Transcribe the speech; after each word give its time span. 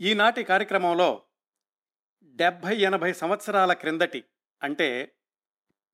ఈనాటి 0.00 0.44
కార్యక్రమంలో 0.44 1.22
డెబ్భై 2.22 2.76
ఎనభై 2.76 3.12
సంవత్సరాల 3.12 3.72
క్రిందటి 3.72 4.24
అంటే 4.62 5.14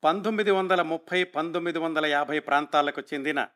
పంతొమ్మిది 0.04 0.50
వందల 0.50 0.82
ముప్పై 0.82 1.24
పంతొమ్మిది 1.24 1.79
వందల 1.79 2.06
యాభై 2.06 2.38
ప్రాంతాలకు 2.38 3.02
చెందిన 3.14 3.48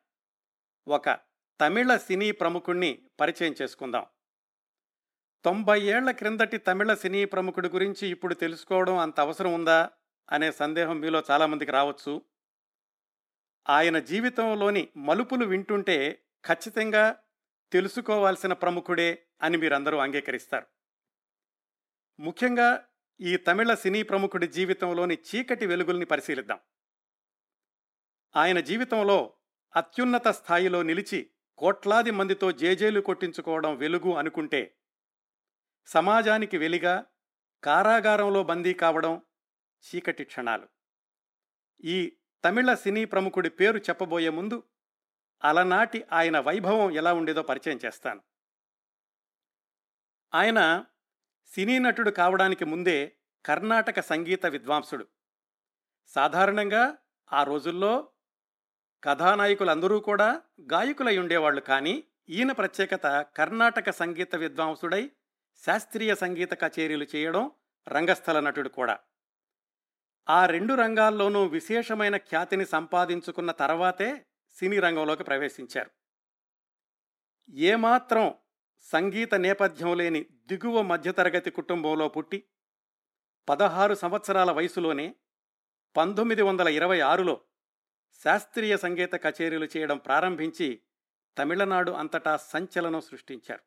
ఒక 0.88 1.18
తమిళ 1.60 1.96
సినీ 1.96 2.30
ప్రముఖుణ్ణి 2.30 3.02
పరిచయం 3.20 3.54
చేసుకుందాం. 3.62 4.06
తొంభై 5.44 5.80
ఏళ్ళ 5.82 6.10
క్రిందటి 6.10 6.56
తమిళ 6.56 6.94
సినీ 6.94 7.24
ప్రముఖుడి 7.24 7.68
గురించి 7.68 8.08
ఇప్పుడు 8.08 8.34
తెలుసుకోవడం 8.34 8.98
అంత 8.98 9.20
అవసరం 9.20 9.52
ఉందా 9.52 9.90
అనే 10.30 10.52
సందేహం 10.52 11.00
మీలో 11.00 11.22
చాలామందికి 11.30 11.72
రావచ్చు. 11.72 12.22
ఆయన 13.68 13.98
జీవితంలోని 13.98 14.88
మలుపులు 14.96 15.44
వింటుంటే 15.44 16.22
ఖచ్చితంగా 16.46 17.16
తెలుసుకోవాల్సిన 17.72 18.52
ప్రముఖుడే 18.52 19.26
అని 19.42 19.56
మీరందరూ 19.56 19.98
అంగీకరిస్తారు. 19.98 20.66
ముఖ్యంగా 22.20 22.88
ఈ 23.20 23.36
తమిళ 23.36 23.74
సినీ 23.74 24.02
ప్రముఖుడి 24.02 24.46
జీవితంలోని 24.46 25.18
చీకటి 25.34 25.66
వెలుగుల్ని 25.66 26.06
పరిశీలిద్దాం. 26.06 26.60
ఆయన 28.36 28.60
జీవితంలో 28.60 29.36
అత్యున్నత 29.76 30.28
స్థాయిలో 30.28 30.82
నిలిచి 30.82 31.30
కోట్లాది 31.58 32.10
మందితో 32.10 32.52
జేజేలు 32.52 33.00
కొట్టించుకోవడం 33.00 33.76
వెలుగు 33.76 34.14
అనుకుంటే 34.14 34.76
సమాజానికి 35.86 36.58
వెలిగా 36.58 37.06
కారాగారంలో 37.64 38.42
బందీ 38.42 38.74
కావడం 38.74 39.22
చీకటి 39.84 40.24
క్షణాలు. 40.24 40.68
ఈ 41.84 42.16
తమిళ 42.44 42.74
సినీ 42.74 43.04
ప్రముఖుడి 43.04 43.50
పేరు 43.50 43.78
చెప్పబోయే 43.78 44.28
ముందు 44.28 44.62
అలనాటి 45.44 46.04
ఆయన 46.12 46.38
వైభవం 46.38 46.90
ఎలా 46.90 47.12
ఉండేదో 47.12 47.42
పరిచయం 47.42 47.80
చేస్తాను. 47.84 48.22
ఆయన 50.34 50.84
సినీ 51.46 51.78
నటుడు 51.78 52.10
కావడానికి 52.10 52.64
ముందే 52.64 53.12
కర్ణాటక 53.46 54.00
సంగీత 54.00 54.46
విద్వాంసుడు. 54.46 55.06
సాధారణంగా 56.06 56.96
ఆ 57.32 57.42
రోజుల్లో 57.42 58.08
కథానాయకులందరూ 59.04 60.00
కూడా 60.00 60.42
గాయకులై 60.72 61.18
ఉండేవాళ్ళు 61.18 61.60
కానీ 61.60 62.04
ఈయన 62.28 62.52
ప్రత్యేకత 62.52 63.26
కర్ణాటక 63.36 63.90
సంగీత 63.90 64.36
విద్వాంసుడై 64.36 65.10
శాస్త్రీయ 65.66 66.14
సంగీత 66.14 66.52
కచేరీలు 66.54 67.06
చేయడం 67.14 67.50
రంగస్థల 67.88 68.40
నటుడు 68.40 68.68
కూడా. 68.68 68.98
ఆ 70.28 70.46
రెండు 70.46 70.74
రంగాల్లోనూ 70.74 71.44
విశేషమైన 71.44 72.16
ఖ్యాతిని 72.16 72.66
సంపాదించుకున్న 72.66 73.52
తర్వాతే 73.52 74.26
సినీ 74.54 74.78
రంగంలోకి 74.78 75.24
ప్రవేశించారు. 75.24 75.90
ఏమాత్రం 77.50 78.34
సంగీత 78.80 79.34
నేపథ్యం 79.34 79.96
లేని 79.96 80.26
దిగువ 80.46 80.82
మధ్యతరగతి 80.82 81.50
కుటుంబంలో 81.50 82.08
పుట్టి 82.08 82.44
పదహారు 83.48 83.94
సంవత్సరాల 83.94 84.50
వయసులోనే 84.50 85.14
పంతొమ్మిది 85.96 86.42
వందల 86.42 86.68
ఇరవై 86.68 87.00
ఆరులో 87.00 87.40
శాస్త్రీయ 88.24 88.76
సంగీత 88.76 89.14
కచేరీలు 89.14 89.68
చేయడం 89.76 89.98
ప్రారంభించి 89.98 90.80
తమిళనాడు 91.38 91.92
అంతటా 91.92 92.36
సంచలనం 92.36 93.00
సృష్టించారు. 93.00 93.60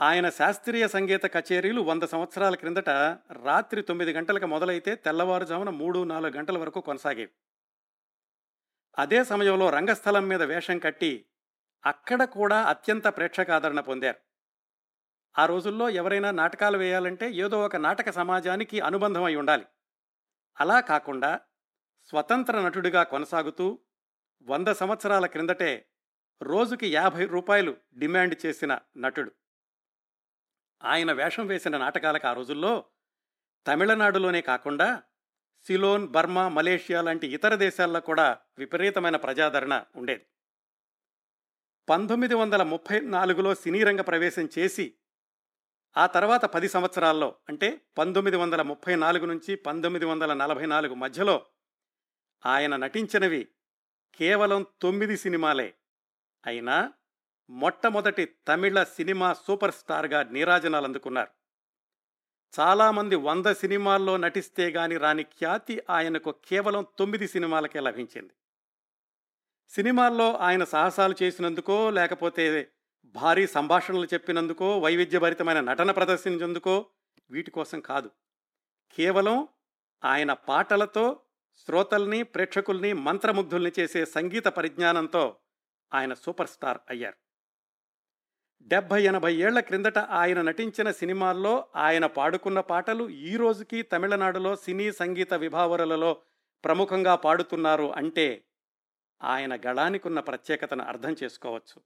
ఆయన 0.00 0.28
శాస్త్రీయ 0.28 0.88
సంగీత 0.88 1.26
కచేరీలు 1.26 1.80
వంద 1.80 2.02
సంవత్సరాల 2.02 2.54
క్రిందట 2.54 2.90
రాత్రి 3.44 3.82
తొమ్మిది 3.82 4.12
గంటలకు 4.12 4.46
మొదలైతే 4.46 4.94
తెల్లవారుజామున 4.94 5.70
మూడు 5.70 6.04
నాలుగు 6.04 6.32
గంటల 6.32 6.58
వరకు 6.58 6.80
కొనసాగేవి. 6.80 7.30
అదే 8.98 9.24
సమయంలో 9.24 9.70
రంగస్థలం 9.70 10.28
మీద 10.28 10.42
వేషం 10.42 10.78
కట్టి 10.78 11.26
అక్కడ 11.84 12.24
కూడా 12.24 12.62
అత్యంత 12.62 13.06
ప్రేక్షకాదరణ 13.06 13.80
పొందారు. 13.80 14.18
ఆ 15.38 15.46
రోజుల్లో 15.46 15.88
ఎవరైనా 15.88 16.30
నాటకాలు 16.30 16.78
వేయాలంటే 16.78 17.30
ఏదో 17.30 17.64
ఒక 17.64 17.76
నాటక 17.76 18.10
సమాజానికి 18.10 18.80
అనుబంధం 18.80 19.24
అయి 19.24 19.36
ఉండాలి. 19.36 19.66
అలా 20.60 20.80
కాకుండా 20.80 21.40
స్వతంత్ర 22.04 22.60
నటుడిగా 22.60 23.02
కొనసాగుతూ 23.02 23.78
వంద 24.42 24.68
సంవత్సరాల 24.68 25.26
క్రిందటే 25.26 25.86
రోజుకి 26.42 26.92
యాభై 26.92 27.26
రూపాయలు 27.26 27.76
డిమాండ్ 27.94 28.46
చేసిన 28.46 28.78
నటుడు. 28.96 29.32
ఆయన 30.84 31.12
వేషం 31.12 31.46
వేసిన 31.46 31.78
నాటకాలకు 31.78 32.26
ఆ 32.26 32.32
రోజుల్లో 32.32 32.84
తమిళనాడులోనే 33.66 34.40
కాకుండా 34.40 35.02
సిలోన్ 35.66 36.08
బర్మా 36.08 36.48
మలేషియా 36.48 37.02
లాంటి 37.02 37.26
ఇతర 37.26 37.54
దేశాల్లో 37.54 38.00
కూడా 38.00 38.38
విపరీతమైన 38.58 39.16
ప్రజాదరణ 39.16 39.84
ఉండేది. 39.96 40.26
పంతొమ్మిది 41.88 42.34
వందల 42.34 42.62
ముప్పై 42.62 43.00
నాలుగులో 43.00 43.54
సినీ 43.54 43.82
రంగ 43.84 44.00
ప్రవేశం 44.00 44.48
చేసి 44.58 44.94
ఆ 45.96 46.06
తర్వాత 46.06 46.44
పది 46.44 46.68
సంవత్సరాల్లో 46.68 47.34
అంటే 47.48 47.80
పంతొమ్మిది 47.98 48.36
వందల 48.36 48.62
ముప్పై 48.62 48.94
నాలుగు 48.94 49.26
నుంచి 49.26 49.54
పంతొమ్మిది 49.54 50.04
వందల 50.04 50.34
నలభై 50.34 50.66
నాలుగు 50.66 50.94
మధ్యలో 50.94 51.46
ఆయన 52.46 52.76
నటించినవి 52.76 53.48
కేవలం 54.14 54.66
తొమ్మిది 54.82 55.16
సినిమాలే. 55.16 55.74
అయినా 56.46 56.92
మొట్టమొదటి 57.50 58.24
తమిళ 58.48 58.82
సినిమా 58.82 59.34
సూపర్ 59.34 59.74
స్టార్గా 59.74 60.22
నీరాజనాలు 60.22 60.84
అందుకున్నారు. 60.84 61.39
చాలామంది 62.58 63.16
వంద 63.16 63.46
సినిమాల్లో 63.46 64.16
నటిస్తే 64.16 64.70
గాని 64.70 64.96
రాని 64.96 65.22
ఖ్యాతి 65.22 65.82
ఆయనకు 65.90 66.34
కేవలం 66.44 66.86
తొమ్మిది 66.98 67.28
సినిమాలకే 67.28 67.80
లభించింది. 67.80 68.30
సినిమాల్లో 69.68 70.36
ఆయన 70.36 70.64
సాహసాలు 70.64 71.14
చేసినందుకో 71.22 71.90
లేకపోతే 71.90 72.70
భారీ 73.04 73.46
సంభాషణలు 73.46 74.04
చెప్పినందుకో 74.04 74.78
వైవిధ్యభరితమైన 74.78 75.60
నటన 75.60 75.90
ప్రదర్శించేందుకో 75.90 76.86
వీటి 77.30 77.50
కోసం 77.50 77.80
కాదు. 77.80 78.10
కేవలం 78.92 79.48
ఆయన 80.04 80.32
పాటలతో 80.32 81.20
శ్రోతల్ని 81.56 82.22
ప్రేక్షకుల్ని 82.22 82.92
మంత్రముగ్ధుల్ని 82.92 83.72
చేసే 83.78 84.06
సంగీత 84.06 84.44
పరిజ్ఞానంతో 84.44 85.36
ఆయన 85.94 86.14
సూపర్ 86.14 86.48
స్టార్ 86.48 86.78
అయ్యారు. 86.88 87.29
డెబ్భై 88.62 89.02
ఎనభై 89.02 89.34
ఏళ్ళ 89.34 89.60
క్రిందట 89.60 89.98
ఆయన 89.98 90.42
నటించిన 90.42 90.90
సినిమాల్లో 90.90 91.66
ఆయన 91.76 92.06
పాడుకున్న 92.06 92.60
పాటలు 92.60 93.08
ఈ 93.08 93.36
రోజుకి 93.36 93.82
తమిళనాడులో 93.82 94.56
సినీ 94.56 94.92
సంగీత 94.92 95.34
విభావరులలో 95.34 96.22
ప్రముఖంగా 96.64 97.14
పాడుతున్నారు 97.14 97.92
అంటే 97.92 98.44
ఆయన 99.22 99.56
గళానికున్న 99.56 100.20
ప్రత్యేకతను 100.20 100.84
అర్థం 100.84 101.16
చేసుకోవచ్చు. 101.22 101.80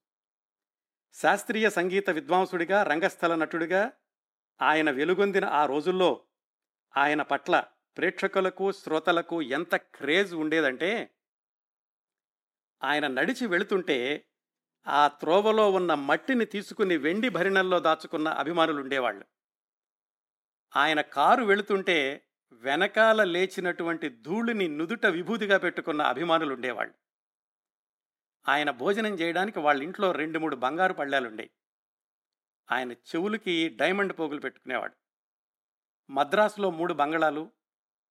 శాస్త్రీయ 1.15 1.71
సంగీత 1.71 2.11
విద్వాంసుడిగా 2.11 2.83
రంగస్థల 2.83 3.35
నటుడిగా 3.35 3.93
ఆయన 4.61 4.91
వెలుగొందిన 4.91 5.45
ఆ 5.45 5.67
రోజుల్లో 5.67 6.21
ఆయన 6.97 7.23
పట్ల 7.23 7.65
ప్రేక్షకులకు 7.97 8.73
శ్రోతలకు 8.73 9.43
ఎంత 9.43 9.77
క్రేజ్ 9.77 10.35
ఉండేదంటే 10.35 11.11
ఆయన 12.83 13.07
నడిచి 13.07 13.47
వెళుతుంటే 13.47 14.27
ఆ 14.87 15.09
త్రోవలో 15.09 15.71
ఉన్న 15.71 15.95
మట్టిని 15.95 16.45
తీసుకుని 16.45 16.97
వెండి 16.97 17.29
భరిణల్లో 17.29 17.81
దాచుకున్న 17.81 18.29
అభిమానులు 18.29 18.81
ఉండేవాళ్ళు 18.81 19.27
ఆయన 20.77 21.01
కారు 21.01 21.45
వెళుతుంటే 21.45 22.27
వెనకాల 22.53 23.25
లేచినటువంటి 23.25 24.09
ధూళిని 24.09 24.69
నుదుట 24.69 25.07
విభూతిగా 25.07 25.59
పెట్టుకున్న 25.59 26.03
అభిమానులు 26.03 26.55
ఉండేవాళ్ళు 26.55 26.95
ఆయన 28.49 28.71
భోజనం 28.71 29.15
చేయడానికి 29.15 29.59
వాళ్ళ 29.59 29.83
ఇంట్లో 29.83 30.13
రెండు 30.13 30.39
మూడు 30.39 30.57
బంగారు 30.57 30.93
పళ్ళాలుండే 30.93 31.51
ఆయన 32.73 32.93
చెవులకి 32.93 33.69
డైమండ్ 33.69 34.19
పోగులు 34.19 34.41
పెట్టుకునేవాడు. 34.41 34.95
మద్రాసులో 36.11 36.71
మూడు 36.71 36.95
బంగళాలు 36.95 37.51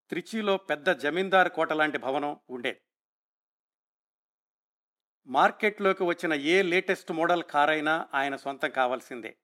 త్రిచిలో 0.10 0.58
పెద్ద 0.58 0.90
జమీందారు 0.90 1.50
కోట 1.50 1.74
లాంటి 1.74 1.98
భవనం 1.98 2.40
ఉండేది. 2.50 2.82
మార్కెట్లోకి 5.28 6.04
వచ్చిన 6.04 6.34
ఏ 6.34 6.62
లేటెస్ట్ 6.62 7.12
మోడల్ 7.12 7.44
కార్ 7.44 7.70
అయినా 7.70 8.08
ఆయన 8.14 8.36
సొంతం 8.36 8.70
కావాల్సిందే. 8.70 9.38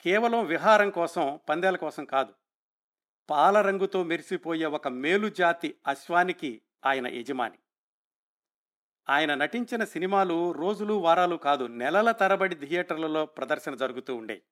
కేవలం 0.00 0.46
విహారం 0.46 0.90
కోసం 0.90 1.40
పందేల 1.48 1.76
కోసం 1.76 2.04
కాదు. 2.04 2.34
పాల 3.30 3.60
రంగుతో 3.60 4.02
మెరిసిపోయే 4.02 4.66
ఒక 4.66 4.88
మేలుజాతి 4.88 5.74
అశ్వానికి 5.86 6.62
ఆయన 6.86 7.06
యజమాని. 7.06 7.58
ఆయన 9.08 9.34
నటించిన 9.34 9.84
సినిమాలు 9.84 10.52
రోజులు 10.52 10.94
వారాలు 10.94 11.36
కాదు 11.36 11.66
నెలల 11.66 12.10
తరబడి 12.10 12.54
థియేటర్లలో 12.54 13.26
ప్రదర్శన 13.26 13.74
జరుగుతూ 13.74 14.16
ఉండే 14.16 14.42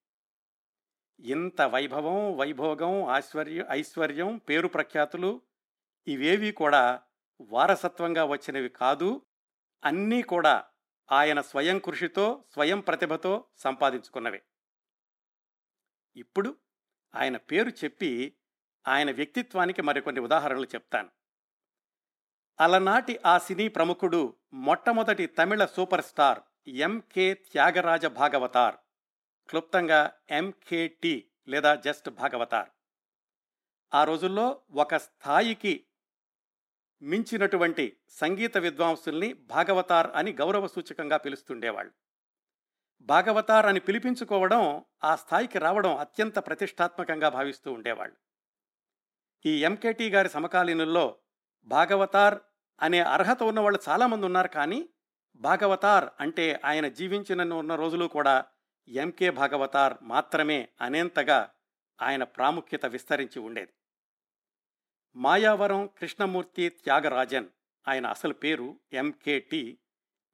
ఇంత 1.20 1.62
వైభవం 1.62 2.36
వైభోగం 2.36 3.10
ఐశ్వర్యం 3.10 3.66
ఐశ్వర్యం 3.70 4.36
పేరు 4.36 4.68
ప్రఖ్యాతులు 4.68 5.40
ఇవేవి 6.08 6.52
కూడా 6.52 7.00
వారసత్వంగా 7.40 8.24
వచ్చినవి 8.24 8.68
కాదు 8.68 9.22
అన్నీ 9.84 10.22
కూడా 10.22 10.64
ఆయన 11.12 11.40
స్వయం 11.40 11.78
కృషితో 11.78 12.44
స్వయం 12.52 12.80
ప్రతిభతో 12.80 13.44
సంపాదించుకున్నవే. 13.56 14.42
ఇప్పుడు 16.16 16.56
ఆయన 17.14 17.36
పేరు 17.36 17.68
చెప్పి 17.68 18.36
ఆయన 18.88 19.10
వ్యక్తిత్వానికి 19.10 19.82
మరికొన్ని 19.82 20.20
ఉదాహరణలు 20.20 20.64
చెప్తాను. 20.64 21.10
అలనాటి 22.60 23.20
ఆ 23.26 23.38
సినీ 23.38 23.68
ప్రముఖుడు 23.68 24.36
మొట్టమొదటి 24.52 25.26
తమిళ 25.26 25.64
super 25.64 26.04
star 26.04 26.40
MK 26.68 27.34
Thyagaraja 27.34 28.06
Bhagavathar 28.06 28.76
క్లుప్తంగా 29.48 30.12
ఎంకేటి 30.30 31.30
లేదా 31.48 31.74
జస్ట్ 31.74 32.10
భాగవతార్. 32.10 32.70
ఆ 33.94 34.04
రోజుల్లో 34.04 34.62
ఒక 34.70 34.96
స్థాయికి 34.96 35.84
మించినటువంటి 37.02 37.96
సంగీత 38.08 38.58
విద్వాంసుల్ని 38.58 39.32
భాగవతార్ 39.32 40.10
అని 40.14 40.32
గౌరవ 40.32 40.66
సూచకంగా 40.66 41.16
పిలుస్తుండేవాళ్ళు. 41.16 41.92
భాగవతార్ 43.00 43.66
అని 43.66 43.80
పిలిపించుకోవడం 43.80 44.84
ఆ 45.04 45.16
స్థాయికి 45.16 45.58
రావడం 45.58 45.96
అత్యంత 45.96 46.38
ప్రతిష్టాత్మకంగా 46.38 47.28
భావిస్తూ 47.28 47.72
ఉండేవాళ్ళు. 47.72 48.16
ఈ 49.46 49.64
ఎంకేటి 49.64 50.10
గారి 50.10 50.28
సమకాలీనుల్లో 50.28 51.16
భాగవతార్ 51.64 52.38
అనే 52.82 53.00
అర్హత 53.00 53.42
ఉన్నవాళ్ళు 53.42 53.80
చాలామంది 53.88 54.26
ఉన్నారు 54.26 54.48
కానీ 54.48 54.88
భాగవతార్ 55.36 56.08
అంటే 56.20 56.60
ఆయన 56.64 56.88
జీవించిన 56.88 57.54
ఉన్న 57.54 57.74
రోజులు 57.74 58.04
కూడా 58.04 58.44
ఎంకే 58.88 59.30
భాగవతార్ 59.30 59.94
మాత్రమే 60.02 60.68
అనేంతగా 60.80 61.50
ఆయన 62.02 62.24
ప్రాముఖ్యత 62.24 62.86
విస్తరించి 62.86 63.38
ఉండేది. 63.38 63.72
మాయావరం 65.16 65.86
కృష్ణమూర్తి 65.86 66.68
త్యాగరాజన్ 66.68 67.48
ఆయన 67.88 68.06
అసలు 68.06 68.34
పేరు 68.34 68.80
ఎంకేటి 68.92 69.78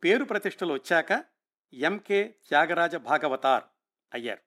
పేరు 0.05 0.25
ప్రతిష్టలు 0.25 0.73
వచ్చాక 0.73 1.25
ఎంకే 1.73 2.35
త్యాగరాజ 2.49 2.97
భాగవతార్ 2.97 3.65
అయ్యారు. 4.15 4.43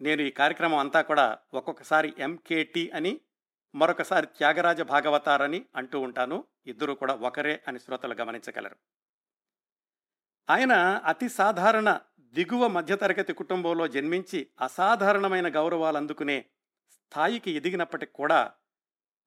నేను 0.00 0.22
ఈ 0.22 0.30
కార్యక్రమం 0.30 0.78
అంతా 0.78 1.02
కూడా 1.02 1.38
ఒక్కొక్కసారి 1.54 2.14
ఎంకేటి 2.18 2.90
అని 2.90 3.20
మరొకసారి 3.74 4.26
త్యాగరాజ 4.26 4.80
భాగవతార్ 4.80 5.42
అని 5.42 5.66
అంటూ 5.76 6.00
ఉంటాను. 6.00 6.44
ఇద్దరు 6.66 6.92
కూడా 6.92 7.14
ఒకరే 7.14 7.62
అని 7.68 7.78
శ్రోతలు 7.78 8.14
గమనించగలరు. 8.14 8.76
ఆయన 10.50 10.72
అతి 11.04 11.28
సాధారణ 11.28 12.00
దిగువ 12.20 12.68
మధ్యతరగతి 12.68 13.32
కుటుంబంలో 13.32 13.88
జన్మించి 13.88 14.46
అసాధారణమైన 14.60 15.54
గౌరవాలు 15.56 15.96
అందుకునే 15.96 16.44
స్థాయికి 16.90 17.50
ఎదిగినప్పటికి 17.50 18.12
కూడా 18.12 18.52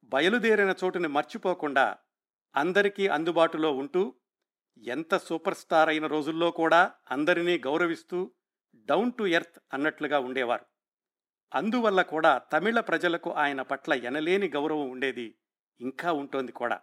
బయలుదేరిన 0.04 0.76
చోటుని 0.84 1.08
మర్చిపోకుండా 1.08 1.98
అందరికీ 2.56 3.08
అందుబాటులో 3.08 3.74
ఉంటూ 3.74 4.16
ఎంత 4.78 5.18
సూపర్ 5.18 5.56
స్టార్ 5.56 5.90
అయిన 5.90 6.08
రోజుల్లో 6.08 6.52
కూడా 6.52 6.92
అందరినీ 7.12 7.58
గౌరవిస్తూ 7.58 8.32
డౌన్ 8.74 9.12
టు 9.14 9.24
ఎర్త్ 9.24 9.60
అన్నట్లుగా 9.74 10.20
ఉండేవారు. 10.20 10.66
అందువల్ల 11.56 12.02
కూడా 12.02 12.38
తమిళ 12.38 12.80
ప్రజలకు 12.80 13.32
ఆయన 13.32 13.62
పట్ల 13.62 13.94
ఎనలేని 13.94 14.48
గౌరవం 14.48 14.90
ఉండేది 14.90 15.38
ఇంకా 15.80 16.12
ఉంటోంది 16.12 16.52
కూడా. 16.52 16.82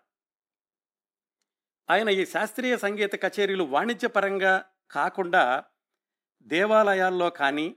ఆయన 1.90 2.08
ఈ 2.08 2.26
శాస్త్రీయ 2.26 2.76
సంగీత 2.76 3.14
కచేరీలు 3.22 3.64
వాణిజ్యపరంగా 3.64 4.64
కాకుండా 4.90 5.64
దేవాలయాల్లో 6.42 7.30
కానీ 7.30 7.76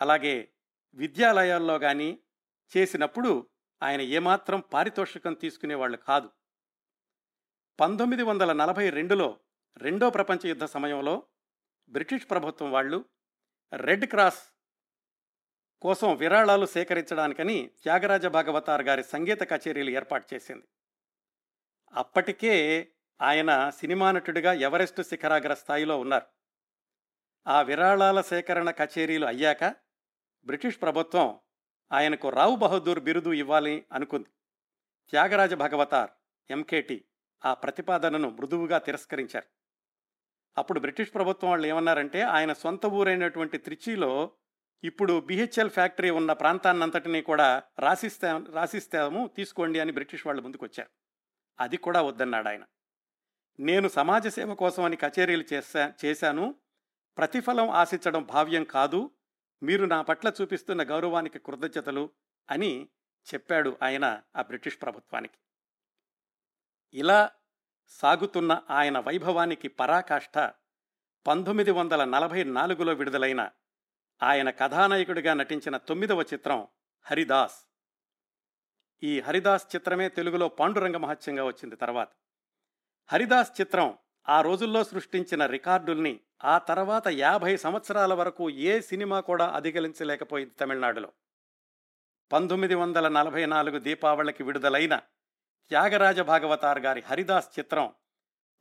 అలాగే 0.00 0.48
విద్యాలయాల్లో 0.94 1.78
కానీ 1.78 2.18
చేసినప్పుడు 2.76 3.46
ఆయన 3.84 4.00
ఏమాత్రం 4.00 4.60
పారితోషికం 4.60 5.34
తీసుకునేవాళ్ళు 5.34 5.96
కాదు. 5.96 6.30
పంతొమ్మిది 7.80 8.22
వందల 8.22 8.52
నలభై 8.52 8.90
రెండులో 8.90 9.40
రెండో 9.76 10.10
ప్రపంచ 10.10 10.46
యుద్ధ 10.46 10.64
సమయంలో 10.64 11.22
బ్రిటిష్ 11.88 12.30
ప్రభుత్వం 12.30 12.72
వాళ్ళు 12.72 13.04
రెడ్ 13.72 14.04
క్రాస్ 14.04 14.42
కోసం 15.82 16.16
విరాళాలు 16.16 16.66
సేకరించడానికని 16.66 17.70
త్యాగరాజ 17.82 18.26
భాగవతార్ 18.26 18.82
గారి 18.82 19.04
సంగీత 19.04 19.42
కచేరీలు 19.42 19.90
ఏర్పాటు 19.90 20.34
చేసింది. 20.34 20.64
అప్పటికే 21.94 22.88
ఆయన 23.22 23.70
సినిమా 23.70 24.12
నటుడిగా 24.12 24.52
ఎవరెస్ట్ 24.52 25.02
శిఖరాగ్ర 25.02 25.54
స్థాయిలో 25.54 25.98
ఉన్నారు. 26.00 26.26
ఆ 27.46 27.62
విరాళాల 27.62 28.20
సేకరణ 28.20 28.70
కచేరీలు 28.70 29.26
అయ్యాక 29.26 29.64
బ్రిటిష్ 30.44 30.82
ప్రభుత్వం 30.82 31.40
ఆయనకు 31.94 32.28
రావు 32.28 32.56
బహదూర్ 32.56 33.00
బిరుదు 33.00 33.32
ఇవ్వాలి 33.32 33.84
అనుకుంది. 33.92 34.28
త్యాగరాజ 35.10 35.54
భగవతార్ 35.54 36.10
ఎంకేటి 36.50 37.04
ఆ 37.44 37.54
ప్రతిపాదనను 37.54 38.30
మృదువుగా 38.30 38.78
తిరస్కరించారు. 38.78 39.46
అప్పుడు 40.58 40.80
బ్రిటిష్ 40.80 41.14
ప్రభుత్వం 41.14 41.50
వాళ్ళు 41.50 41.66
ఏమన్నారంటే 41.66 42.20
ఆయన 42.20 42.52
సొంత 42.52 42.86
ఊరైనటువంటి 42.86 43.58
త్రిచిలో 43.58 44.30
ఇప్పుడు 44.84 45.20
బిహెచ్ఎల్ 45.20 45.70
ఫ్యాక్టరీ 45.70 46.10
ఉన్న 46.10 46.32
ప్రాంతాన్నంతటినీ 46.32 47.22
కూడా 47.22 47.62
రాసిస్తా 47.78 48.44
రాసిస్తాము 48.52 49.30
తీసుకోండి 49.36 49.80
అని 49.80 49.92
బ్రిటిష్ 49.92 50.26
వాళ్ళు 50.26 50.42
ముందుకొచ్చారు. 50.42 50.90
అది 51.60 51.76
కూడా 51.76 52.02
వద్దన్నాడు 52.02 52.48
ఆయన. 52.48 52.64
నేను 53.60 53.88
సమాజ 53.88 54.28
సేవ 54.28 54.54
కోసం 54.54 54.84
అని 54.84 54.96
కచేరీలు 54.96 55.44
చేశా 55.52 55.92
చేశాను. 56.04 56.54
ప్రతిఫలం 57.18 57.70
ఆశించడం 57.70 58.22
భావ్యం 58.22 58.64
కాదు. 58.64 59.10
మీరు 59.64 59.84
నా 59.84 60.02
పట్ల 60.02 60.32
చూపిస్తున్న 60.40 60.82
గౌరవానికి 60.82 61.38
కృతజ్ఞతలు 61.38 62.10
అని 62.50 62.88
చెప్పాడు 63.34 63.78
ఆయన 63.82 64.22
ఆ 64.36 64.42
బ్రిటిష్ 64.42 64.82
ప్రభుత్వానికి. 64.82 65.38
ఇలా 66.94 67.30
సాగుతున్న 67.88 68.62
ఆయన 68.70 68.98
వైభవానికి 68.98 69.68
పరాకాష్ఠ 69.68 70.38
పంతొమ్మిది 71.26 71.70
వందల 71.70 72.04
నలభై 72.04 72.44
నాలుగులో 72.44 72.92
విడుదలైన 72.92 73.50
ఆయన 74.22 74.50
కథానాయకుడిగా 74.50 75.34
నటించిన 75.34 75.76
తొమ్మిదవ 75.76 76.22
చిత్రం 76.22 76.68
హరిదాస్. 77.02 77.68
ఈ 79.02 79.20
హరిదాస్ 79.20 79.76
చిత్రమే 79.76 80.08
తెలుగులో 80.08 80.48
పాండురంగ 80.48 80.96
మహత్యంగా 80.96 81.44
వచ్చింది 81.44 81.76
తర్వాత. 81.76 82.08
హరిదాస్ 83.12 83.60
చిత్రం 83.60 83.98
ఆ 84.28 84.40
రోజుల్లో 84.40 84.84
సృష్టించిన 84.84 85.46
రికార్డుల్ని 85.46 86.20
ఆ 86.44 86.58
తర్వాత 86.58 87.08
యాభై 87.08 87.56
సంవత్సరాల 87.56 88.14
వరకు 88.14 88.50
ఏ 88.50 88.80
సినిమా 88.80 89.20
కూడా 89.20 89.50
అధిగలించలేకపోయింది 89.50 90.54
తమిళనాడులో. 90.54 91.12
పంతొమ్మిది 92.32 92.74
వందల 92.74 93.08
నలభై 93.08 93.46
నాలుగు 93.46 93.78
దీపావళికి 93.78 94.42
విడుదలైన 94.42 94.96
త్యాగరాజ 95.68 96.20
భాగవతార్ 96.20 96.78
గారి 96.78 97.00
హరిదాస్ 97.00 97.58
చిత్రం 97.58 97.94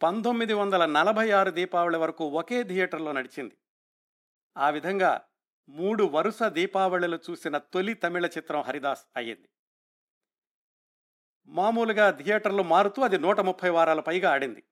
పంతొమ్మిది 0.03 0.53
వందల 0.53 0.85
నలభై 0.85 1.31
ఆరు 1.31 1.51
దీపావళి 1.51 1.97
వరకు 1.97 2.25
ఒకే 2.25 2.63
థియేటర్లో 2.63 3.11
నడిచింది. 3.11 3.57
ఆ 4.57 4.69
విధంగా 4.69 5.21
మూడు 5.69 6.03
వరుస 6.03 6.43
దీపావళిలు 6.43 7.19
చూసిన 7.29 7.57
తొలి 7.57 7.93
తమిళ 7.93 8.25
చిత్రం 8.25 8.61
హరిదాస్ 8.61 9.05
అయ్యింది. 9.15 9.49
మామూలుగా 11.47 12.11
థియేటర్లు 12.11 12.63
మారుతూ 12.63 13.01
అది 13.01 13.17
నూట 13.17 13.39
ముప్పై 13.39 13.69
వారాల 13.69 13.99
పైగా 13.99 14.31
ఆడింది. 14.31 14.63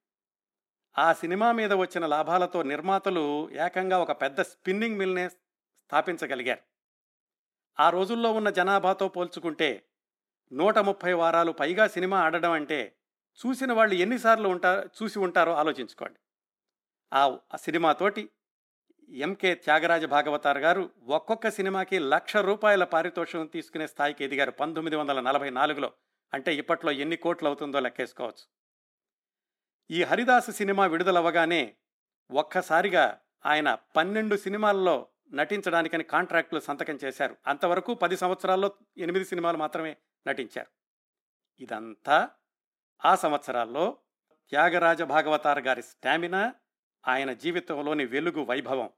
ఆ 0.98 1.12
సినిమా 1.12 1.52
మీద 1.52 1.72
వచ్చిన 1.72 2.06
లాభాలతో 2.06 2.62
నిర్మాతలు 2.62 3.50
ఏకంగా 3.50 3.98
ఒక 3.98 4.12
పెద్ద 4.12 4.40
స్పిన్నింగ్ 4.40 4.98
మిల్నే 4.98 5.28
స్థాపించగలిగారు. 5.28 6.60
ఆ 7.80 7.90
రోజుల్లో 7.90 8.32
ఉన్న 8.32 8.50
జనాభాతో 8.50 9.08
పోల్చుకుంటే 9.08 9.82
నూట 10.52 10.78
ముప్పై 10.78 11.12
వారాలు 11.12 11.52
పైగా 11.52 11.88
సినిమా 11.88 12.20
ఆడడం 12.20 12.50
అంటే 12.50 12.96
చూసిన 13.46 13.72
వాళ్ళు 13.72 13.94
ఎన్నిసార్లు 13.94 14.48
ఉంటా 14.48 14.88
చూసి 15.02 15.18
ఉంటారో 15.18 15.54
ఆలోచించుకోండి. 15.54 16.18
ఆ 17.14 17.38
సినిమాతోటి 17.56 18.28
ఎంకే 19.08 19.54
త్యాగరాజ 19.54 20.04
భాగవతార్ 20.04 20.58
గారు 20.58 20.90
ఒక్కొక్క 21.02 21.48
సినిమాకి 21.50 21.98
లక్ష 21.98 22.36
రూపాయల 22.36 22.84
పారితోషికం 22.84 23.46
తీసుకునే 23.46 23.86
స్థాయికి 23.86 24.24
ఎదిగారు. 24.24 24.50
పంతొమ్మిది 24.50 24.96
వందల 24.96 25.20
నలభై 25.20 25.50
నాలుగులో. 25.50 25.92
అంటే 26.34 26.54
ఇప్పట్లో 26.54 26.92
ఎన్ని 26.92 27.16
కోట్లు 27.16 27.48
అవుతుందో 27.48 27.80
లెక్కేసుకోవచ్చు. 27.80 28.61
ఈ 29.90 30.02
హరిదాస్ 30.02 30.50
సినిమా 30.50 30.86
విడుదలవ్వగానే 30.86 31.74
ఒక్కసారిగా 32.30 33.20
ఆయన 33.46 33.74
పన్నెండు 33.96 34.36
సినిమాల్లో 34.36 35.08
నటించడానికని 35.32 36.04
కాంట్రాక్టులు 36.04 36.60
సంతకం 36.60 36.98
చేశారు. 37.04 37.36
అంతవరకు 37.46 37.94
పది 37.94 38.16
సంవత్సరాల్లో 38.16 38.72
ఎనిమిది 38.98 39.24
సినిమాలు 39.24 39.56
మాత్రమే 39.56 39.96
నటించారు. 40.26 40.66
ఇదంతా 41.60 42.30
ఆ 43.04 43.14
సంవత్సరాల్లో 43.14 43.98
త్యాగరాజ 44.50 45.02
భాగవతార్ 45.02 45.58
గారి 45.58 45.82
స్టామినా 45.82 46.54
ఆయన 47.08 47.32
జీవితంలోని 47.32 48.04
వెలుగు 48.04 48.44
వైభవం. 48.44 48.90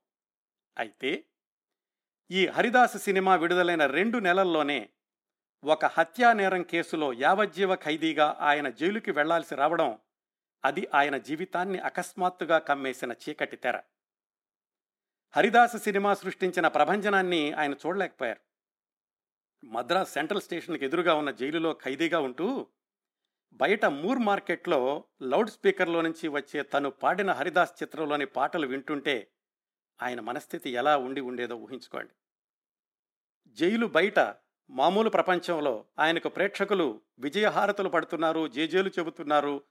అయితే 0.78 1.24
ఈ 2.30 2.46
హరిదాస్ 2.46 2.98
సినిమా 2.98 3.36
విడుదలైన 3.36 3.86
రెండు 3.86 4.18
నెలల్లోనే 4.18 4.88
ఒక 5.64 5.84
హత్యా 5.84 6.32
నేరం 6.32 6.62
కేసులో 6.62 7.12
యావజ్జీవ 7.12 7.74
ఖైదీగా 7.74 8.36
ఆయన 8.40 8.68
జైలుకి 8.68 9.10
వెళ్ళాల్సి 9.10 9.54
రావడం 9.54 9.98
అది 10.64 10.88
ఆయన 10.94 11.16
జీవితాన్ని 11.16 11.78
అకస్మాత్తుగా 11.78 12.58
కమ్మేసిన 12.58 13.12
చీకటి 13.12 13.56
తెర. 13.56 13.80
హరిదాస్ 15.36 15.78
సినిమా 15.78 16.14
సృష్టించిన 16.14 16.68
ప్రభంజనాన్ని 16.68 17.52
ఆయన 17.52 17.74
చూడలేకపోయారు. 17.74 18.40
మద్రాస్ 19.66 20.12
సెంట్రల్ 20.12 20.40
స్టేషన్కి 20.40 20.84
ఎదురుగా 20.84 21.14
ఉన్న 21.14 21.30
జైలులో 21.30 21.72
ఖైదీగా 21.72 22.18
ఉంటూ 22.18 22.66
బయట 23.52 23.84
మూర్ 23.84 24.18
మార్కెట్లో 24.18 25.04
లౌడ్ 25.22 25.50
స్పీకర్లో 25.50 26.02
నుంచి 26.02 26.28
వచ్చే 26.28 26.62
తను 26.62 26.90
పాడిన 26.90 27.30
హరిదాస్ 27.30 27.82
చిత్రంలోని 27.82 28.26
పాటలు 28.26 28.66
వింటుంటే 28.66 29.30
ఆయన 30.02 30.20
మనస్థితి 30.20 30.70
ఎలా 30.70 30.96
ఉండి 30.96 31.20
ఉండేదో 31.20 31.56
ఊహించుకోండి. 31.56 32.12
జైలు 33.48 33.86
బయట 33.86 34.18
మామూలు 34.70 35.10
ప్రపంచంలో 35.10 35.84
ఆయనకు 35.98 36.28
ప్రేక్షకులు 36.28 37.00
విజయహారతులు 37.18 37.88
పడుతున్నారు 37.88 38.48
జేజేలు 38.48 38.88
చెబుతున్నారు 38.88 39.64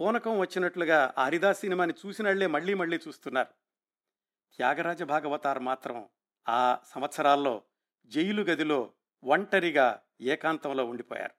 పూనకం 0.00 0.38
వచ్చినట్లుగా 0.38 1.14
హరిదాస్ 1.18 1.60
సినిమాని 1.60 1.94
చూసినళ్ళే 2.06 2.46
మళ్ళీ 2.46 2.74
మళ్ళీ 2.74 2.96
చూస్తున్నారు. 3.08 3.48
త్యాగరాజ 4.56 5.02
భాగవతార్ 5.02 5.58
మాత్రం 5.58 6.08
ఆ 6.48 6.78
సంవత్సరాల్లో 6.94 7.62
జైలు 8.06 8.42
గదిలో 8.42 8.92
ఒంటరిగా 9.24 10.02
ఏకాంతంలో 10.20 10.84
ఉండిపోయారు. 10.84 11.34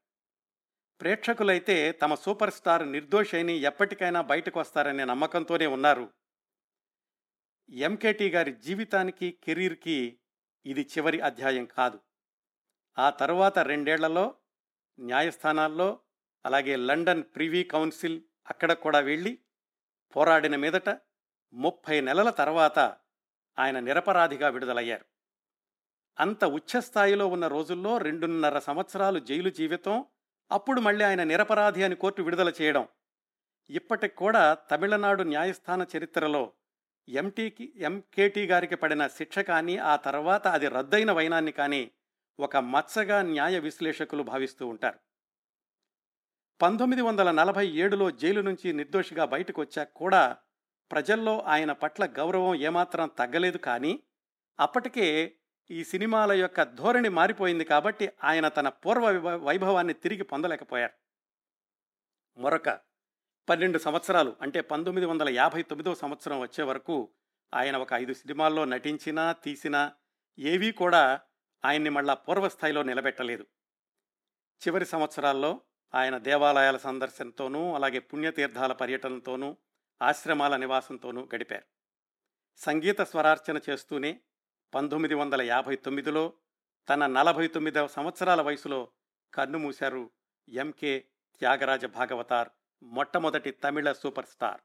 ప్రేక్షకులైతే 1.02 1.92
తమ 1.92 2.16
సూపర్ 2.16 2.54
స్టార్ 2.54 2.92
నిర్దోషైని 2.92 3.54
ఎప్పటికైనా 3.54 4.22
బయటకు 4.22 4.60
వస్తారనే 4.60 5.06
నమ్మకంతోనే 5.06 5.68
ఉన్నారు. 5.68 6.12
ఎంకేటి 7.70 8.30
గారి 8.30 8.52
జీవితానికి 8.52 9.38
కెరీర్కి 9.44 10.20
ఇది 10.66 10.82
చివరి 10.82 11.20
అధ్యాయం 11.22 11.66
కాదు. 11.66 12.00
ఆ 12.98 13.10
తరువాత 13.10 13.60
రెండేళ్ళలో 13.60 14.36
న్యాయస్థానాల్లో 15.00 16.00
అలాగే 16.46 16.76
లండన్ 16.76 17.24
ప్రివీ 17.24 17.64
కౌన్సిల్ 17.64 18.22
అక్కడ 18.50 18.74
కూడా 18.74 19.00
వెళ్ళి 19.00 19.40
పోరాడిన 20.16 20.56
మీదట 20.56 20.90
ముప్పై 21.54 22.02
నెలల 22.02 22.30
తర్వాత 22.30 22.80
ఆయన 23.60 23.80
నిరపరాధిగా 23.80 24.48
విడుదలయ్యారు. 24.50 25.06
అంత 26.20 26.46
ఉచ్చస్థాయిలో 26.46 27.28
ఉన్న 27.28 27.48
రోజుల్లో 27.48 27.98
రెండున్నర 27.98 28.60
సంవత్సరాలు 28.60 29.20
జైలు 29.20 29.50
జీవితం 29.50 30.06
అప్పుడు 30.52 30.82
మళ్ళీ 30.82 31.06
ఆయన 31.06 31.24
నిరపరాధి 31.24 31.84
అని 31.84 31.96
కోర్టు 31.96 32.22
విడుదల 32.22 32.54
చేయడం. 32.62 32.88
ఇప్పటికి 33.70 34.16
కూడా 34.16 34.54
తమిళనాడు 34.54 35.24
న్యాయస్థాన 35.24 35.86
చరిత్రలో 35.98 36.54
ఎంటీకి 37.10 37.74
ఎంకేటీ 37.76 38.46
గారికి 38.46 38.76
పడిన 38.76 39.08
శిక్ష 39.08 39.40
కానీ 39.40 39.78
ఆ 39.78 39.96
తర్వాత 39.96 40.48
అది 40.48 40.68
రద్దయిన 40.68 41.12
వైనాన్ని 41.12 41.52
కానీ 41.52 41.92
ఒక 42.40 42.58
మచ్చగా 42.58 43.22
న్యాయ 43.22 43.60
విశ్లేషకులు 43.60 44.24
భావిస్తూ 44.24 44.68
ఉంటారు. 44.68 45.00
పంతొమ్మిది 46.62 47.02
వందల 47.02 47.32
నలభై 47.32 47.68
ఏడులో 47.68 48.12
జైలు 48.12 48.42
నుంచి 48.42 48.74
నిర్దోషిగా 48.74 49.26
బయటకు 49.26 49.62
వచ్చాక 49.62 49.90
కూడా 49.94 50.38
ప్రజల్లో 50.92 51.40
ఆయన 51.40 51.72
పట్ల 51.72 52.06
గౌరవం 52.06 52.56
ఏమాత్రం 52.56 53.08
తగ్గలేదు 53.08 53.58
కానీ 53.58 54.04
అప్పటికే 54.60 55.36
ఈ 55.72 55.84
సినిమాల 55.84 56.32
యొక్క 56.32 56.64
ధోరణి 56.64 57.10
మారిపోయింది 57.10 57.64
కాబట్టి 57.64 58.10
ఆయన 58.24 58.48
తన 58.48 58.70
పూర్వ 58.70 59.12
వైభవాన్ని 59.36 59.94
తిరిగి 59.94 60.24
పొందలేకపోయారు. 60.24 60.94
మరొక 62.38 62.70
పన్నెండు 63.50 63.78
సంవత్సరాలు 63.78 64.36
అంటే 64.42 64.62
పంతొమ్మిది 64.62 65.08
వందల 65.08 65.30
యాభై 65.30 65.62
తొమ్మిదో 65.62 65.96
సంవత్సరం 65.96 66.40
వచ్చే 66.40 66.64
వరకు 66.64 67.10
ఆయన 67.54 67.78
ఒక 67.78 67.94
ఐదు 67.94 68.14
సినిమాల్లో 68.14 68.66
నటించినా 68.66 69.32
తీసినా 69.32 69.92
ఏవీ 70.40 70.72
కూడా 70.72 71.20
ఆయన్ని 71.66 71.90
మళ్ళా 71.90 72.14
పూర్వస్థాయిలో 72.14 72.84
నిలబెట్టలేదు. 72.84 73.46
చివరి 74.68 74.86
సంవత్సరాల్లో 74.86 75.62
ఆయన 75.94 76.18
దేవాలయాల 76.18 76.78
సందర్శనతోనూ 76.78 77.74
అలాగే 77.74 78.00
పుణ్యతీర్థాల 78.00 78.74
పర్యటనతోనూ 78.74 79.58
ఆశ్రమాల 80.02 80.56
నివాసంతోనూ 80.56 81.30
గడిపారు. 81.36 81.64
సంగీత 82.58 83.02
స్వరార్చన 83.02 83.60
చేస్తూనే 83.70 84.20
పంతొమ్మిది 84.74 85.14
వందల 85.14 85.42
యాభై 85.42 85.76
తొమ్మిదిలో 85.76 86.34
తన 86.90 87.06
నలభై 87.06 87.48
తొమ్మిదవ 87.48 87.88
సంవత్సరాల 87.88 88.42
వయసులో 88.42 88.92
కన్నుమూశారు 89.34 90.12
ఎంకే 90.50 91.00
త్యాగరాజ 91.40 91.86
భాగవతార్ 91.86 92.50
మొట్టమొదటి 92.84 93.52
తమిళ 93.52 93.92
సూపర్ 93.92 94.26
స్టార్. 94.26 94.62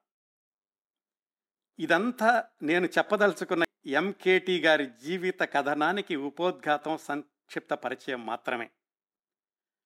ఇదంతా 1.79 2.49
నేను 2.63 2.87
చెప్పదలుచుకున్న 2.87 3.65
ఎంకేటి 3.87 4.61
గారి 4.61 4.87
జీవిత 4.87 5.41
కథనానికి 5.41 6.17
ఉపోద్ఘాతం 6.17 6.99
సంక్షిప్త 6.99 7.75
పరిచయం 7.75 8.27
మాత్రమే. 8.27 8.71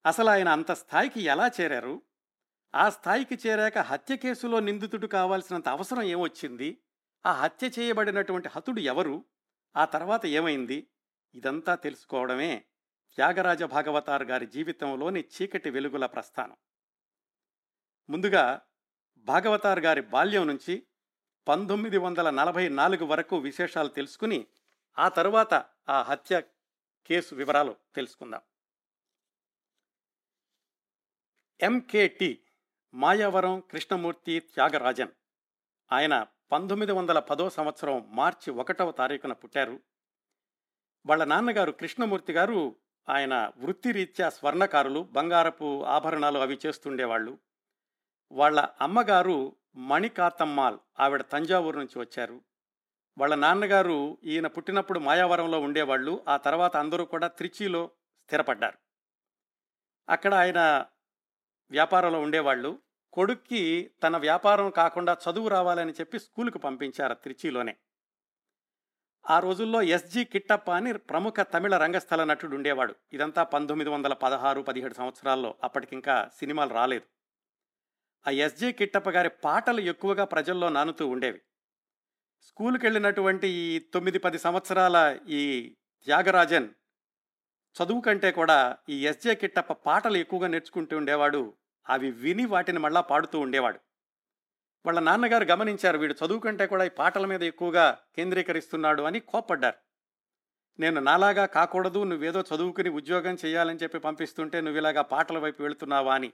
అసలు 0.07 0.31
ఆయన 0.31 0.49
అంత 0.49 0.73
స్థాయికి 0.73 1.21
ఎలా 1.21 1.51
చేరారు? 1.61 2.03
ఆ 2.75 2.91
స్థాయికి 2.91 3.49
చేరాక 3.49 3.79
హత్య 3.79 4.17
కేసులో 4.17 4.61
నిందితుడు 4.61 5.07
కావాల్సినంత 5.07 5.69
అవసరం 5.69 6.03
ఏమొచ్చింది? 6.03 6.79
ఆ 7.27 7.33
హత్య 7.33 7.71
చేయబడినటువంటి 7.79 8.49
హతుడు 8.49 8.81
ఎవరు? 8.81 9.25
ఆ 9.77 9.85
తర్వాత 9.85 10.27
ఏమైంది? 10.27 10.87
ఇదంతా 11.35 11.75
తెలుసుకోవడమే 11.75 12.65
త్యాగరాజ 13.15 13.63
భాగవతార్ 13.63 14.23
గారి 14.23 14.47
జీవితంలోని 14.47 15.21
చీకటి 15.21 15.71
వెలుగుల 15.71 16.07
ప్రస్థానం. 16.07 16.57
ముందుగా 18.11 18.61
భాగవతార్ 19.19 19.81
గారి 19.81 20.01
బాల్యం 20.01 20.47
నుంచి 20.47 20.87
పంతొమ్మిది 21.49 21.99
వందల 21.99 22.31
నలభై 22.31 22.69
నాలుగు 22.69 23.05
వరకు 23.05 23.37
విశేషాలు 23.37 23.89
తెలుసుకుని 23.89 24.47
ఆ 24.99 25.09
తరువాత 25.09 25.65
ఆ 25.89 26.03
హత్య 26.03 26.41
కేసు 27.07 27.35
వివరాలు 27.35 27.77
తెలుసుకుందాం. 27.95 28.41
ఎంకేటి 31.63 32.43
మాయావరం 32.95 33.61
కృష్ణమూర్తి 33.61 34.41
త్యాగరాజన్. 34.41 35.09
ఆయన 35.93 36.27
పంతొమ్మిది 36.53 36.93
వందల 36.93 37.19
పదో 37.19 37.51
సంవత్సరం 37.51 38.17
మార్చి 38.17 38.51
ఒకటవ 38.51 38.91
తారీఖున 38.91 39.33
పుట్టారు. 39.33 39.81
వాళ్ళ 41.07 41.25
నాన్నగారు 41.25 41.73
కృష్ణమూర్తి 41.73 42.33
గారు 42.33 42.77
ఆయన 43.09 43.53
వృత్తిరీత్యా 43.57 44.31
స్వర్ణకారులు 44.31 45.01
బంగారపు 45.01 45.85
ఆభరణాలు 45.85 46.39
అవి 46.39 46.59
చేస్తుండేవాళ్ళు. 46.67 47.39
వాళ్ళ 48.33 48.69
అమ్మగారు 48.81 49.57
మణికాతమ్మాల్ 49.77 50.79
ఆవిడ 51.01 51.21
తంజావూరు 51.21 51.79
నుంచి 51.79 51.99
వచ్చారు. 51.99 52.41
వాళ్ళ 53.19 53.35
నాన్నగారు 53.35 54.19
ఈయన 54.25 54.47
పుట్టినప్పుడు 54.47 54.99
మాయావరంలో 54.99 55.61
ఉండేవాళ్ళు 55.61 56.25
ఆ 56.29 56.37
తర్వాత 56.37 56.77
అందరూ 56.77 57.05
కూడా 57.05 57.27
త్రిచిలో 57.29 57.91
స్థిరపడ్డారు. 58.25 58.79
అక్కడ 60.09 60.35
ఆయన 60.35 60.87
వ్యాపారంలో 61.71 62.21
ఉండేవాళ్ళు 62.21 62.79
కొడుక్కి 63.13 63.91
తన 64.03 64.17
వ్యాపారం 64.17 64.71
కాకుండా 64.71 65.17
చదువు 65.31 65.49
రావాలని 65.49 65.93
చెప్పి 65.93 66.19
స్కూలుకు 66.19 66.59
పంపించారు 66.59 67.15
త్రిచిలోనే. 67.15 67.77
ఆ 69.31 69.39
రోజుల్లో 69.39 69.83
ఎస్జి 69.83 70.25
కిట్టప్ప 70.25 70.71
అని 70.71 70.93
ప్రముఖ 70.93 71.35
తమిళ 71.41 71.77
రంగస్థల 71.77 72.25
నటుడు 72.25 72.57
ఉండేవాడు. 72.57 72.95
ఇదంతా 73.13 73.43
పంతొమ్మిది 73.43 73.91
వందల 73.91 74.13
పదహారు 74.13 74.61
పదిహేడు 74.61 74.95
సంవత్సరాల్లో 74.95 75.55
అప్పటికింకా 75.65 76.31
సినిమాలు 76.39 76.75
రాలేదు. 76.75 77.05
ఆ 78.27 78.31
ఎస్జి 78.31 78.73
కిట్టప్ప 78.73 79.11
గారి 79.11 79.29
పాటలు 79.29 79.81
ఎక్కువగా 79.81 80.25
ప్రజల్లో 80.25 80.69
నానుతూ 80.69 81.09
ఉండేవి. 81.09 81.41
స్కూల్కి 82.43 82.87
వెళ్ళినటువంటి 82.87 83.49
ఈ 83.49 83.79
తొమ్మిది 83.79 84.19
పది 84.19 84.39
సంవత్సరాల 84.39 85.19
ఈ 85.29 85.75
త్యాగరాజన్ 86.05 86.69
చదువు 87.77 88.01
కంటే 88.01 88.33
కూడా 88.33 88.77
ఈ 88.89 89.07
ఎస్జే 89.07 89.35
కిట్టప్ప 89.35 89.73
పాటలు 89.73 90.17
ఎక్కువగా 90.17 90.49
నేర్చుకుంటూ 90.49 90.97
ఉండేవాడు 90.97 91.55
అవి 91.91 92.11
విని 92.11 92.47
వాటిని 92.47 92.79
మళ్ళా 92.79 93.01
పాడుతూ 93.01 93.39
ఉండేవాడు. 93.39 93.81
వాళ్ళ 94.87 95.01
నాన్నగారు 95.01 95.45
గమనించారు 95.45 95.99
వీడు 95.99 96.15
చదువు 96.27 96.39
కంటే 96.39 96.67
కూడా 96.67 96.85
ఈ 96.85 96.89
పాటల 96.89 97.27
మీద 97.27 97.43
ఎక్కువగా 97.43 97.99
కేంద్రీకరిస్తున్నాడు 98.17 99.03
అని 99.03 99.21
కోప్పడ్డారు. 99.21 99.77
నేను 100.81 101.01
నాలాగా 101.01 101.47
కాకూడదు 101.47 102.05
నువ్వేదో 102.05 102.41
చదువుకుని 102.41 102.89
ఉద్యోగం 102.89 103.37
చేయాలని 103.45 103.79
చెప్పి 103.83 103.99
పంపిస్తుంటే 103.99 104.61
నువ్వు 104.61 104.79
ఇలాగా 104.79 105.03
పాటల 105.03 105.39
వైపు 105.39 105.63
వెళుతున్నావా 105.63 106.15
అని. 106.15 106.33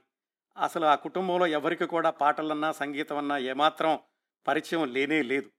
అసలు 0.57 0.85
ఆ 0.85 0.95
కుటుంబంలో 0.95 1.47
ఎవరికి 1.47 1.85
కూడా 1.85 2.09
పాటలన్నా 2.09 2.71
సంగీతం 2.71 3.17
అన్నా 3.17 3.37
ఏమాత్రం 3.37 3.99
పరిచయం 4.47 4.93
లేనే 4.93 5.21
లేదు. 5.21 5.51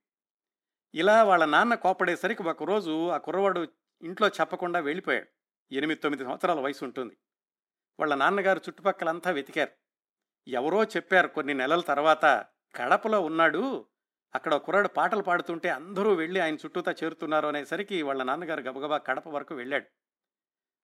ఇలా 0.95 1.23
వాళ్ళ 1.23 1.45
నాన్న 1.45 1.75
కోపడేసరికి 1.75 2.43
ఒకరోజు 2.43 3.09
ఆ 3.09 3.17
కుర్రవాడు 3.17 3.67
ఇంట్లో 4.01 4.27
చెప్పకుండా 4.27 4.79
వెళ్ళిపోయాడు. 4.79 5.27
ఎనిమిది 5.71 6.01
తొమ్మిది 6.01 6.23
సంవత్సరాల 6.23 6.59
వయసు 6.59 6.85
ఉంటుంది. 6.85 7.17
వాళ్ళ 7.99 8.15
నాన్నగారు 8.15 8.59
చుట్టుపక్కలంతా 8.59 9.31
వెతికారు. 9.31 9.88
ఎవరో 10.49 10.83
చెప్పారు 10.83 11.27
కొన్ని 11.27 11.53
నెలల 11.53 11.79
తర్వాత 11.79 12.45
కడపలో 12.75 13.21
ఉన్నాడు. 13.21 13.85
అక్కడ 14.35 14.55
కుర్రాడు 14.55 14.87
పాటలు 14.87 15.21
పాడుతుంటే 15.21 15.69
అందరూ 15.69 16.13
వెళ్ళి 16.13 16.39
ఆయన 16.39 16.55
చుట్టూతా 16.55 16.95
చేరుతున్నారు 17.03 17.47
అనేసరికి 17.47 18.01
వాళ్ళ 18.01 18.23
నాన్నగారు 18.23 18.61
గబగబా 18.61 18.97
కడప 18.97 19.27
వరకు 19.27 19.55
వెళ్ళాడు. 19.55 19.85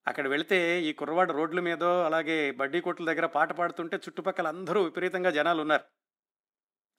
అక్కడ 0.07 0.27
వెళితే 0.27 0.81
ఈ 0.81 0.93
కుర్రవాడు 0.93 1.33
రోడ్ల 1.33 1.59
మీదో 1.59 2.03
అలాగే 2.03 2.51
బడ్డీ 2.51 2.81
కొట్ల 2.81 3.05
దగ్గర 3.05 3.25
పాట 3.25 3.51
పాడుతుంటే 3.51 3.97
చుట్టుపక్కల 3.97 4.47
అందరూ 4.47 4.83
విపరీతంగా 4.83 5.31
జనాలు 5.31 5.61
ఉన్నారు. 5.61 5.83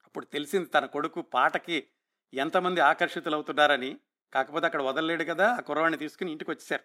అప్పుడు 0.05 0.25
తెలిసింది 0.25 0.67
తన 0.67 0.87
కొడుకు 0.87 1.23
పాటకి 1.23 1.89
ఎంతమంది 2.35 2.81
ఆకర్షితులవుతున్నారని. 2.81 4.01
కాకపోతే 4.33 4.67
అక్కడ 4.67 4.83
వదలలేడు 4.83 5.25
కదా 5.25 5.53
ఆ 5.53 5.61
కుర్రవాడిని 5.61 5.99
తీసుకుని 5.99 6.31
ఇంటికి 6.33 6.51
వచ్చేసారు 6.51 6.85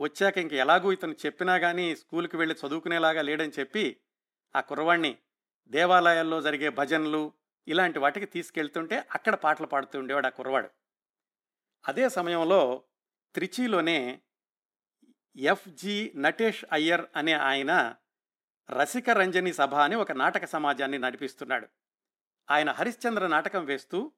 వచ్చాక 0.00 0.38
ఇంక 0.38 0.52
ఎలాగూ 0.52 0.92
ఇతను 0.92 1.14
చెప్పినా 1.26 1.58
కానీ 1.58 1.96
స్కూల్కి 1.96 2.36
వెళ్ళి 2.36 2.56
చదువుకునేలాగా 2.66 3.22
లేడని 3.22 3.52
చెప్పి 3.58 4.00
ఆ 4.56 4.60
కుర్రవాణ్ణి 4.60 5.18
దేవాలయాల్లో 5.68 6.42
జరిగే 6.42 6.68
భజనలు 6.68 7.32
ఇలాంటి 7.68 7.98
వాటికి 7.98 8.26
తీసుకెళ్తుంటే 8.26 9.08
అక్కడ 9.14 9.34
పాటలు 9.34 9.66
పాడుతూ 9.66 9.98
ఉండేవాడు 9.98 10.26
ఆ 10.26 10.30
కుర్రవాడు. 10.30 10.70
అదే 11.88 12.08
సమయంలో 12.08 12.82
త్రిచిలోనే 13.34 14.20
ఎఫ్జి 15.36 16.12
నటేష్ 16.16 16.64
అయ్యర్ 16.72 17.06
అనే 17.16 17.32
ఆయన 17.32 17.96
రసిక 18.70 19.10
రంజని 19.10 19.52
సభ 19.52 19.74
అని 19.74 19.94
ఒక 19.94 20.12
నాటక 20.12 20.46
సమాజాన్ని 20.46 20.98
నడిపిస్తున్నాడు. 20.98 21.68
ఆయన 22.50 22.70
హరిశ్చంద్ర 22.70 23.26
నాటకం 23.26 23.64
వేస్తూ 23.64 24.12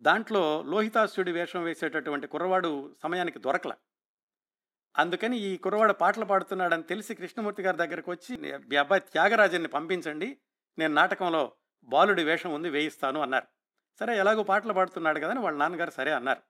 దాంట్లో 0.00 0.62
లోహితాసుడి 0.62 1.32
వేషం 1.32 1.62
వేసేటటువంటి 1.62 2.26
కుర్రవాడు 2.26 2.96
సమయానికి 3.02 3.38
దొరకల. 3.38 3.74
అందుకని 4.98 5.38
ఈ 5.38 5.56
కుర్రవాడు 5.56 5.92
పాటలు 5.92 6.24
పాడుతున్నాడని 6.24 6.82
తెలిసి 6.82 7.14
కృష్ణమూర్తి 7.14 7.62
గారి 7.62 7.76
దగ్గరకు 7.76 8.10
వచ్చి 8.10 8.36
మీ 8.36 8.76
అబ్బాయి 8.76 9.00
త్యాగరాజన్ని 9.00 9.68
పంపించండి 9.68 10.38
నేను 10.78 10.94
నాటకంలో 10.94 11.52
బాలుడి 11.84 12.24
వేషం 12.24 12.54
ఉంది 12.54 12.70
వేయిస్తాను 12.70 13.20
అన్నారు. 13.20 13.46
సరే 14.00 14.18
ఎలాగో 14.18 14.42
పాటలు 14.42 14.72
పాడుతున్నాడు 14.72 15.20
కదా 15.20 15.30
అని 15.30 15.40
వాళ్ళ 15.40 15.58
నాన్నగారు 15.58 15.90
సరే 15.90 16.12
అన్నారు. 16.12 16.42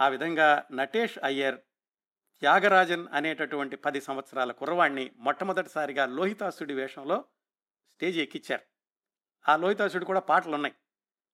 ఆ 0.00 0.08
విధంగా 0.08 0.64
నటేష్ 0.72 1.18
అయ్యర్ 1.24 1.58
త్యాగరాజన్ 2.40 3.06
అనేటటువంటి 3.12 3.76
పది 3.76 4.00
సంవత్సరాల 4.00 4.52
కుర్రవాణ్ణి 4.52 5.10
మొట్టమొదటిసారిగా 5.16 6.06
లోహితాసుడి 6.06 6.74
వేషంలో 6.74 7.24
స్టేజ్ 7.90 8.18
ఎక్కిచ్చారు. 8.18 8.62
ఆ 9.48 9.56
లోహితాసుడు 9.56 10.04
కూడా 10.04 10.20
పాటలు 10.20 10.54
ఉన్నాయి 10.54 10.74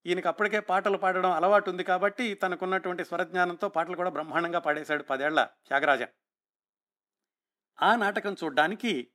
ఈయనకి 0.06 0.28
అప్పటికే 0.28 0.60
పాటలు 0.60 0.98
పాడడం 0.98 1.30
అలవాటు 1.30 1.70
ఉంది 1.70 1.84
కాబట్టి 1.84 2.34
తనకున్నటువంటి 2.34 3.04
స్వరజ్ఞానంతో 3.04 3.68
పాటలు 3.68 3.96
కూడా 3.96 4.10
బ్రహ్మాండంగా 4.10 4.58
పాడేశాడు 4.58 5.02
పదేళ్ళ 5.02 5.44
త్యాగరాజన్. 5.44 6.23
ఆ 7.82 7.96
నాటకం 7.96 8.36
చూడ్డానికి 8.44 9.08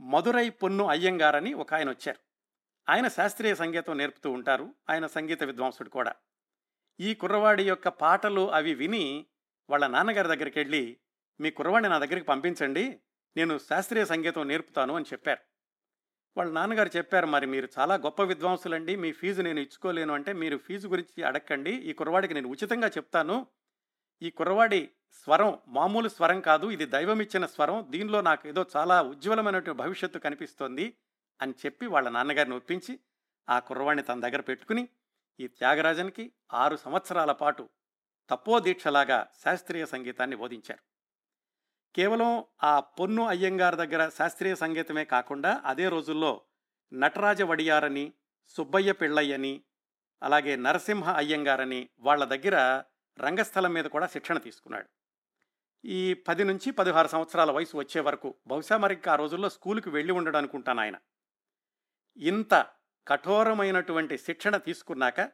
మధురై 0.00 0.50
పొన్ను 0.50 0.86
అయ్యంగారని 0.86 1.54
ఒక 1.54 1.74
ఆయన 1.74 1.90
వచ్చారు. 1.90 2.18
ఆయన 2.88 3.08
శాస్త్రీయ 3.08 3.54
సంగీతం 3.54 3.98
నేర్పుతూ 3.98 4.30
ఉంటారు. 4.30 4.74
ఆయన 4.90 5.06
సంగీత 5.06 5.44
విద్వాంసుడు 5.44 5.88
కూడా. 5.88 6.14
ఈ 7.00 7.14
కుర్రవాడి 7.14 7.68
యొక్క 7.68 7.88
పాటలు 7.88 8.50
అవి 8.50 8.74
విని 8.74 9.26
వాళ్ళ 9.70 9.86
నాన్నగారి 9.86 10.28
దగ్గరికి 10.28 10.58
వెళ్ళి 10.58 10.96
మీ 11.40 11.50
కుర్రవాడిని 11.50 11.88
నా 11.88 11.98
దగ్గరికి 11.98 12.26
పంపించండి. 12.26 13.00
నేను 13.36 13.58
శాస్త్రీయ 13.58 14.04
సంగీతం 14.04 14.48
నేర్పుతాను 14.48 14.96
అని 14.96 15.04
చెప్పారు. 15.04 15.40
వాళ్ళ 16.36 16.52
నాన్నగారు 16.52 16.90
చెప్పారు 16.96 17.26
మరి 17.26 17.46
మీరు 17.46 17.68
చాలా 17.78 17.94
గొప్ప 17.94 18.22
విద్వాంసులండి. 18.22 18.96
మీ 18.96 19.12
ఫీజు 19.12 19.42
నేను 19.42 19.60
ఇచ్చుకోలేను 19.60 20.14
అంటే 20.14 20.32
మీరు 20.32 20.58
ఫీజు 20.58 20.88
గురించి 20.88 21.22
అడగండి 21.22 21.70
ఈ 21.70 21.92
కుర్రవాడికి 21.92 22.34
నేను 22.34 22.48
ఉచితంగా 22.48 22.88
చెప్తాను. 22.88 23.46
ఈ 24.22 24.30
కుర్రవాడి 24.30 24.90
స్వరం 25.12 25.58
మామూలు 25.68 26.08
స్వరం 26.08 26.40
కాదు 26.40 26.70
ఇది 26.70 26.86
దైవం 26.86 27.20
ఇచ్చిన 27.20 27.46
స్వరం. 27.46 27.86
దీనిలో 27.90 28.20
నాకు 28.20 28.48
ఏదో 28.48 28.66
చాలా 28.76 29.02
ఉజ్వలమైనటువంటి 29.02 29.82
భవిష్యత్తు 29.82 30.18
కనిపిస్తోంది 30.18 30.96
అని 31.42 31.54
చెప్పి 31.66 31.86
వాళ్ళ 31.86 32.08
నాన్నగారిని 32.08 32.54
ఒప్పించి 32.54 32.98
ఆ 33.48 33.58
కుర్రవాడిని 33.58 34.02
తన 34.02 34.20
దగ్గర 34.20 34.40
పెట్టుకుని 34.40 34.88
ఈ 35.40 35.46
త్యాగరాజన్కి 35.46 36.32
ఆరు 36.52 36.76
సంవత్సరాల 36.76 37.32
పాటు 37.32 37.68
తపోదీక్షలాగా 38.30 39.26
శాస్త్రీయ 39.44 39.86
సంగీతాన్ని 39.86 40.36
బోధించారు. 40.36 40.82
కేవలం 41.94 42.44
ఆ 42.62 42.80
పొన్ను 42.80 43.26
అయ్యంగార్ 43.26 43.76
దగ్గర 43.76 44.08
శాస్త్రీయ 44.08 44.54
సంగీతమే 44.54 45.04
కాకుండా 45.04 45.62
అదే 45.64 45.88
రోజుల్లో 45.88 46.42
నటరాజ 46.92 47.42
వడియారని 47.42 48.12
సుబ్బయ్య 48.48 48.92
పిళ్ళయ్యని 48.92 49.62
అలాగే 50.22 50.56
నరసింహ 50.56 51.10
అయ్యంగారని 51.10 51.88
వాళ్ళ 51.98 52.24
దగ్గర 52.24 52.84
రంగస్థలం 53.20 53.72
మీద 53.72 53.84
కూడా 53.84 54.06
శిక్షణ 54.06 54.38
తీసుకున్నాడు. 54.38 54.88
ఈ 55.84 56.14
పది 56.14 56.44
నుంచి 56.44 56.70
పదహారు 56.70 57.08
సంవత్సరాల 57.08 57.50
వయసు 57.50 57.76
వచ్చే 57.76 58.00
వరకు 58.00 58.34
బహుశా 58.46 58.76
మరి 58.76 58.98
ఆ 59.10 59.14
రోజుల్లో 59.14 59.48
స్కూల్కి 59.50 59.90
వెళ్ళి 59.90 60.12
ఉండడం 60.12 60.38
అనుకుంటాను 60.38 60.80
ఆయన. 60.80 60.98
ఇంత 62.16 62.66
కఠోరమైనటువంటి 63.08 64.18
శిక్షణ 64.18 64.56
తీసుకున్నాక 64.56 65.30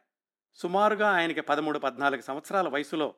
సుమారుగా 0.53 1.11
ఆయనకి 1.11 1.41
పదమూడు 1.41 1.79
పద్నాలుగు 1.79 2.21
సంవత్సరాల 2.21 2.67
వయసులో 2.67 3.15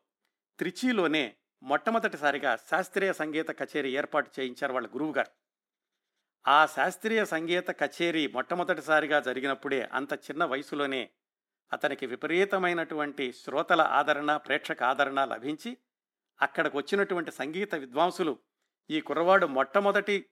త్రిచీలోనే 0.59 1.35
మొట్టమొదటిసారిగా 1.63 2.55
శాస్త్రీయ 2.55 3.13
సంగీత 3.13 3.51
కచేరీ 3.51 3.95
ఏర్పాటు 3.95 4.31
చేయించారు 4.39 4.73
వాళ్ళ 4.73 4.87
గురువుగారు. 4.87 5.31
ఆ 6.47 6.65
శాస్త్రీయ 6.65 7.25
సంగీత 7.25 7.67
కచేరీ 7.69 8.27
మొట్టమొదటిసారిగా 8.27 9.19
జరిగినప్పుడే 9.19 9.89
అంత 9.93 10.13
చిన్న 10.13 10.45
వయసులోనే 10.45 11.09
అతనికి 11.73 12.05
విపరీతమైనటువంటి 12.05 13.33
శ్రోతల 13.33 13.81
ఆదరణ 13.81 14.37
ప్రేక్షక 14.37 14.83
ఆదరణ 14.83 15.25
లభించి 15.25 15.77
అక్కడికి 16.41 16.77
వచ్చినటువంటి 16.77 17.31
సంగీత 17.31 17.75
విద్వాంసులు 17.75 18.39
ఈ 18.89 19.01
కుర్రవాడు 19.01 19.45
మొట్టమొదటి 19.45 20.25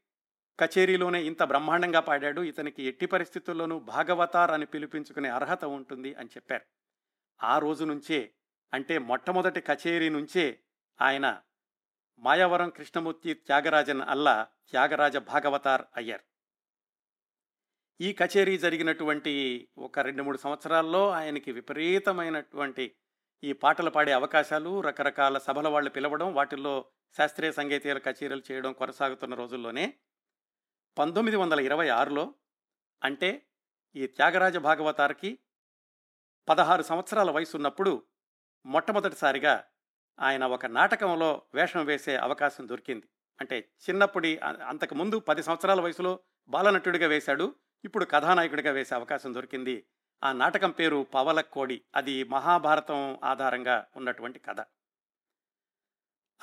కచేరీలోనే 0.60 1.24
ఇంత 1.24 1.44
బ్రహ్మాండంగా 1.44 2.00
పాడాడు. 2.00 2.42
ఇతనికి 2.42 2.84
ఎట్టి 2.84 3.06
పరిస్థితుల్లోనూ 3.06 3.80
భాగవతార్ 3.80 4.52
అని 4.52 4.66
పిలిపించుకునే 4.66 5.30
అర్హత 5.30 5.66
ఉంటుంది 5.66 6.14
అని 6.14 6.28
చెప్పారు. 6.28 6.66
ఆ 7.44 7.60
రోజు 7.60 7.86
నుంచే 7.86 8.34
అంటే 8.74 8.98
మొట్టమొదటి 8.98 9.62
కచేరీ 9.62 10.10
నుంచే 10.10 10.60
ఆయన 11.02 11.42
మాయావరం 12.20 12.70
కృష్ణమూర్తి 12.70 13.34
త్యాగరాజన్ 13.34 14.02
అల్లా 14.02 14.48
త్యాగరాజ 14.70 15.18
భాగవతార్ 15.18 15.86
అయ్యారు. 15.96 16.37
ఈ 18.02 18.14
కచేరీ 18.14 18.58
జరిగినటువంటి 18.58 19.68
ఒక 19.78 20.00
రెండు 20.00 20.24
మూడు 20.24 20.38
సంవత్సరాల్లో 20.38 21.10
ఆయనకి 21.10 21.52
విపరీతమైనటువంటి 21.52 22.96
ఈ 23.44 23.54
పాటలు 23.54 23.90
పాడే 23.90 24.12
అవకాశాలు 24.12 24.82
రకరకాల 24.82 25.38
సభల 25.38 25.68
వాళ్ళు 25.68 25.90
పిలవడం 25.90 26.34
వాటిల్లో 26.34 26.86
శాస్త్రీయ 27.18 27.52
సంగీతీయుల 27.52 27.98
కచేరీలు 27.98 28.44
చేయడం 28.52 28.74
కొనసాగుతున్న 28.74 29.36
రోజుల్లోనే 29.36 29.94
పంతొమ్మిది 30.98 31.38
వందల 31.38 31.60
ఇరవై 31.60 31.88
ఆరులో 31.88 32.36
అంటే 33.04 33.46
ఈ 33.96 34.08
త్యాగరాజ 34.08 34.58
భాగవతారికి 34.58 35.40
పదహారు 36.50 36.82
సంవత్సరాల 36.82 37.32
వయసు 37.32 37.58
ఉన్నప్పుడు 37.58 38.04
మొట్టమొదటిసారిగా 38.66 39.64
ఆయన 40.20 40.44
ఒక 40.46 40.66
నాటకంలో 40.66 41.42
వేషం 41.54 41.86
వేసే 41.86 42.16
అవకాశం 42.16 42.70
దొరికింది. 42.70 43.08
అంటే 43.42 43.70
చిన్నప్పటి 43.90 44.38
అంతకుముందు 44.68 45.20
పది 45.20 45.44
సంవత్సరాల 45.44 45.82
వయసులో 45.82 46.20
బాలనటుడిగా 46.50 47.08
వేశాడు. 47.08 47.56
ఇప్పుడు 47.88 48.06
కథానాయకుడిగా 48.06 48.72
వేసే 48.72 48.96
అవకాశం 48.96 49.34
దొరికింది. 49.34 49.86
ఆ 50.24 50.32
నాటకం 50.32 50.72
పేరు 50.72 51.08
పవలక్కోడి 51.14 51.82
అది 51.96 52.24
మహాభారతం 52.24 53.20
ఆధారంగా 53.24 53.86
ఉన్నటువంటి 53.96 54.40
కథ. 54.40 54.60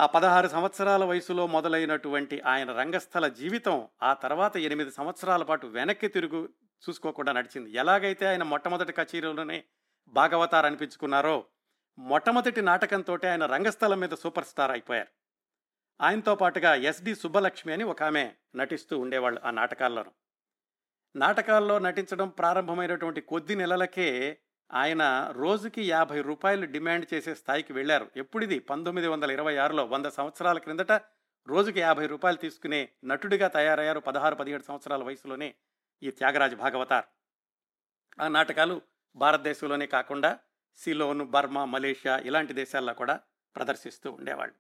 ఆ 0.01 0.07
పదహారు 0.07 0.49
సంవత్సరాల 0.49 1.05
వయసులో 1.05 1.47
మొదలైనటువంటి 1.47 2.41
ఆయన 2.41 2.73
రంగస్థల 2.73 3.29
జీవితం 3.29 3.89
ఆ 4.03 4.15
తర్వాత 4.15 4.57
ఎనిమిది 4.57 4.91
సంవత్సరాల 4.91 5.43
పాటు 5.43 5.67
వెనక్కి 5.67 6.09
తిరుగు 6.09 6.49
చూసుకోకుండా 6.89 7.33
నడిచింది. 7.33 7.71
ఎలాగైతే 7.71 8.27
ఆయన 8.27 8.43
మొట్టమొదటి 8.43 8.93
కచేరీలోనే 8.93 9.65
భాగవతార్ 10.09 10.67
అనిపించుకున్నారో 10.67 11.45
మొట్టమొదటి 11.99 12.63
నాటకంతో 12.63 13.19
ఆయన 13.31 13.47
రంగస్థలం 13.47 14.01
మీద 14.01 14.11
సూపర్ 14.11 14.45
స్టార్ 14.45 14.71
అయిపోయారు. 14.71 15.09
ఆయనతో 16.01 16.35
పాటుగా 16.35 16.75
ఎస్డి 16.75 17.15
సుబ్బలక్ష్మి 17.15 17.73
అని 17.73 17.85
ఒక 17.85 18.03
ఆమె 18.03 18.33
నటిస్తూ 18.57 18.99
ఉండేవాళ్ళు 18.99 19.41
ఆ 19.45 19.51
నాటకాల్లోనూ. 19.51 20.24
నాటకాల్లో 21.17 21.79
నటించడం 21.79 22.29
ప్రారంభమైనటువంటి 22.29 23.21
కొద్ది 23.21 23.55
నెలలకే 23.55 24.39
ఆయన 24.73 25.31
రోజుకి 25.33 25.83
యాభై 25.83 26.23
రూపాయలు 26.23 26.67
డిమాండ్ 26.67 27.15
చేసే 27.15 27.35
స్థాయికి 27.35 27.73
వెళ్ళారు. 27.73 28.11
ఎప్పుడిది? 28.17 28.59
పంతొమ్మిది 28.59 29.09
వందల 29.09 29.31
ఇరవై 29.31 29.57
ఆరులో 29.57 29.85
వంద 29.85 30.07
సంవత్సరాల 30.07 30.59
క్రిందట 30.59 30.93
రోజుకి 31.49 31.81
యాభై 31.81 32.07
రూపాయలు 32.07 32.37
తీసుకునే 32.37 32.89
నటుడిగా 33.05 33.49
తయారయ్యారు 33.49 34.01
పదహారు 34.01 34.35
పదిహేడు 34.35 34.63
సంవత్సరాల 34.63 35.03
వయసులోనే 35.03 35.55
ఈ 36.03 36.11
త్యాగరాజ 36.11 36.55
భాగవతార్. 36.55 37.05
ఆ 38.21 38.29
నాటకాలు 38.29 38.83
భారతదేశంలోనే 39.17 39.87
కాకుండా 39.87 40.39
సిలోన్ 40.75 41.23
బర్మా 41.23 41.65
మలేషియా 41.65 42.19
ఇలాంటి 42.19 42.53
దేశాల్లో 42.53 42.95
కూడా 42.95 43.21
ప్రదర్శిస్తూ 43.57 44.13
ఉండేవాళ్ళు. 44.13 44.55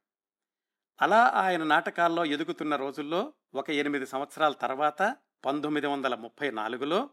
అలా 1.02 1.26
ఆయన 1.26 1.62
నాటకాల్లో 1.62 2.24
ఎదుగుతున్న 2.24 2.76
రోజుల్లో 2.76 3.32
ఒక 3.54 3.70
ఎనిమిది 3.70 4.06
సంవత్సరాల 4.06 4.52
తర్వాత 4.52 5.16
పంతొమ్మిది 5.44 5.87
వందల 5.87 6.14
ముప్పై 6.14 6.50
నాలుగులో 6.50 7.11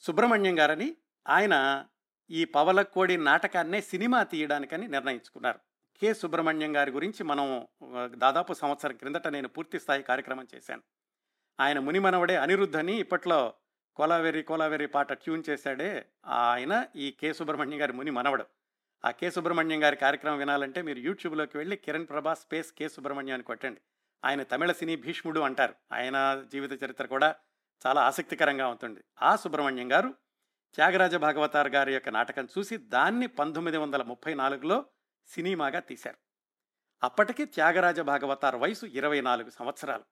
సుబ్రహ్మణ్యం 0.00 0.58
గారని 0.58 0.96
ఆయన 1.28 1.86
ఈ 2.30 2.44
పవలకోడి 2.44 3.16
నాటకాన్నే 3.16 3.80
సినిమా 3.80 4.22
తీయడానికని 4.22 4.88
నిర్ణయించుకున్నారు. 4.88 5.60
కె. 6.02 6.14
సుబ్రహ్మణ్యం 6.14 6.76
గారి 6.76 6.90
గురించి 6.90 7.24
మనం 7.24 7.68
దాదాపు 8.06 8.52
సంవత్సరం 8.52 8.96
క్రిందట 8.96 9.28
నేను 9.28 9.48
పూర్తి 9.48 9.80
స్థాయి 9.80 10.02
కార్యక్రమం 10.02 10.46
చేశాను. 10.54 10.82
ఆయన 11.60 11.78
మునిమనవడే 11.78 12.36
అనిరుద్ధ్ 12.36 12.76
అని 12.76 13.00
ఇప్పట్లో 13.00 13.54
కోలావేరి 13.96 14.42
కోలావేరి 14.42 14.86
పాట 14.86 15.12
ట్యూన్ 15.12 15.42
చేశాడే 15.50 16.06
ఆయన 16.26 16.86
ఈ 16.96 17.10
కె. 17.10 17.32
సుబ్రహ్మణ్యం 17.32 17.80
గారి 17.80 17.92
ముని 17.92 18.10
మనవడు 18.10 18.46
ఆ 19.04 19.10
కె. 19.10 19.30
సుబ్రహ్మణ్యం 19.30 19.82
గారి 19.82 19.96
కార్యక్రమం 19.96 20.38
వినాలంటే 20.38 20.82
మీరు 20.82 20.98
యూట్యూబ్లోకి 20.98 21.58
వెళ్ళి 21.58 21.76
కిరణ్ 21.76 22.08
ప్రభా 22.08 22.34
స్పేస్ 22.34 22.72
కె. 22.72 22.88
సుబ్రహ్మణ్యం 22.88 23.34
అని 23.34 23.42
కొట్టండి. 23.42 23.80
ఆయన 24.24 24.42
తమిళ 24.42 24.72
సినీ 24.72 24.96
భీష్ముడు 24.96 25.40
అంటారు. 25.40 25.74
ఆయన 25.92 26.44
జీవిత 26.52 26.84
చరిత్ర 26.84 27.06
కూడా 27.06 27.36
చాలా 27.86 28.02
ఆసక్తికరంగా 28.02 28.68
ఉంటుంది. 28.68 29.00
ఆ 29.22 29.36
సుబ్రహ్మణ్యం 29.36 29.92
గారు 29.92 30.14
త్యాగరాజ 30.74 31.14
భాగవతార్ 31.14 31.68
గారి 31.68 31.92
యొక్క 31.92 32.08
నాటకం 32.08 32.48
చూసి 32.58 32.76
దాన్ని 32.76 33.26
పంతొమ్మిది 33.26 33.76
వందల 33.76 34.02
ముప్పై 34.02 34.34
నాలుగులో 34.34 34.84
సినిమాగా 35.26 35.80
తీశారు. 35.80 36.16
అప్పటికి 37.02 37.44
త్యాగరాజ 37.44 38.00
భాగవతార్ 38.00 38.56
వయసు 38.56 38.86
ఇరవై 38.86 39.20
నాలుగు 39.20 39.50
సంవత్సరాలు. 39.50 40.04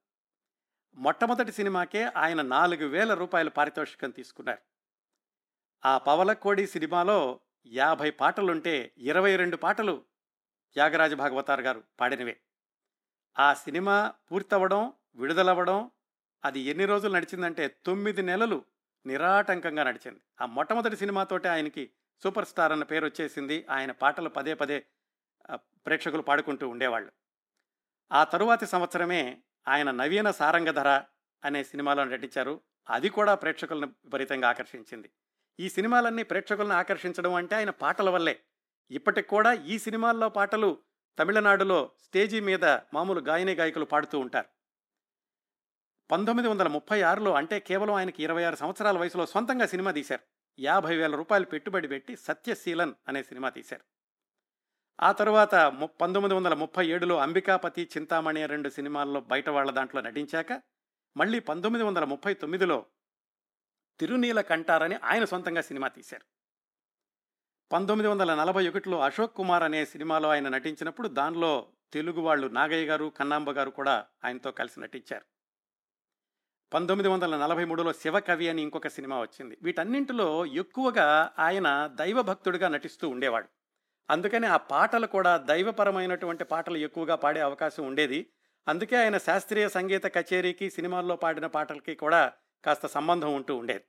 మొట్టమొదటి 0.95 1.53
సినిమాకే 1.53 2.05
ఆయన 2.05 2.42
నాలుగు 2.42 2.87
వేల 2.87 3.14
రూపాయల 3.14 3.49
పారితోషికం 3.49 4.11
తీసుకున్నారు. 4.11 4.59
ఆ 5.85 5.99
పవలకోడి 5.99 6.66
సినిమాలో 6.66 7.40
యాభై 7.66 8.11
పాటలుంటే 8.11 8.92
ఇరవై 8.99 9.37
రెండు 9.37 9.57
పాటలు 9.57 10.05
త్యాగరాజ 10.73 11.14
భాగవతార్ 11.14 11.61
గారు 11.61 11.85
పాడినవే. 12.01 12.40
ఆ 13.38 13.55
సినిమా 13.55 14.12
పూర్తవడం 14.33 14.92
విడుదలవ్వడం 15.16 15.90
అది 16.44 16.61
ఎన్ని 16.61 16.87
రోజులు 16.87 17.14
నడిచిందంటే 17.14 17.77
తొమ్మిది 17.87 18.22
నెలలు 18.22 18.64
నిరాటంకంగా 19.07 19.83
నడిచింది. 19.83 20.20
ఆ 20.40 20.46
మొట్టమొదటి 20.46 20.96
సినిమాతోటే 20.96 21.49
ఆయనకి 21.49 21.90
సూపర్ 22.22 22.44
స్టార్ 22.44 22.72
అన్న 22.72 22.85
పేరు 22.85 23.07
వచ్చేసింది. 23.07 23.66
ఆయన 23.70 23.92
పాటలు 23.92 24.29
పదే 24.29 24.55
పదే 24.55 24.87
ప్రేక్షకులు 25.57 26.22
పాడుకుంటూ 26.22 26.68
ఉండేవాళ్ళు. 26.68 27.12
ఆ 28.12 28.25
తరువాతి 28.25 28.66
సంవత్సరమే 28.66 29.42
ఆయన 29.68 29.90
నవీన 29.90 30.31
సారంగధర 30.31 31.03
అనే 31.44 31.64
సినిమాలో 31.64 32.05
నటించారు. 32.05 32.61
అది 32.90 33.09
కూడా 33.09 33.35
ప్రేక్షకులను 33.35 33.87
విపరీతంగా 33.87 34.49
ఆకర్షించింది. 34.49 35.11
ఈ 35.61 35.68
సినిమాలన్నీ 35.68 36.22
ప్రేక్షకులను 36.22 36.72
ఆకర్షించడం 36.72 37.35
అంటే 37.35 37.57
ఆయన 37.57 37.70
పాటల 37.70 38.11
వల్లే. 38.11 38.40
ఇప్పటికి 38.90 39.29
కూడా 39.29 39.53
ఈ 39.53 39.79
సినిమాల్లో 39.79 40.29
పాటలు 40.29 40.79
తమిళనాడులో 41.18 41.90
స్టేజీ 42.05 42.40
మీద 42.40 42.64
మామూలు 42.64 43.20
గాయని 43.20 43.52
గాయకులు 43.52 43.85
పాడుతూ 43.85 44.18
ఉంటారు. 44.18 44.46
పంతొమ్మిది 46.11 46.48
వందల 46.48 46.68
ముప్పై 46.68 47.02
ఆరులో 47.02 47.35
అంటే 47.35 47.61
కేవలం 47.61 47.94
ఆయనకి 47.94 48.22
ఇరవై 48.22 48.44
ఆరు 48.44 48.57
సంవత్సరాల 48.57 48.98
వయసులో 48.98 49.26
సొంతంగా 49.26 49.66
సినిమా 49.66 49.90
తీశారు. 49.90 50.20
యాభై 50.61 50.96
వేల 50.96 51.16
రూపాయలు 51.16 51.44
పెట్టుబడి 51.44 51.88
పెట్టి 51.88 52.16
సత్యశీలన్ 52.16 52.94
అనే 53.09 53.22
సినిమా 53.22 53.48
తీశారు. 53.48 53.83
ఆ 55.02 55.12
తరువాత 55.12 55.55
ము- 55.55 55.98
పంతొమ్మిది 56.00 56.35
వందల 56.35 56.55
ముప్పై 56.55 56.87
ఏడులో 56.87 57.18
అంబికాపతి 57.18 57.90
చింతామణి 57.96 58.46
రెండు 58.46 58.68
సినిమాల్లో 58.68 59.20
బయట 59.20 59.48
వాళ్ళ 59.48 59.70
దాంట్లో 59.70 60.00
నటించాక 60.00 60.62
మళ్ళీ 61.16 61.38
పంతొమ్మిది 61.38 61.85
వందల 61.85 62.05
ముప్పై 62.05 62.35
తొమ్మిదిలో 62.35 62.87
తిరునీల 64.00 64.40
కంటారని 64.40 64.94
ఆయన 64.94 65.24
సొంతంగా 65.24 65.61
సినిమా 65.61 65.88
తీశారు. 65.88 66.36
పంతొమ్మిది 67.72 68.09
వందల 68.09 68.35
నలభై 68.35 68.68
ఒకటిలో 68.68 69.00
అశోక్ 69.00 69.35
కుమార్ 69.35 69.62
అనే 69.62 69.85
సినిమాలో 69.85 70.29
ఆయన 70.29 70.48
నటించినప్పుడు 70.48 71.09
దానిలో 71.09 71.66
తెలుగు 71.92 72.20
వాళ్ళు 72.20 72.46
నాగయ్య 72.46 72.87
గారు 72.87 73.12
కన్నాంబ 73.16 73.50
గారు 73.50 73.70
కూడా 73.70 74.05
ఆయనతో 74.24 74.50
కలిసి 74.50 74.81
నటించారు. 74.81 75.24
పంతొమ్మిది 76.74 77.09
వందల 77.09 77.37
నలభై 77.37 77.64
మూడులో 77.64 77.92
శివకవి 77.92 78.48
అని 78.48 78.62
ఇంకొక 78.62 78.88
సినిమా 78.88 79.20
వచ్చింది. 79.20 79.59
వీటన్నింటిలో 79.62 80.46
ఎక్కువగా 80.46 81.33
ఆయన 81.38 81.90
దైవభక్తుడిగా 81.94 82.68
నటిస్తూ 82.68 83.09
ఉండేవాడు. 83.09 83.48
అందుకని 84.11 84.46
ఆ 84.46 84.57
పాటలు 84.57 85.07
కూడా 85.07 85.37
దైవపరమైనటువంటి 85.37 86.44
పాటలు 86.44 86.76
ఎక్కువగా 86.76 87.14
పాడే 87.14 87.40
అవకాశం 87.40 87.87
ఉండేది. 87.87 88.26
అందుకే 88.68 88.96
ఆయన 88.96 89.18
శాస్త్రీయ 89.18 89.68
సంగీత 89.68 90.07
కచేరీకి 90.07 90.70
సినిమాల్లో 90.70 91.16
పాడిన 91.16 91.46
పాటలకి 91.46 91.94
కూడా 91.94 92.33
కాస్త 92.64 92.87
సంబంధం 92.87 93.35
ఉంటూ 93.35 93.57
ఉండేది. 93.57 93.85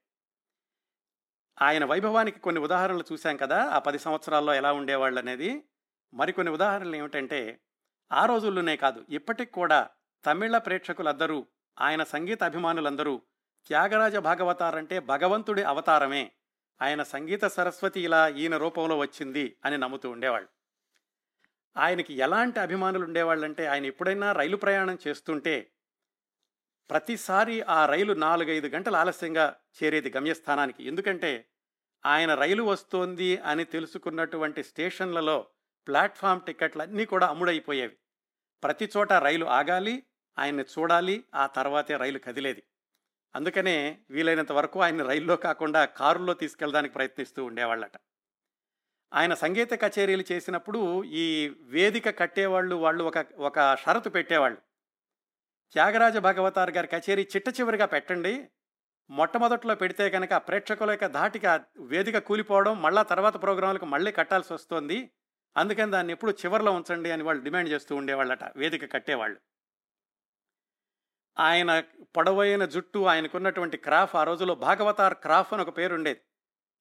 ఆయన 1.62 1.86
వైభవానికి 1.86 2.40
కొన్ని 2.40 2.62
ఉదాహరణలు 2.62 3.04
చూశాం 3.12 3.38
కదా 3.38 3.70
ఆ 3.70 3.80
పది 3.80 4.00
సంవత్సరాల్లో 4.00 4.54
ఎలా 4.54 4.74
ఉండేవాళ్ళు 4.74 5.20
అనేది 5.20 5.64
మరికొన్ని 6.14 6.54
ఉదాహరణలు 6.54 6.96
ఏమిటంటే 6.96 7.60
ఆ 8.12 8.26
రోజుల్లోనే 8.26 8.76
కాదు 8.76 9.06
ఇప్పటికి 9.10 9.52
కూడా 9.52 9.90
తమిళ 10.26 10.58
ప్రేక్షకులందరూ 10.58 11.48
ఆయన 11.80 12.04
సంగీత 12.04 12.44
అభిమానులందరూ 12.44 13.22
త్యాగరాజ 13.68 14.16
భాగవతారంటే 14.16 15.00
భగవంతుడి 15.00 15.64
అవతారమే. 15.64 16.32
ఆయన 16.82 17.04
సంగీత 17.04 17.46
సరస్వతి 17.46 18.02
ఇలా 18.02 18.28
ఈయన 18.28 18.58
రూపంలో 18.58 18.98
వచ్చింది 18.98 19.58
అని 19.66 19.78
నమ్ముతూ 19.78 20.10
ఉండేవాళ్ళు. 20.10 20.50
ఆయనకి 21.78 22.14
ఎలాంటి 22.14 22.60
అభిమానులు 22.60 23.04
ఉండేవాళ్ళంటే 23.04 23.66
ఆయన 23.66 23.86
ఎప్పుడైనా 23.86 24.32
రైలు 24.32 24.58
ప్రయాణం 24.58 24.98
చేస్తుంటే 25.08 25.72
ప్రతిసారి 26.90 27.62
ఆ 27.62 27.86
రైలు 27.86 28.14
నాలుగైదు 28.14 28.68
గంటలు 28.68 28.96
ఆలస్యంగా 28.96 29.56
చేరేది 29.84 30.14
గమ్యస్థానానికి. 30.16 30.84
ఎందుకంటే 30.84 31.46
ఆయన 32.06 32.36
రైలు 32.36 32.64
వస్తోంది 32.64 33.38
అని 33.38 33.64
తెలుసుకున్నటువంటి 33.64 34.64
స్టేషన్లలో 34.64 35.48
ప్లాట్ఫామ్ 35.88 36.42
టికెట్లు 36.42 36.82
అన్నీ 36.82 37.06
కూడా 37.06 37.28
అమ్ముడైపోయేవి. 37.28 37.98
ప్రతి 38.64 38.90
చోట 38.98 39.14
రైలు 39.14 39.46
ఆగాలి 39.46 40.04
ఆయన్ని 40.40 40.64
చూడాలి 40.64 41.24
ఆ 41.36 41.48
తర్వాతే 41.48 41.98
రైలు 41.98 42.20
కదిలేది. 42.20 42.64
అందుకనే 43.36 44.00
వీలైనంత 44.10 44.52
వరకు 44.52 44.82
ఆయన 44.82 45.04
రైల్లో 45.04 45.36
కాకుండా 45.36 45.86
కారులో 45.86 46.34
తీసుకెళ్ళడానికి 46.34 46.94
ప్రయత్నిస్తూ 46.94 47.46
ఉండేవాళ్ళట. 47.46 47.92
ఆయన 49.14 49.34
సంగీత 49.34 49.74
కచేరీలు 49.74 50.24
చేసినప్పుడు 50.32 51.04
ఈ 51.04 51.52
వేదిక 51.62 52.20
కట్టేవాళ్ళు 52.20 52.76
వాళ్ళు 52.76 53.04
ఒక 53.04 53.18
ఒక 53.38 53.76
షరతు 53.76 54.10
పెట్టేవాళ్ళు. 54.10 54.58
త్యాగరాజ 55.72 56.18
భగవతార్ 56.18 56.72
గారి 56.72 56.88
కచేరీ 56.88 57.28
చిట్ట 57.36 57.60
చివరిగా 57.60 57.86
పెట్టండి. 57.86 58.50
మొట్టమొదట్లో 59.10 59.76
పెడితే 59.76 60.10
కనుక 60.10 60.34
ప్రేక్షకుల 60.34 60.92
యొక్క 60.92 61.06
ధాటికి 61.06 61.48
వేదిక 61.80 62.18
కూలిపోవడం 62.18 62.82
మళ్ళా 62.82 63.02
తర్వాత 63.02 63.42
ప్రోగ్రాంలకు 63.42 63.86
మళ్ళీ 63.86 64.12
కట్టాల్సి 64.12 64.54
వస్తుంది. 64.54 65.12
అందుకని 65.58 65.92
దాన్ని 65.92 66.14
ఎప్పుడు 66.14 66.32
చివరిలో 66.32 66.72
ఉంచండి 66.72 67.12
అని 67.12 67.24
వాళ్ళు 67.24 67.44
డిమాండ్ 67.44 67.70
చేస్తూ 67.70 67.96
ఉండేవాళ్ళట 67.96 68.58
వేదిక 68.58 68.94
కట్టేవాళ్ళు. 68.94 69.40
ఆయన 71.40 71.84
పొడవైన 72.02 72.66
జుట్టు 72.66 73.00
ఆయనకున్నటువంటి 73.00 73.78
క్రాఫ్ 73.78 74.16
ఆ 74.16 74.24
రోజుల్లో 74.24 74.56
భాగవతార్ 74.56 75.14
క్రాఫ్ 75.14 75.54
అని 75.54 75.62
ఒక 75.62 75.78
పేరు 75.78 75.94
ఉండేది. 75.94 76.22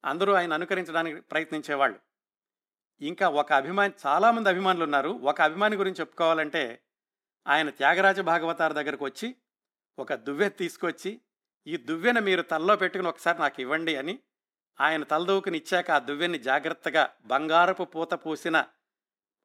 అందరూ 0.05 0.33
ఆయన 0.33 0.53
అనుకరించడానికి 0.53 1.21
ప్రయత్నించేవాళ్ళు. 1.21 1.99
ఇంకా 3.01 3.29
ఒక 3.29 3.53
అభిమాని 3.53 3.93
చాలామంది 4.07 4.49
అభిమానులు 4.49 4.85
ఉన్నారు. 4.85 5.09
ఒక 5.09 5.41
అభిమాని 5.41 5.77
గురించి 5.77 6.01
చెప్పుకోవాలంటే 6.01 6.83
ఆయన 7.47 7.71
త్యాగరాజ 7.71 8.21
భాగవతార్ 8.21 8.73
దగ్గరకు 8.73 9.05
వచ్చి 9.05 9.37
ఒక 9.99 10.15
దువ్వె 10.15 10.49
తీసుకొచ్చి 10.49 11.21
ఈ 11.67 11.77
దువ్వెన 11.77 12.19
మీరు 12.19 12.43
తలలో 12.43 12.77
పెట్టుకుని 12.77 13.09
ఒకసారి 13.09 13.39
నాకు 13.41 13.61
ఇవ్వండి 13.61 13.97
అని 13.97 14.15
ఆయన 14.81 15.03
తలదూకుని 15.03 15.57
ఇచ్చాక 15.59 15.91
ఆ 15.91 15.99
దువ్వెని 15.99 16.39
జాగ్రత్తగా 16.39 17.09
బంగారపు 17.27 17.85
పూత 17.85 18.15
పూసిన 18.15 18.57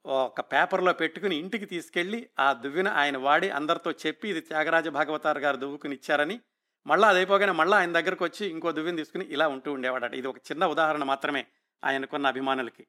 ఒక 0.05 0.41
పేపర్లో 0.41 0.93
పెట్టుకుని 0.93 1.35
ఇంటికి 1.35 1.65
తీసుకెళ్ళి 1.65 2.29
ఆ 2.39 2.53
దువ్వెన 2.53 2.87
ఆయన 2.87 3.17
వాడి 3.17 3.49
అందరితో 3.49 3.91
చెప్పి 3.91 4.29
ఇది 4.29 4.41
త్యాగరాజ 4.41 4.87
భాగవతార్ 4.87 5.39
గారు 5.39 5.57
దువ్వుకుని 5.57 5.95
ఇచ్చారని 5.95 6.41
మళ్ళీ 6.85 7.07
అది 7.07 7.17
అయిపోగానే 7.17 7.51
మళ్ళీ 7.51 7.77
ఆయన 7.77 7.91
దగ్గరకు 7.91 8.23
వచ్చి 8.23 8.43
ఇంకో 8.47 8.71
దువ్వెని 8.71 8.97
తీసుకుని 8.97 9.25
ఇలా 9.25 9.47
ఉంటూ 9.47 9.73
ఉండేవాడట. 9.73 10.13
ఇది 10.13 10.27
ఒక 10.27 10.37
చిన్న 10.37 10.65
ఉదాహరణ 10.65 11.03
మాత్రమే 11.03 11.45
ఆయనకున్న 11.83 12.27
అభిమానులకి. 12.27 12.87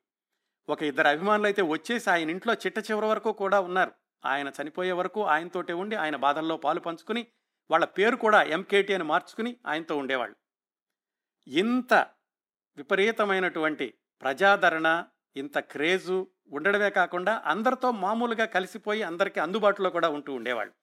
ఒక 0.69 0.83
ఇద్దరు 0.83 1.09
అభిమానులు 1.09 1.47
అయితే 1.47 1.63
వచ్చేసి 1.63 2.11
ఆయన 2.11 2.31
ఇంట్లో 2.31 2.55
చిట్ట 2.55 2.79
చివరి 2.79 3.07
వరకు 3.07 3.33
కూడా 3.33 3.61
ఉన్నారు. 3.61 3.93
ఆయన 4.25 4.53
చనిపోయే 4.63 4.93
వరకు 4.93 5.25
ఆయనతోటే 5.25 5.73
ఉండి 5.73 5.97
ఆయన 5.97 6.17
బాధల్లో 6.17 6.57
పాలు 6.57 6.81
పంచుకుని 6.81 7.27
వాళ్ళ 7.71 7.85
పేరు 7.85 8.17
కూడా 8.17 8.43
ఎంకేటీ 8.43 8.95
అని 8.95 9.05
మార్చుకుని 9.05 9.57
ఆయనతో 9.67 9.97
ఉండేవాళ్ళు. 9.97 10.37
ఇంత 11.51 11.95
విపరీతమైనటువంటి 12.77 13.95
ప్రజాదరణ 14.23 15.05
ఇంత 15.37 15.59
క్రేజు 15.59 16.27
ఉండడమే 16.49 16.91
కాకుండా 16.91 17.43
అందరితో 17.47 17.91
మామూలుగా 17.91 18.45
కలిసిపోయి 18.45 19.03
అందరికీ 19.03 19.41
అందుబాటులో 19.41 19.91
కూడా 19.91 20.09
ఉంటూ 20.09 20.35
ఉండేవాళ్ళు. 20.35 20.75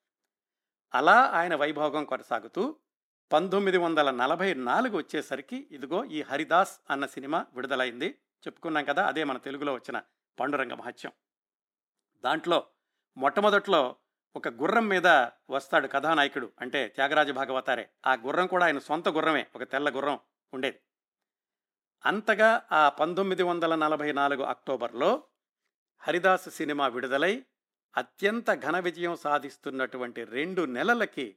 అలా 0.94 1.22
ఆయన 1.22 1.54
వైభోగం 1.56 2.04
కొనసాగుతూ 2.04 2.76
పంతొమ్మిది 3.32 3.78
వందల 3.78 4.10
నలభై 4.10 4.54
నాలుగు 4.54 4.96
వచ్చేసరికి 4.96 5.68
ఇదిగో 5.70 6.04
ఈ 6.04 6.22
హరిదాస్ 6.22 6.80
అన్న 6.90 7.06
సినిమా 7.06 7.46
విడుదలైంది. 7.54 8.08
చెప్పుకున్నాం 8.46 8.84
కదా 8.84 9.06
అదే 9.06 9.24
మన 9.24 9.38
తెలుగులో 9.38 9.74
వచ్చిన 9.74 10.02
పాండురంగ 10.40 10.72
మహత్యం. 10.72 11.12
దాంట్లో 12.24 12.66
మొట్టమొదట్లో 13.16 13.96
ఒక 14.36 14.48
గుర్రం 14.48 14.88
మీద 14.88 15.06
వస్తాడు 15.50 15.86
కథానాయకుడు 15.86 16.52
అంటే 16.60 16.88
త్యాగరాజ 16.88 17.30
భాగవతారే. 17.30 17.90
ఆ 18.06 18.14
గుర్రం 18.14 18.46
కూడా 18.46 18.64
ఆయన 18.64 18.78
సొంత 18.78 19.08
గుర్రమే 19.08 19.46
ఒక 19.56 19.62
తెల్ల 19.62 19.90
గుర్రం 19.90 20.18
ఉండేది. 20.54 20.80
అంతగా 22.06 22.62
ఆ 22.72 22.88
పంతొమ్మిది 22.88 23.42
వందల 23.42 23.74
నలభై 23.74 24.12
నాలుగు 24.12 24.42
అక్టోబర్లో 24.42 25.24
హరిదాస్ 25.98 26.50
సినిమా 26.50 26.86
విడుదలై 26.86 27.42
అత్యంత 27.96 28.50
ఘన 28.50 28.78
విజయం 28.78 29.16
సాధిస్తున్నటువంటి 29.16 30.24
రెండు 30.24 30.64
నెలలకి 30.64 31.36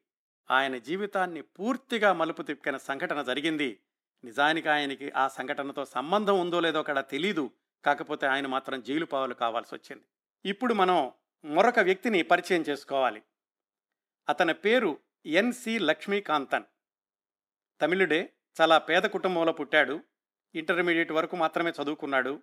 ఆయన 0.51 0.77
జీవితాన్ని 0.77 1.41
పూర్తిగా 1.41 2.13
మలుపు 2.13 2.41
తిప్పిన 2.41 2.77
సంఘటన 2.77 3.21
జరిగింది. 3.21 3.79
నిజానికి 4.23 4.69
ఆయనకి 4.69 5.11
ఆ 5.11 5.27
సంఘటనతో 5.27 5.85
సంబంధం 5.85 6.39
ఉందో 6.39 6.59
లేదో 6.59 6.79
అక్కడ 6.79 6.99
తెలీదు. 6.99 7.51
కాకపోతే 7.85 8.27
ఆయన 8.27 8.47
మాత్రం 8.47 8.81
జైలు 8.81 9.05
పావులు 9.05 9.33
కావాల్సి 9.33 9.75
వచ్చింది 9.75 10.03
ఇప్పుడు 10.45 10.73
మనం 10.73 11.11
మరొక 11.45 11.79
వ్యక్తిని 11.79 12.23
పరిచయం 12.23 12.61
చేసుకోవాలి. 12.61 13.23
అతని 14.29 14.53
పేరు 14.53 14.99
ఎన్సి 15.25 15.79
లక్ష్మీకాంతన్. 15.79 16.63
తమిళుడే 17.81 18.33
చాలా 18.61 18.77
పేద 18.77 19.01
కుటుంబంలో 19.01 19.53
పుట్టాడు. 19.53 20.03
ఇంటర్మీడియట్ 20.55 21.11
వరకు 21.11 21.35
మాత్రమే 21.35 21.71
చదువుకున్నాడు. 21.83 22.41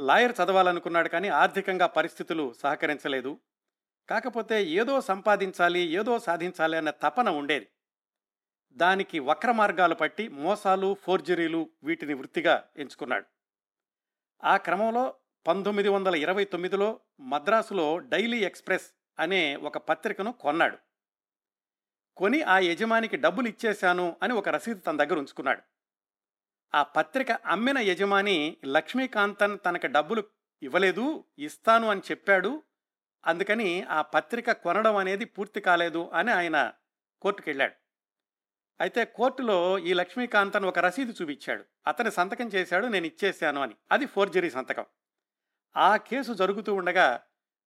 లాయర్ 0.00 0.32
చదవాలనుకున్నాడు 0.32 1.08
కానీ 1.08 1.28
ఆర్థికంగా 1.28 1.86
పరిస్థితులు 1.86 2.52
సహకరించలేదు. 2.52 3.40
కాకపోతే 4.08 4.64
ఏదో 4.64 5.00
సంపాదించాలి 5.00 5.80
ఏదో 5.80 6.18
సాధించాలి 6.18 6.76
అన్న 6.76 6.90
తపన 6.90 7.28
ఉండేది. 7.28 7.68
దానికి 8.72 9.18
వక్ర 9.18 9.52
మార్గాలు 9.52 9.94
పట్టి 9.94 10.28
మోసాలు 10.28 10.96
ఫోర్జరీలు 11.02 11.70
వీటిని 11.82 12.14
వృత్తిగా 12.14 12.68
ఎంచుకున్నాడు. 12.76 13.26
ఆ 14.44 14.56
క్రమంలో 14.56 15.14
పంతొమ్మిది 15.46 15.88
వందల 15.88 16.14
ఇరవై 16.14 16.44
తొమ్మిదిలో 16.44 17.00
మద్రాసులో 17.20 17.98
డైలీ 17.98 18.44
ఎక్స్ప్రెస్ 18.44 18.92
అనే 19.18 19.56
ఒక 19.56 19.78
పత్రికను 19.78 20.32
కొన్నాడు. 20.32 20.78
కొని 22.16 22.42
ఆ 22.42 22.58
యజమానికి 22.58 23.16
డబ్బులు 23.16 23.48
ఇచ్చేశాను 23.48 24.16
అని 24.22 24.32
ఒక 24.32 24.48
రసీదు 24.48 24.78
తన 24.78 24.96
దగ్గర 24.96 25.18
ఉంచుకున్నాడు. 25.18 25.62
ఆ 26.74 26.82
పత్రిక 26.82 27.32
అమ్మిన 27.32 27.78
యజమాని 27.78 28.56
లక్ష్మీకాంతన్ 28.64 29.58
తనకు 29.66 29.86
డబ్బులు 29.86 30.24
ఇవ్వలేదు 30.62 31.24
ఇస్తాను 31.38 31.88
అని 31.88 32.00
చెప్పాడు. 32.10 32.62
అందుకని 33.26 33.82
ఆ 33.82 34.02
పత్రిక 34.02 34.52
కొనడం 34.52 34.96
అనేది 34.96 35.24
పూర్తి 35.24 35.60
కాలేదు 35.60 36.10
అని 36.12 36.30
ఆయన 36.30 36.72
కోర్టుకు 37.22 37.50
వెళ్ళాడు 37.50 37.74
అయితే 38.80 39.04
కోర్టులో 39.04 39.78
ఈ 39.78 39.92
లక్ష్మీకాంతన్ 39.94 40.64
ఒక 40.64 40.78
రసీదు 40.78 41.14
చూపించాడు. 41.22 41.64
అతని 41.86 42.10
సంతకం 42.10 42.48
చేశాడు 42.48 42.86
నేను 42.86 43.06
ఇచ్చేశాను 43.06 43.60
అని. 43.62 43.74
అది 43.92 44.06
ఫోర్జరీ 44.06 44.50
సంతకం. 44.50 44.84
ఆ 45.76 45.96
కేసు 45.96 46.32
జరుగుతూ 46.32 46.74
ఉండగా 46.74 47.22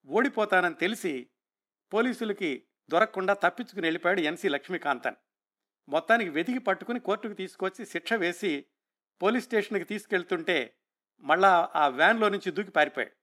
ఓడిపోతానని 0.07 0.75
తెలిసి 0.75 1.31
పోలీసులకి 1.93 2.67
దొరకకుండా 2.90 3.35
తప్పించుకుని 3.35 3.87
వెళ్ళిపోయాడు 3.87 4.21
ఎన్సీ 4.21 4.49
లక్ష్మీకాంతన్. 4.49 5.17
మొత్తానికి 5.88 6.31
వెతికి 6.31 6.59
పట్టుకుని 6.59 7.01
కోర్టుకు 7.01 7.33
తీసుకొచ్చి 7.33 7.87
శిక్ష 7.87 8.12
వేసి 8.12 8.67
పోలీస్ 9.23 9.45
స్టేషన్కి 9.45 9.85
తీసుకెళ్తుంటే 9.85 10.77
మళ్ళా 11.21 11.71
ఆ 11.75 11.88
వ్యాన్లో 11.88 12.29
నుంచి 12.29 12.51
దూకి 12.51 12.71
పారిపోయాడు. 12.71 13.14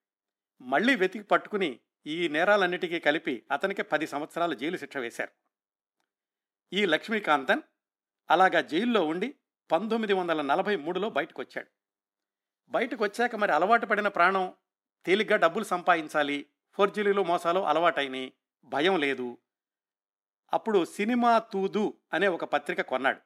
మళ్ళీ 0.62 0.96
వెతికి 0.96 1.24
పట్టుకుని 1.24 1.80
ఈ 2.06 2.28
నేరాలన్నిటికీ 2.28 3.00
కలిపి 3.00 3.46
అతనికి 3.52 3.82
పది 3.82 4.08
సంవత్సరాల 4.08 4.54
జైలు 4.54 4.78
శిక్ష 4.78 4.98
వేశారు. 4.98 5.32
ఈ 6.74 6.86
లక్ష్మీకాంతన్ 6.86 7.62
అలాగా 8.30 8.62
జైల్లో 8.62 9.06
ఉండి 9.06 9.36
పంతొమ్మిది 9.72 10.14
వందల 10.14 10.42
నలభై 10.42 10.76
మూడులో 10.76 11.10
బయటకు 11.10 11.42
వచ్చాడు 11.42 11.70
బయటకు 12.70 13.04
వచ్చాక 13.04 13.36
మరి 13.36 13.52
అలవాటు 13.52 13.86
పడిన 13.86 14.08
ప్రాణం 14.08 14.54
తేలిగ్గా 15.06 15.38
డబ్బులు 15.38 15.64
సంపాదించాలి. 15.64 16.46
ఫోర్జరీలు 16.74 17.24
మోసాలు 17.24 17.60
అలవాటైనాయి. 17.60 18.34
భయం 18.64 19.00
లేదు. 19.00 19.38
అప్పుడు 20.54 20.86
సినిమా 20.86 21.40
తూదు 21.40 21.98
అనే 22.14 22.28
ఒక 22.28 22.44
పత్రిక 22.46 22.82
కొన్నాడు. 22.82 23.22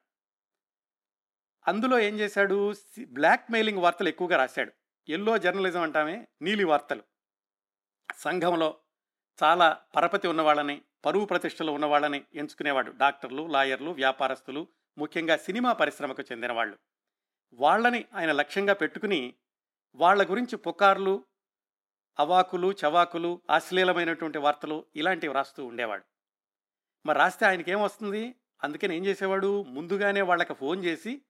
అందులో 1.67 1.99
ఏం 1.99 2.19
చేశాడు? 2.19 2.73
సి- 2.73 3.07
బ్లాక్ 3.07 3.51
మెయిలింగ్ 3.51 3.79
వార్తలు 3.79 4.07
ఎక్కువగా 4.07 4.37
రాశాడు. 4.37 4.71
ఎల్లో 5.09 5.37
జర్నలిజం 5.37 5.81
అంటామే 5.81 6.27
నీలి 6.41 6.63
వార్తలు. 6.63 7.03
సంఘంలో 8.15 8.79
చాలా 9.43 9.81
పరపతి 9.95 10.27
ఉన్నవాళ్ళని 10.27 10.81
పరువు 11.05 11.25
ప్రతిష్టలు 11.25 11.71
ఉన్నవాళ్ళని 11.71 12.25
ఎంచుకునేవాడు. 12.33 12.91
డాక్టర్లు 12.91 13.47
లాయర్లు 13.47 13.91
వ్యాపారస్తులు 13.91 14.67
ముఖ్యంగా 14.97 15.37
సినిమా 15.37 15.73
పరిశ్రమకు 15.73 16.23
చెందిన 16.31 16.51
వాళ్ళు 16.51 16.77
వాళ్ళని 17.53 18.05
ఆయన 18.15 18.31
లక్ష్యంగా 18.31 18.73
పెట్టుకుని 18.73 19.33
వాళ్ళ 19.95 20.31
గురించి 20.31 20.57
పుకార్లు 20.57 21.25
అవాకులు 22.19 22.75
చవాకులు 22.85 23.41
అశ్లీలమైనటువంటి 23.49 24.37
వార్తలు 24.37 24.85
ఇలాంటివి 24.95 25.33
రాస్తూ 25.33 25.65
ఉండేవాడు. 25.65 26.03
మరి 27.05 27.19
రాస్తే 27.19 27.45
ఆయనకి 27.45 27.71
ఏమొస్తుంది 27.71 28.35
అందుకని 28.63 28.95
ఏం 28.95 29.05
చేసేవాడు? 29.05 29.63
ముందుగానే 29.63 30.21
వాళ్ళకి 30.21 30.53
ఫోన్ 30.53 30.85
చేసి 30.85 31.21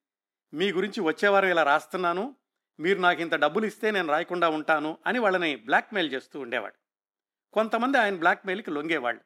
మీ 0.54 0.72
గురించి 0.72 1.02
వచ్చేవారు 1.02 1.46
ఇలా 1.46 1.64
రాస్తున్నాను 1.64 2.36
మీరు 2.80 3.00
నాకు 3.00 3.22
ఇంత 3.22 3.36
డబ్బులు 3.36 3.66
ఇస్తే 3.66 3.92
నేను 3.92 4.08
రాయకుండా 4.08 4.50
ఉంటాను 4.50 4.98
అని 5.08 5.20
వాళ్ళని 5.20 5.56
బ్లాక్మెయిల్ 5.56 6.14
చేస్తూ 6.14 6.40
ఉండేవాడు. 6.40 6.74
కొంతమంది 7.54 7.98
ఆయన 7.98 8.16
బ్లాక్మెయిల్కి 8.16 8.72
లొంగేవాళ్ళు. 8.72 9.22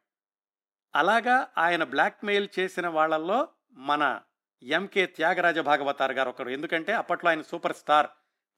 అలాగా 0.96 1.48
ఆయన 1.58 1.84
బ్లాక్మెయిల్ 1.84 2.48
చేసిన 2.60 2.88
వాళ్ళల్లో 2.88 3.48
మన 3.72 4.22
ఎంకే 4.64 5.06
త్యాగరాజ 5.06 5.60
భాగవతార్ 5.60 6.12
గారు 6.12 6.30
ఒకరు 6.30 6.50
ఎందుకంటే 6.50 6.94
అప్పట్లో 6.94 7.30
ఆయన 7.30 7.42
సూపర్ 7.42 7.76
స్టార్ 7.76 8.08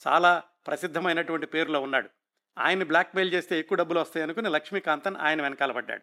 చాలా 0.07 0.43
ప్రసిద్ధమైనటువంటి 0.67 1.45
పేరులో 1.45 1.81
ఉన్నాడు. 1.81 2.09
ఆయన 2.57 2.83
బ్లాక్మెయిల్ 2.83 3.33
చేస్తే 3.33 3.59
ఎక్కువ 3.59 3.77
డబ్బులు 3.77 3.99
వస్తాయి 3.99 4.23
అనుకుని 4.23 4.49
లక్ష్మీకాంతన్ 4.49 5.17
ఆయన 5.17 5.41
వెనకాల 5.41 5.71
పడ్డాడు. 5.71 6.01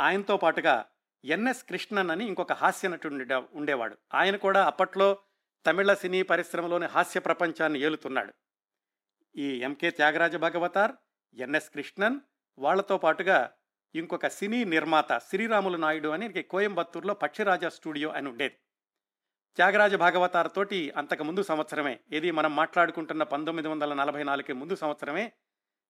ఆయనతో 0.00 0.36
పాటుగా 0.36 0.84
ఎన్ఎస్ 1.24 1.64
కృష్ణన్ 1.64 2.10
అని 2.10 2.26
ఇంకొక 2.26 2.52
హాస్య 2.52 2.88
నటుడు 2.88 3.48
ఉండేవాడు. 3.52 3.98
ఆయన 4.14 4.36
కూడా 4.36 4.66
అప్పట్లో 4.66 5.18
తమిళ 5.66 5.94
సినీ 5.94 6.22
పరిశ్రమలోని 6.22 6.86
హాస్య 6.86 7.20
ప్రపంచాన్ని 7.20 7.80
ఏలుతున్నాడు. 7.80 8.32
ఈ 9.36 9.60
ఎంకే 9.60 9.90
త్యాగరాజ 9.90 10.36
భగవతార్ 10.36 10.92
ఎన్ఎస్ 11.34 11.70
కృష్ణన్ 11.70 12.20
వాళ్ళతో 12.58 12.98
పాటుగా 12.98 13.50
ఇంకొక 13.94 14.26
సినీ 14.26 14.64
నిర్మాత 14.64 15.18
శ్రీరాములు 15.18 15.76
నాయుడు 15.76 16.08
అని 16.08 16.42
కోయంబత్తూరులో 16.42 17.14
పక్షిరాజా 17.14 17.68
స్టూడియో 17.68 18.10
అని 18.10 18.28
ఉండేది. 18.28 18.56
త్యాగరాజ 19.56 19.94
భాగవతార్ 19.94 20.48
తోటి 20.56 20.90
అంతకు 20.90 21.24
ముందు 21.24 21.42
సంవత్సరమే 21.42 22.00
ఇది 22.10 22.30
మనం 22.30 22.56
మాట్లాడుకుంటున్న 22.56 23.22
పంతొమ్మిది 23.22 23.68
వందల 23.68 23.94
నలభై 23.94 24.22
నాలుగు 24.22 24.54
ముందు 24.54 24.76
సంవత్సరమే 24.76 25.32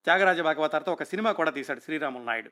త్యాగరాజ 0.04 0.40
భాగవతార్తో 0.40 0.92
ఒక 0.92 1.02
సినిమా 1.02 1.32
కూడా 1.32 1.50
తీశాడు 1.50 1.80
శ్రీరాములు 1.80 2.24
నాయుడు. 2.24 2.50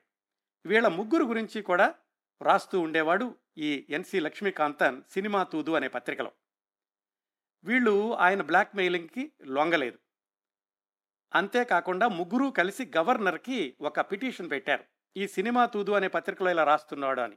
వీళ్ళ 0.67 0.89
ముగ్గురు 0.89 1.25
గురించి 1.25 1.63
కూడా 1.63 1.95
రాస్తూ 2.43 2.81
ఉండేవాడు 2.81 3.37
ఈ 3.59 3.87
ఎన్సి 3.91 4.21
లక్ష్మీకాంతన్ 4.21 5.03
సినిమా 5.11 5.43
తూదు 5.43 5.71
అనే 5.71 5.89
పత్రికలో. 5.89 6.33
వీళ్ళు 7.65 8.17
ఆయన 8.17 8.43
బ్లాక్ 8.43 8.77
మెయిలింగ్కి 8.77 9.33
లొంగలేదు. 9.47 9.99
అంతేకాకుండా 11.35 12.09
ముగ్గురు 12.09 12.51
కలిసి 12.51 12.91
గవర్నర్కి 12.97 13.77
ఒక 13.81 14.01
పిటిషన్ 14.01 14.51
పెట్టారు. 14.51 14.85
ఈ 15.17 15.29
సినిమా 15.29 15.67
తూదు 15.67 15.93
అనే 15.93 16.09
పత్రికలో 16.09 16.51
ఇలా 16.51 16.65
రాస్తున్నాడు 16.65 17.21
అని. 17.21 17.37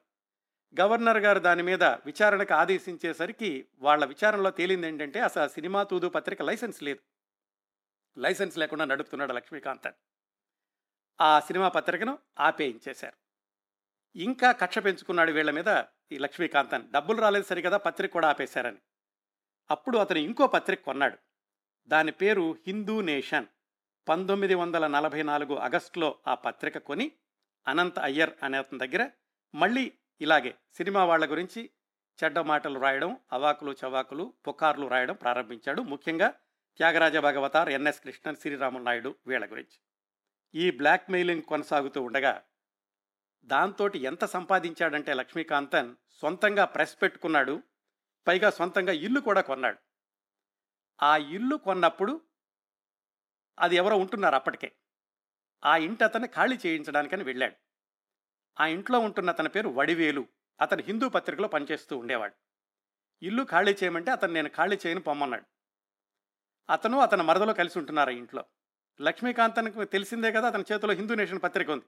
గవర్నర్ 0.81 1.17
గారు 1.17 1.39
దాని 1.39 1.63
మీద 1.63 1.83
విచారణకు 1.83 2.53
ఆదేశించేసరికి 2.53 3.65
వాళ్ళ 3.79 4.05
విచారణలో 4.05 4.49
తేలింది 4.49 4.87
ఏంటంటే 4.87 5.19
అసలు 5.19 5.43
ఆ 5.43 5.47
సినిమా 5.47 5.83
తూదు 5.83 6.09
పత్రిక 6.09 6.41
లైసెన్స్ 6.41 6.83
లేదు. 6.83 7.14
లైసెన్స్ 8.17 8.57
లేకుండా 8.57 8.85
నడుపుతున్నాడు 8.85 9.33
లక్ష్మీకాంతన్. 9.33 9.93
ఆ 11.21 11.39
సినిమా 11.39 11.67
పత్రికను 11.67 12.17
ఆపేయించేశారు. 12.39 13.17
ఇంకా 14.17 14.51
కక్ష 14.51 14.79
పెంచుకున్నాడు 14.79 15.31
వీళ్ళ 15.31 15.51
మీద 15.51 15.83
ఈ 16.11 16.17
లక్ష్మీకాంతన్. 16.17 16.91
డబ్బులు 16.91 17.21
రాలేదు 17.21 17.45
సరికదా 17.45 17.77
పత్రిక 17.77 18.13
కూడా 18.13 18.29
ఆపేశారని. 18.29 18.77
అప్పుడు 19.71 19.97
అతను 19.97 20.17
ఇంకో 20.17 20.47
పత్రిక 20.47 20.83
కొన్నాడు. 20.83 21.17
దాని 21.87 22.11
పేరు 22.11 22.57
హిందూ 22.67 23.01
నేషన్. 23.01 23.45
పంతొమ్మిది 24.09 24.55
వందల 24.55 24.87
నలభై 24.87 25.23
నాలుగు 25.23 25.55
ఆగస్టులో 25.55 26.19
ఆ 26.27 26.35
పత్రిక 26.35 26.77
కొని 26.77 27.11
అనంత్ 27.67 27.99
అయ్యర్ 27.99 28.29
అనే 28.43 28.57
అతని 28.57 28.87
దగ్గర 28.87 29.09
మళ్ళీ 29.55 29.93
ఇలాగే 30.21 30.55
సినిమా 30.73 31.05
వాళ్ళ 31.05 31.31
గురించి 31.31 31.69
చెడ్డ 32.23 32.39
మాటలు 32.39 32.79
రాయడం 32.79 33.17
అవాకులు 33.33 33.75
చవాకులు 33.85 34.33
పుకార్లు 34.47 34.87
రాయడం 34.87 35.15
ప్రారంభించాడు. 35.15 35.81
ముఖ్యంగా 35.81 36.33
త్యాగరాజ 36.77 37.17
భగవతార్ 37.17 37.69
ఎన్ఎస్ 37.69 38.01
కృష్ణన్ 38.01 38.35
శ్రీరాములు 38.35 38.83
నాయుడు 38.83 39.15
వీళ్ళ 39.27 39.51
గురించి. 39.51 39.79
ఈ 40.55 40.71
బ్లాక్ 40.71 41.11
మెయిలింగ్ 41.11 41.41
కొనసాగుతూ 41.41 42.03
ఉండగా 42.03 42.43
దాంతో 43.43 43.91
ఎంత 43.95 44.25
సంపాదించాడంటే 44.25 45.13
లక్ష్మీకాంతన్ 45.13 45.95
సొంతంగా 46.11 46.65
ప్రెస్ 46.65 47.01
పెట్టుకున్నాడు 47.01 47.63
పైగా 48.27 48.49
సొంతంగా 48.49 48.93
ఇల్లు 48.93 49.19
కూడా 49.19 49.41
కొన్నాడు. 49.41 49.77
ఆ 51.03 51.17
ఇల్లు 51.17 51.55
కొన్నప్పుడు 51.55 52.21
అది 53.59 53.75
ఎవరో 53.75 53.97
ఉంటున్నారు 53.97 54.35
అప్పటికే. 54.35 54.71
ఆ 55.65 55.77
ఇంటి 55.77 56.03
అతన్ని 56.03 56.27
ఖాళీ 56.27 56.59
చేయించడానికని 56.65 57.23
వెళ్ళాడు. 57.23 57.55
ఆ 58.59 58.65
ఇంట్లో 58.65 58.99
ఉంటున్న 58.99 59.29
అతని 59.29 59.49
పేరు 59.49 59.69
వడివేలు. 59.69 60.27
అతను 60.61 60.83
హిందూ 60.83 61.09
పత్రికలో 61.09 61.47
పనిచేస్తూ 61.47 61.97
ఉండేవాడు. 61.97 62.33
ఇల్లు 63.21 63.43
ఖాళీ 63.43 63.75
చేయమంటే 63.83 64.11
అతను 64.11 64.33
నేను 64.33 64.49
ఖాళీ 64.49 64.79
చేయను 64.87 65.01
పొమ్మన్నాడు. 65.01 65.54
అతను 66.69 66.99
అతని 66.99 67.23
మరదలో 67.23 67.53
కలిసి 67.53 67.79
ఉంటున్నారు 67.79 68.09
ఆ 68.09 68.13
ఇంట్లో. 68.13 68.45
లక్ష్మీకాంతన్కు 69.01 69.83
తెలిసిందే 69.83 70.31
కదా 70.31 70.47
అతని 70.47 70.63
చేతిలో 70.71 70.93
హిందూ 70.93 71.15
నేషన్ 71.15 71.41
పత్రిక 71.43 71.69
ఉంది. 71.69 71.85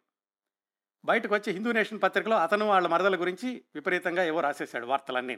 బయటకు 1.06 1.36
వచ్చి 1.36 1.54
హిందూ 1.54 1.72
నేషన్ 1.72 2.02
పత్రికలో 2.04 2.38
అతను 2.38 2.66
వాళ్ళ 2.66 2.88
మరదల 2.88 3.22
గురించి 3.22 3.64
విపరీతంగా 3.76 4.24
ఏవో 4.24 4.40
రాసేశాడు 4.42 4.86
వార్తలన్నీ. 4.86 5.38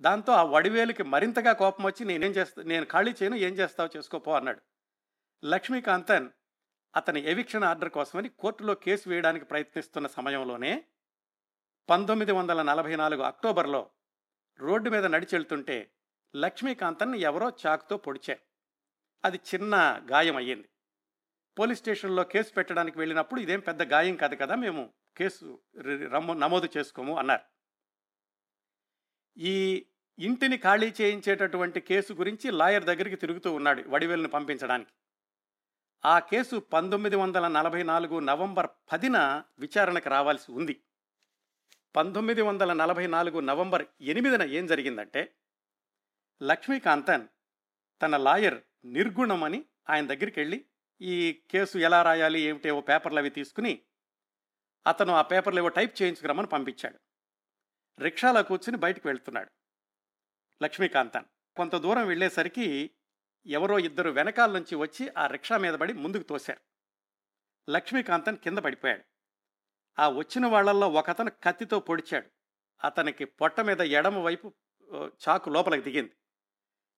దాంతో 0.00 0.32
ఆ 0.32 0.42
వడివేలుకి 0.42 1.02
మరింతగా 1.02 1.52
కోపం 1.52 1.84
వచ్చి 1.84 2.06
నేనేం 2.06 2.30
చేస్తా 2.30 2.62
నేను 2.62 2.86
ఖాళీ 2.90 3.10
చేయను 3.10 3.36
ఏం 3.36 3.52
చేస్తావు 3.52 3.96
చేసుకోపో 3.96 4.34
అన్నాడు. 4.34 4.60
లక్ష్మీకాంతన్ 5.44 6.30
అతని 6.96 7.20
ఎవిక్షన్ 7.20 7.64
ఆర్డర్ 7.64 7.88
కోసమని 7.88 8.28
కోర్టులో 8.28 8.74
కేసు 8.74 9.08
వేయడానికి 9.08 9.44
ప్రయత్నిస్తున్న 9.44 10.06
సమయంలోనే 10.06 10.84
పంతొమ్మిది 11.88 12.32
వందల 12.32 12.62
నలభై 12.62 12.96
నాలుగు 12.96 13.22
అక్టోబర్లో 13.22 13.90
రోడ్డు 14.58 14.90
మీద 14.90 15.04
నడిచెళ్తుంటే 15.04 15.90
లక్ష్మీకాంతన్ని 16.36 17.20
ఎవరో 17.20 17.52
చాకుతో 17.66 17.96
పొడిచారు. 17.96 18.40
అది 19.24 19.40
చిన్న 19.54 20.02
గాయం 20.10 20.36
అయ్యింది. 20.36 20.68
పోలీస్ 21.58 21.80
స్టేషన్లో 21.80 22.24
కేసు 22.24 22.52
పెట్టడానికి 22.52 22.98
వెళ్ళినప్పుడు 22.98 23.40
ఇదేం 23.40 23.60
పెద్ద 23.60 23.82
గాయం 23.82 24.16
కాదు 24.16 24.36
కదా 24.36 24.54
మేము 24.54 24.92
కేసు 25.16 25.60
రమ్ము 26.12 26.32
నమోదు 26.32 26.68
చేసుకోము 26.76 27.18
అన్నారు. 27.18 27.42
ఈ 29.38 29.86
ఇంటిని 30.18 30.58
ఖాళీ 30.58 30.94
చేయించేటటువంటి 31.00 31.80
కేసు 31.80 32.12
గురించి 32.12 32.50
లాయర్ 32.50 32.84
దగ్గరికి 32.84 33.16
తిరుగుతూ 33.16 33.52
ఉన్నాడు 33.52 33.84
వడివేలును 33.88 34.28
పంపించడానికి. 34.28 34.90
ఆ 36.04 36.18
కేసు 36.18 36.56
పంతొమ్మిది 36.56 37.16
వందల 37.16 37.48
నలభై 37.48 37.82
నాలుగు 37.82 38.18
నవంబర్ 38.18 38.66
పదిన 38.92 39.42
విచారణకు 39.58 40.08
రావాల్సి 40.08 40.52
ఉంది. 40.52 40.80
పంతొమ్మిది 41.96 42.42
వందల 42.42 42.72
నలభై 42.72 43.06
నాలుగు 43.06 43.40
నవంబర్ 43.40 43.86
ఎనిమిదిన 44.00 44.42
ఏం 44.42 44.66
జరిగిందంటే 44.66 45.34
లక్ష్మీకాంతన్ 46.42 47.28
తన 48.02 48.16
లాయర్ 48.16 48.62
నిర్గుణమని 48.84 49.64
ఆయన 49.90 50.06
దగ్గరికి 50.06 50.40
వెళ్ళి 50.40 50.64
ఈ 51.00 51.44
కేసు 51.50 51.78
ఎలా 51.78 52.02
రాయాలి 52.02 52.40
ఏమిటేవో 52.40 52.80
పేపర్లు 52.80 53.18
అవి 53.18 53.30
తీసుకుని 53.30 53.82
అతను 54.86 55.12
ఆ 55.12 55.22
పేపర్లు 55.22 55.60
ఏవో 55.60 55.68
టైప్ 55.68 56.02
చేయించుకురమ్మని 56.02 56.46
పంపించాడు. 56.46 56.98
రిక్షాలో 58.02 58.42
కూర్చుని 58.42 58.76
బయటకు 58.76 59.08
వెళ్తున్నాడు 59.08 59.50
లక్ష్మీకాంతన్. 60.62 61.24
కొంత 61.56 61.76
దూరం 61.76 62.06
వెళ్ళేసరికి 62.06 62.90
ఎవరో 63.46 63.78
ఇద్దరు 63.78 64.10
వెనకాల 64.10 64.52
నుంచి 64.52 64.74
వచ్చి 64.74 65.12
ఆ 65.18 65.26
రిక్షా 65.26 65.56
మీద 65.56 65.74
పడి 65.74 65.92
ముందుకు 65.92 66.22
తోశారు. 66.22 66.60
లక్ష్మీకాంతన్ 67.70 68.36
కింద 68.36 68.58
పడిపోయాడు. 68.58 69.02
ఆ 69.98 70.08
వచ్చిన 70.08 70.46
వాళ్ళల్లో 70.46 70.88
ఒకతను 70.88 71.30
కత్తితో 71.30 71.80
పొడిచాడు. 71.80 72.28
అతనికి 72.84 73.24
పొట్ట 73.24 73.60
మీద 73.60 73.80
ఎడమ 73.80 74.18
వైపు 74.18 74.54
చాకు 75.28 75.50
లోపలికి 75.50 75.82
దిగింది. 75.82 76.12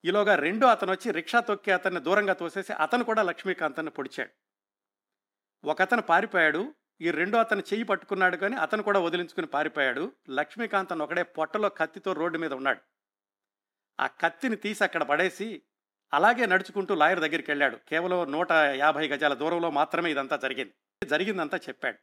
ఈలోగా 0.05 0.35
రెండో 0.35 0.67
అతను 0.67 0.93
వచ్చి 0.93 1.13
రిక్షా 1.13 1.41
తొక్కి 1.41 1.71
అతన్ని 1.71 2.01
దూరంగా 2.01 2.33
తోసేసి 2.33 2.73
అతను 2.73 3.05
కూడా 3.05 3.23
లక్ష్మీకాంతన్ని 3.23 3.91
పొడిచాడు. 3.91 4.31
ఒకతను 5.65 6.03
పారిపోయాడు 6.03 6.75
ఈ 7.01 7.11
రెండో 7.11 7.39
అతను 7.39 7.61
చెయ్యి 7.61 7.85
పట్టుకున్నాడు 7.85 8.37
కానీ 8.37 8.57
అతను 8.57 8.83
కూడా 8.83 9.01
వదిలించుకుని 9.01 9.47
పారిపోయాడు. 9.47 10.13
లక్ష్మీకాంతన్ 10.29 11.03
ఒకడే 11.03 11.23
పొట్టలో 11.23 11.69
కత్తితో 11.69 12.13
రోడ్డు 12.13 12.39
మీద 12.39 12.53
ఉన్నాడు. 12.53 12.81
ఆ 14.01 14.07
కత్తిని 14.07 14.57
తీసి 14.57 14.85
అక్కడ 14.85 15.03
పడేసి 15.03 15.63
అలాగే 16.13 16.47
నడుచుకుంటూ 16.47 16.95
లాయర్ 16.95 17.21
దగ్గరికి 17.21 17.51
వెళ్ళాడు 17.51 17.77
కేవలం 17.77 18.33
నూట 18.33 18.53
యాభై 18.53 19.09
గజాల 19.09 19.35
దూరంలో 19.35 19.71
మాత్రమే 19.71 20.11
ఇదంతా 20.11 20.37
జరిగింది. 20.37 20.75
జరిగిందంతా 21.07 21.57
చెప్పాడు. 21.57 21.99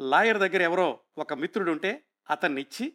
లాయర్ 0.00 0.38
దగ్గర 0.38 0.62
ఎవరో 0.62 1.00
ఒక 1.18 1.34
మిత్రుడు 1.34 1.70
ఉంటే 1.70 2.04
అతన్ని 2.30 2.60
ఇచ్చి 2.60 2.92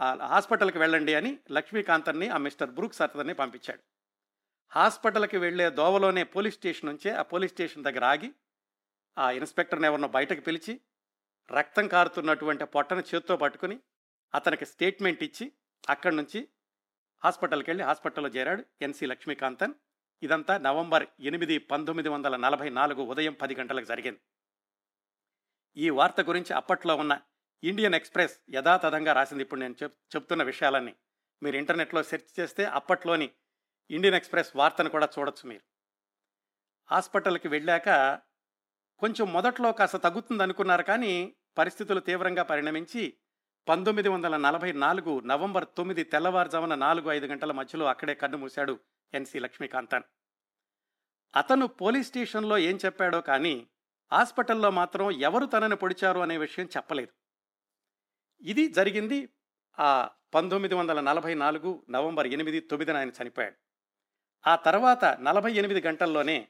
హాస్పిటల్కి 0.00 0.78
వెళ్ళండి 0.78 1.14
అని 1.14 1.38
లక్ష్మీకాంతన్ని 1.50 2.28
ఆ 2.28 2.36
మిస్టర్ 2.36 2.70
బ్రూక్స్ 2.70 3.02
అతన్ని 3.02 3.34
పంపించాడు. 3.34 3.82
హాస్పిటల్కి 4.70 5.36
వెళ్ళే 5.36 5.70
దోవలోనే 5.70 6.24
పోలీస్ 6.24 6.54
స్టేషన్ 6.54 6.90
నుంచే 6.90 7.10
ఆ 7.10 7.22
పోలీస్ 7.22 7.52
స్టేషన్ 7.52 7.84
దగ్గర 7.84 8.04
ఆగి 8.04 8.34
ఆ 9.18 9.30
ఇన్స్పెక్టర్ని 9.30 9.86
ఎవరినో 9.86 10.08
బయటకు 10.08 10.40
పిలిచి 10.40 10.80
రక్తం 11.50 11.88
కారుతున్నటువంటి 11.88 12.64
పొట్టను 12.64 13.02
చేత్తో 13.14 13.36
పట్టుకుని 13.36 13.80
అతనికి 14.34 14.66
స్టేట్మెంట్ 14.66 15.22
ఇచ్చి 15.22 15.52
అక్కడి 15.88 16.16
నుంచి 16.16 16.48
హాస్పిటల్కి 17.24 17.70
వెళ్ళి 17.70 17.84
హాస్పిటల్లో 17.84 18.30
చేరాడు 18.30 18.64
ఎన్సి 18.82 19.06
లక్ష్మీకాంతన్. 19.06 19.74
ఇదంతా 20.22 20.58
నవంబర్ 20.58 21.06
ఎనిమిది 21.20 21.58
పంతొమ్మిది 21.58 22.08
వందల 22.08 22.36
నలభై 22.36 22.70
నాలుగు 22.70 23.02
ఉదయం 23.02 23.32
పది 23.32 23.54
గంటలకు 23.54 23.84
జరిగింది. 23.84 24.20
ఈ 25.76 25.90
వార్త 25.90 26.20
గురించి 26.20 26.54
అప్పట్లో 26.54 26.96
ఉన్న 26.96 27.20
ఇండియన్ 27.62 27.94
ఎక్స్ప్రెస్ 27.94 28.40
యథాతథంగా 28.50 29.12
రాసింది. 29.12 29.42
ఇప్పుడు 29.42 29.60
నేను 29.60 29.74
చెప్ 29.82 29.94
చెప్తున్న 30.16 30.42
విషయాలన్నీ 30.42 30.94
మీరు 31.42 31.56
ఇంటర్నెట్లో 31.56 32.02
సెర్చ్ 32.02 32.40
చేస్తే 32.40 32.64
అప్పట్లోని 32.64 33.30
ఇండియన్ 33.90 34.16
ఎక్స్ప్రెస్ 34.16 34.56
వార్తను 34.56 34.90
కూడా 34.90 35.08
చూడొచ్చు 35.18 35.48
మీరు. 35.48 35.62
హాస్పిటల్కి 36.90 37.48
వెళ్ళాక 37.48 37.88
కొంచెం 38.98 39.32
మొదట్లో 39.32 39.72
కాస్త 39.72 39.96
తగ్గుతుంది 39.96 40.42
అనుకున్నారు 40.42 40.82
కానీ 40.82 41.34
పరిస్థితులు 41.58 42.00
తీవ్రంగా 42.00 42.42
పరిణమించి 42.42 43.16
పంతొమ్మిది 43.68 44.08
వందల 44.08 44.36
నలభై 44.36 44.72
నాలుగు 44.72 45.20
నవంబర్ 45.20 45.66
తొమ్మిది 45.76 46.04
తెల్లవారుజామున 46.04 46.74
నాలుగు 46.74 47.10
ఐదు 47.10 47.26
గంటల 47.26 47.52
మధ్యలో 47.52 47.86
అక్కడే 47.86 48.14
కన్ను 48.14 48.38
మూశాడు 48.38 48.80
ఎన్సి 49.14 49.38
లక్ష్మీకాంతన్. 49.38 50.02
అతను 51.36 51.66
పోలీస్ 51.66 52.08
స్టేషన్లో 52.08 52.58
ఏం 52.58 52.78
చెప్పాడో 52.84 53.20
కానీ 53.20 53.68
హాస్పిటల్లో 54.12 54.70
మాత్రం 54.70 55.10
ఎవరు 55.10 55.46
తనని 55.46 55.76
పొడిచారు 55.76 56.20
అనే 56.20 56.38
విషయం 56.38 56.66
చెప్పలేదు. 56.66 57.12
ఇది 58.40 58.68
జరిగింది 58.68 59.28
ఆ 59.78 60.10
పంతొమ్మిది 60.34 60.74
వందల 60.74 61.00
నలభై 61.00 61.34
నాలుగు 61.34 61.82
నవంబర్ 61.90 62.26
ఎనిమిది 62.26 62.60
తొమ్మిదిన 62.60 62.96
ఆయన 62.96 63.10
చనిపోయాడు. 63.22 63.54
ఆ 64.46 64.56
తర్వాత 64.56 65.04
నలభై 65.04 65.52
ఎనిమిది 65.52 65.86
గంటల్లోనే 65.86 66.48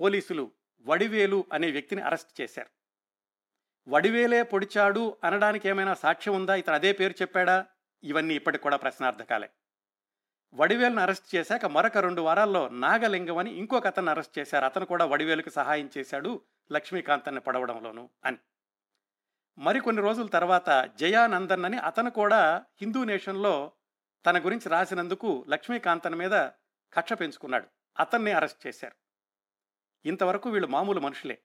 పోలీసులు 0.00 0.52
వడివేలు 0.80 1.44
అనే 1.52 1.70
వ్యక్తిని 1.70 2.02
అరెస్ట్ 2.02 2.40
చేశారు. 2.40 2.68
వడివేలే 3.88 4.42
పొడిచాడు 4.42 5.16
అనడానికి 5.24 5.68
ఏమైనా 5.68 5.94
సాక్ష్యం 5.94 6.34
ఉందా? 6.34 6.54
ఇతను 6.54 6.74
అదే 6.74 6.92
పేరు 6.92 7.14
చెప్పాడా? 7.22 7.66
ఇవన్నీ 8.04 8.34
ఇప్పటికి 8.34 8.62
కూడా 8.62 8.76
ప్రశ్నార్థకాలే. 8.76 9.50
వడివేలును 10.54 11.00
అరెస్ట్ 11.00 11.34
చేశాక 11.34 11.66
మరొక 11.66 11.98
రెండు 11.98 12.22
వారాల్లో 12.22 12.68
నాగలింగం 12.68 13.38
అని 13.38 13.50
ఇంకొక 13.50 13.86
అతను 13.86 14.10
అరెస్ట్ 14.10 14.38
చేశారు. 14.38 14.64
అతను 14.64 14.86
కూడా 14.86 15.04
వడివేలుకు 15.04 15.50
సహాయం 15.50 15.90
చేశాడు 15.98 16.42
లక్ష్మీకాంతన్ని 16.72 17.40
పడవడంలోను 17.40 18.10
అని. 18.24 18.36
మరికొన్ని 19.58 20.02
రోజుల 20.02 20.26
తర్వాత 20.26 20.90
జయానందన్ 20.96 21.64
అని 21.64 21.78
అతను 21.78 22.10
కూడా 22.10 22.64
హిందూ 22.80 23.04
నేషన్లో 23.04 23.72
తన 24.26 24.38
గురించి 24.38 24.68
రాసినందుకు 24.68 25.44
లక్ష్మీకాంతన్ 25.48 26.14
మీద 26.14 26.30
కక్ష 26.92 27.12
పెంచుకున్నాడు. 27.12 27.66
అతన్ని 27.98 28.32
అరెస్ట్ 28.32 28.66
చేశారు. 28.66 28.94
ఇంతవరకు 30.08 30.50
వీళ్ళు 30.50 30.68
మామూలు 30.68 31.00
మనుషులే. 31.00 31.38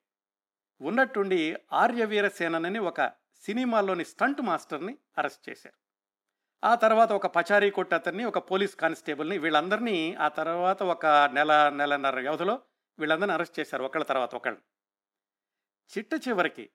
ఉన్నట్టుండి 0.81 1.55
ఆర్యవీరసేనని 1.73 2.79
ఒక 2.79 3.07
సినిమాలోని 3.35 4.05
స్టంట్ 4.05 4.41
మాస్టర్ని 4.41 4.97
అరెస్ట్ 5.17 5.49
చేశారు. 5.49 5.79
ఆ 6.67 6.75
తర్వాత 6.75 7.11
ఒక 7.11 7.27
పచారీ 7.27 7.69
కొట్టు 7.69 7.95
అతన్ని 7.95 8.23
ఒక 8.23 8.51
పోలీస్ 8.51 8.75
కానిస్టేబుల్ని 8.75 9.37
వీళ్ళందరినీ 9.37 10.13
ఆ 10.13 10.27
తర్వాత 10.27 10.83
ఒక 10.83 11.05
నెల 11.05 11.69
నెలన్నర 11.69 12.19
వ్యవధిలో 12.19 12.61
వీళ్ళందరినీ 12.99 13.33
అరెస్ట్ 13.33 13.59
చేశారు 13.59 13.83
ఒకళ్ళ 13.83 14.05
తర్వాత 14.05 14.35
ఒకళ్ళు. 14.35 14.59
చిట్ట 15.97 16.27
చివరికి 16.27 16.69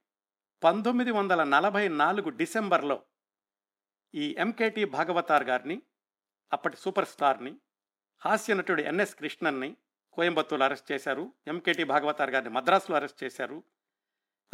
పంతొమ్మిది 0.63 1.11
వందల 1.11 1.45
నలభై 1.45 1.89
నాలుగు 1.89 2.29
డిసెంబర్లో 2.29 3.03
ఈ 4.15 4.37
ఎంకేటి 4.39 4.85
భాగవతార్ 4.85 5.45
గారిని 5.45 5.83
అప్పటి 6.53 6.77
సూపర్ 6.77 7.09
స్టార్ని 7.09 7.57
హాస్య 8.21 8.55
నటుడు 8.55 8.83
ఎన్ఎస్ 8.83 9.15
కృష్ణన్ని 9.17 9.77
కోయంబత్తూరులో 10.13 10.65
అరెస్ట్ 10.65 10.93
చేశారు 10.93 11.33
ఎంకేటి 11.47 11.85
భాగవతార్ 11.85 12.31
గారిని 12.31 12.51
మద్రాసులో 12.51 12.97
అరెస్ట్ 12.97 13.25
చేశారు 13.25 13.63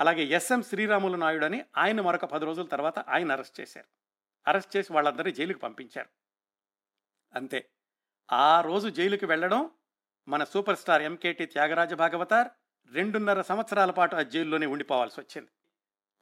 అలాగే 0.00 0.22
ఎస్ఎం 0.22 0.62
శ్రీరాములు 0.62 1.16
నాయుడు 1.16 1.44
అని 1.44 1.64
ఆయన 1.76 2.00
మరొక 2.00 2.24
పది 2.24 2.44
రోజుల 2.44 2.66
తర్వాత 2.66 2.98
ఆయన 2.98 3.32
అరెస్ట్ 3.32 3.60
చేశారు. 3.60 3.88
అరెస్ట్ 4.46 4.76
చేసి 4.76 4.92
వాళ్ళందరినీ 4.92 5.32
జైలుకి 5.32 5.60
పంపించారు. 5.60 6.08
అంతే. 7.34 7.70
ఆ 8.32 8.60
రోజు 8.60 8.88
జైలుకి 8.88 9.26
వెళ్ళడం 9.26 9.70
మన 10.28 10.44
super 10.44 10.78
star 10.78 11.02
MKT 11.02 11.46
Thyagaraja 11.46 11.94
Bhagavathar 11.94 12.48
రెండున్నర 12.92 13.42
సంవత్సరాల 13.42 13.90
పాటు 13.90 14.16
ఆ 14.16 14.22
జైల్లోనే 14.22 14.66
ఉండిపోవాల్సి 14.66 15.20
వచ్చింది. 15.20 15.50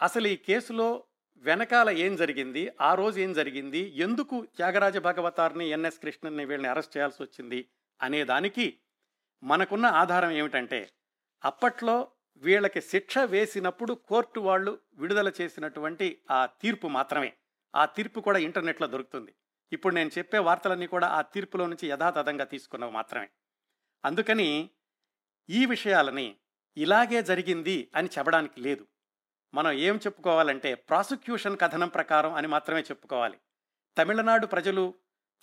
అసలు 0.00 0.26
ఈ 0.26 0.36
కేసులో 0.36 1.04
వెనకాల 1.36 1.90
ఏం 1.90 2.16
జరిగింది? 2.16 2.72
ఆ 2.80 2.94
రోజు 2.94 3.20
ఏం 3.20 3.32
జరిగింది? 3.32 3.78
ఎందుకు 3.78 4.46
త్యాగరాజ 4.56 4.98
భగవతార్ని 4.98 5.68
ఎన్ఎస్ 5.68 5.98
కృష్ణన్ని 5.98 6.44
వీళ్ళని 6.44 6.68
అరెస్ట్ 6.68 6.96
చేయాల్సి 6.96 7.22
వచ్చింది? 7.22 7.68
అనే 8.02 8.24
దానికి 8.24 8.78
మనకున్న 9.42 9.86
ఆధారం 9.86 10.30
ఏమిటంటే 10.30 10.90
అప్పట్లో 11.44 12.10
వీళ్ళకి 12.36 12.80
శిక్ష 12.80 13.18
వేసినప్పుడు 13.18 13.92
కోర్టు 13.92 14.40
వాళ్ళు 14.40 14.78
విడుదల 14.94 15.32
చేసినటువంటి 15.40 16.22
ఆ 16.30 16.46
తీర్పు 16.46 16.86
మాత్రమే. 16.88 17.32
ఆ 17.74 17.84
తీర్పు 17.84 18.20
కూడా 18.20 18.38
ఇంటర్నెట్లో 18.38 18.86
దొరుకుతుంది. 18.86 19.34
ఇప్పుడు 19.72 19.94
నేను 19.94 20.10
చెప్పే 20.18 20.38
వార్తలన్నీ 20.38 20.86
కూడా 20.86 21.08
ఆ 21.08 21.22
తీర్పులో 21.22 21.66
నుంచి 21.66 21.88
యథాతథంగా 21.88 22.44
తీసుకున్నవి 22.44 22.92
మాత్రమే. 22.92 23.28
అందుకని 24.04 24.70
ఈ 25.48 25.66
విషయాలని 25.66 26.36
ఇలాగే 26.76 27.22
జరిగింది 27.22 27.90
అని 27.94 28.08
చెప్పడానికి 28.18 28.60
లేదు. 28.60 28.86
మనం 29.54 29.72
ఏం 29.72 29.96
చెప్పుకోవాలంటే 29.96 30.74
ప్రాసిక్యూషన్ 30.74 31.58
కథనం 31.60 31.88
ప్రకారం 31.88 32.34
అని 32.34 32.48
మాత్రమే 32.48 32.80
చెప్పుకోవాలి. 32.80 33.38
తమిళనాడు 33.98 34.46
ప్రజలు 34.46 34.94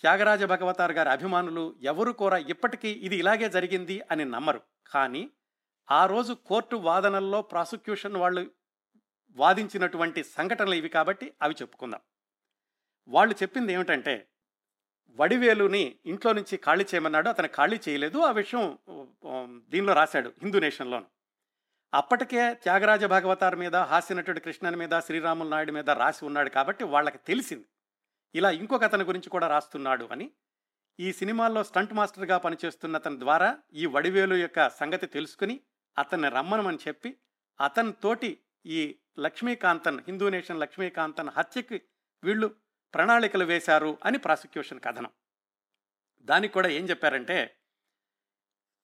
త్యాగరాజ 0.01 0.43
భగవతార్ 0.43 0.91
గారి 0.91 1.09
అభిమానులు 1.09 1.75
ఎవరు 1.81 2.11
కూడా 2.11 2.37
ఇప్పటికీ 2.37 2.89
ఇది 2.89 3.15
ఇలాగే 3.15 3.49
జరిగింది 3.49 4.01
అని 4.11 4.25
నమ్మరు. 4.25 4.61
కానీ 4.87 5.31
ఆ 5.91 6.05
రోజు 6.05 6.33
కోర్టు 6.33 6.75
వాదనల్లో 6.75 7.41
ప్రాసిక్యూషన్ 7.41 8.15
వాళ్ళు 8.15 8.51
వాదించినటువంటి 9.35 10.23
సంఘటనలు 10.23 10.73
ఇవి 10.73 10.89
కాబట్టి 10.89 11.33
అవి 11.41 11.55
చెప్పుకుందాం. 11.61 12.01
వాళ్ళు 13.07 13.35
చెప్పింది 13.41 13.73
ఏమిటంటే 13.73 14.27
వడివేలుని 15.09 15.95
ఇంట్లో 16.05 16.33
నుంచి 16.33 16.57
ఖాళీ 16.57 16.85
చేయమన్నాడు 16.93 17.29
అతను 17.29 17.47
ఖాళీ 17.47 17.79
చేయలేదు. 17.89 18.17
ఆ 18.19 18.31
విషయం 18.31 18.77
దీనిలో 19.69 19.93
రాశాడు 19.93 20.29
హిందూ 20.29 20.59
నేషన్లోను. 20.59 21.05
అప్పటికే 21.95 22.53
త్యాగరాజ 22.53 23.03
భాగవతార్ 23.05 23.55
మీద 23.55 23.75
హాస్యనటుడు 23.75 24.39
కృష్ణన్ 24.39 24.75
మీద 24.75 24.99
శ్రీరాములు 24.99 25.49
నాయుడు 25.49 25.71
మీద 25.71 25.89
రాసి 25.89 26.25
ఉన్నాడు 26.25 26.49
కాబట్టి 26.49 26.83
వాళ్ళకి 26.83 27.17
తెలిసింది. 27.17 27.65
ఇలా 28.35 28.51
ఇంకొక 28.51 28.83
అతని 28.83 29.03
గురించి 29.03 29.29
కూడా 29.29 29.47
రాస్తున్నాడు 29.47 30.05
అని. 30.11 30.31
ఈ 30.99 31.13
సినిమాల్లో 31.13 31.63
స్టంట్ 31.63 31.93
మాస్టర్గా 31.93 32.37
పనిచేస్తున్న 32.37 32.95
అతని 32.95 33.19
ద్వారా 33.19 33.57
ఈ 33.73 33.85
వడివేలు 33.85 34.35
యొక్క 34.35 34.69
సంగతి 34.69 35.07
తెలుసుకుని 35.07 35.61
అతన్ని 35.97 36.29
రమ్మనమని 36.29 36.77
చెప్పి 36.87 37.17
అతని 37.61 37.91
తోటి 37.91 38.43
ఈ 38.65 38.99
లక్ష్మీకాంతన్ 39.19 39.99
హిందూ 39.99 40.29
నేషన్ 40.29 40.59
లక్ష్మీకాంతన్ 40.59 41.29
హత్యకి 41.29 41.81
వీళ్ళు 42.23 42.55
ప్రణాళికలు 42.93 43.45
వేశారు 43.45 43.97
అని 44.05 44.17
ప్రాసిక్యూషన్ 44.17 44.79
కథనం. 44.79 45.11
దానికి 46.21 46.53
కూడా 46.53 46.67
ఏం 46.67 46.85
చెప్పారంటే 46.85 47.55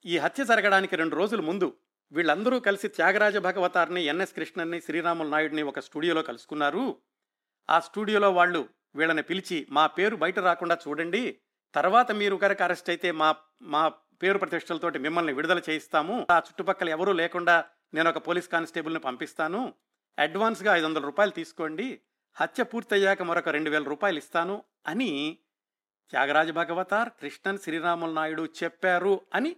ఈ 0.06 0.18
హత్య 0.18 0.46
జరగడానికి 0.46 0.96
రెండు 0.96 1.16
రోజుల 1.16 1.42
ముందు 1.42 1.78
వీళ్ళందరూ 2.12 2.60
కలిసి 2.60 2.88
త్యాగరాజ 2.88 3.38
భగవతార్ని 3.38 4.02
ఎన్ఎస్ 4.04 4.34
కృష్ణన్ని 4.34 4.82
శ్రీరాములు 4.82 5.30
నాయుడిని 5.30 5.62
ఒక 5.62 5.80
స్టూడియోలో 5.80 6.22
కలుసుకున్నారు. 6.22 6.98
ఆ 7.70 7.80
స్టూడియోలో 7.80 8.32
వాళ్ళు 8.32 8.70
వీళ్ళని 8.96 9.24
పిలిచి 9.24 9.68
మా 9.72 9.88
పేరు 9.88 10.16
బయట 10.16 10.40
రాకుండా 10.40 10.78
చూడండి. 10.88 11.40
తర్వాత 11.76 12.12
మీరు 12.12 12.36
కనుక 12.36 12.62
అరెస్ట్ 12.62 12.90
అయితే 12.90 13.12
మా 13.12 13.36
మా 13.62 13.90
పేరు 14.24 14.38
ప్రతిష్టలతోటి 14.38 15.00
మిమ్మల్ని 15.00 15.34
విడుదల 15.34 15.62
చేయిస్తాము. 15.70 16.28
ఆ 16.32 16.38
చుట్టుపక్కల 16.38 16.90
ఎవరూ 16.90 17.14
లేకుండా 17.14 17.66
నేను 17.94 18.10
ఒక 18.10 18.28
పోలీస్ 18.28 18.48
కానిస్టేబుల్ని 18.48 19.00
పంపిస్తాను. 19.00 19.74
అడ్వాన్స్గా 20.20 20.76
ఐదు 20.76 20.86
వందల 20.86 21.02
రూపాయలు 21.02 21.32
తీసుకోండి. 21.32 22.02
హత్య 22.36 22.64
పూర్తయ్యాక 22.64 23.22
మరొక 23.22 23.50
రెండు 23.50 23.70
వేల 23.70 23.84
రూపాయలు 23.84 24.18
ఇస్తాను 24.18 24.64
అని 24.88 25.38
త్యాగరాజ 26.10 26.52
భగవతార్ 26.52 27.10
కృష్ణన్ 27.10 27.58
శ్రీరాములు 27.58 28.12
నాయుడు 28.12 28.50
చెప్పారు 28.64 29.22
అని 29.34 29.56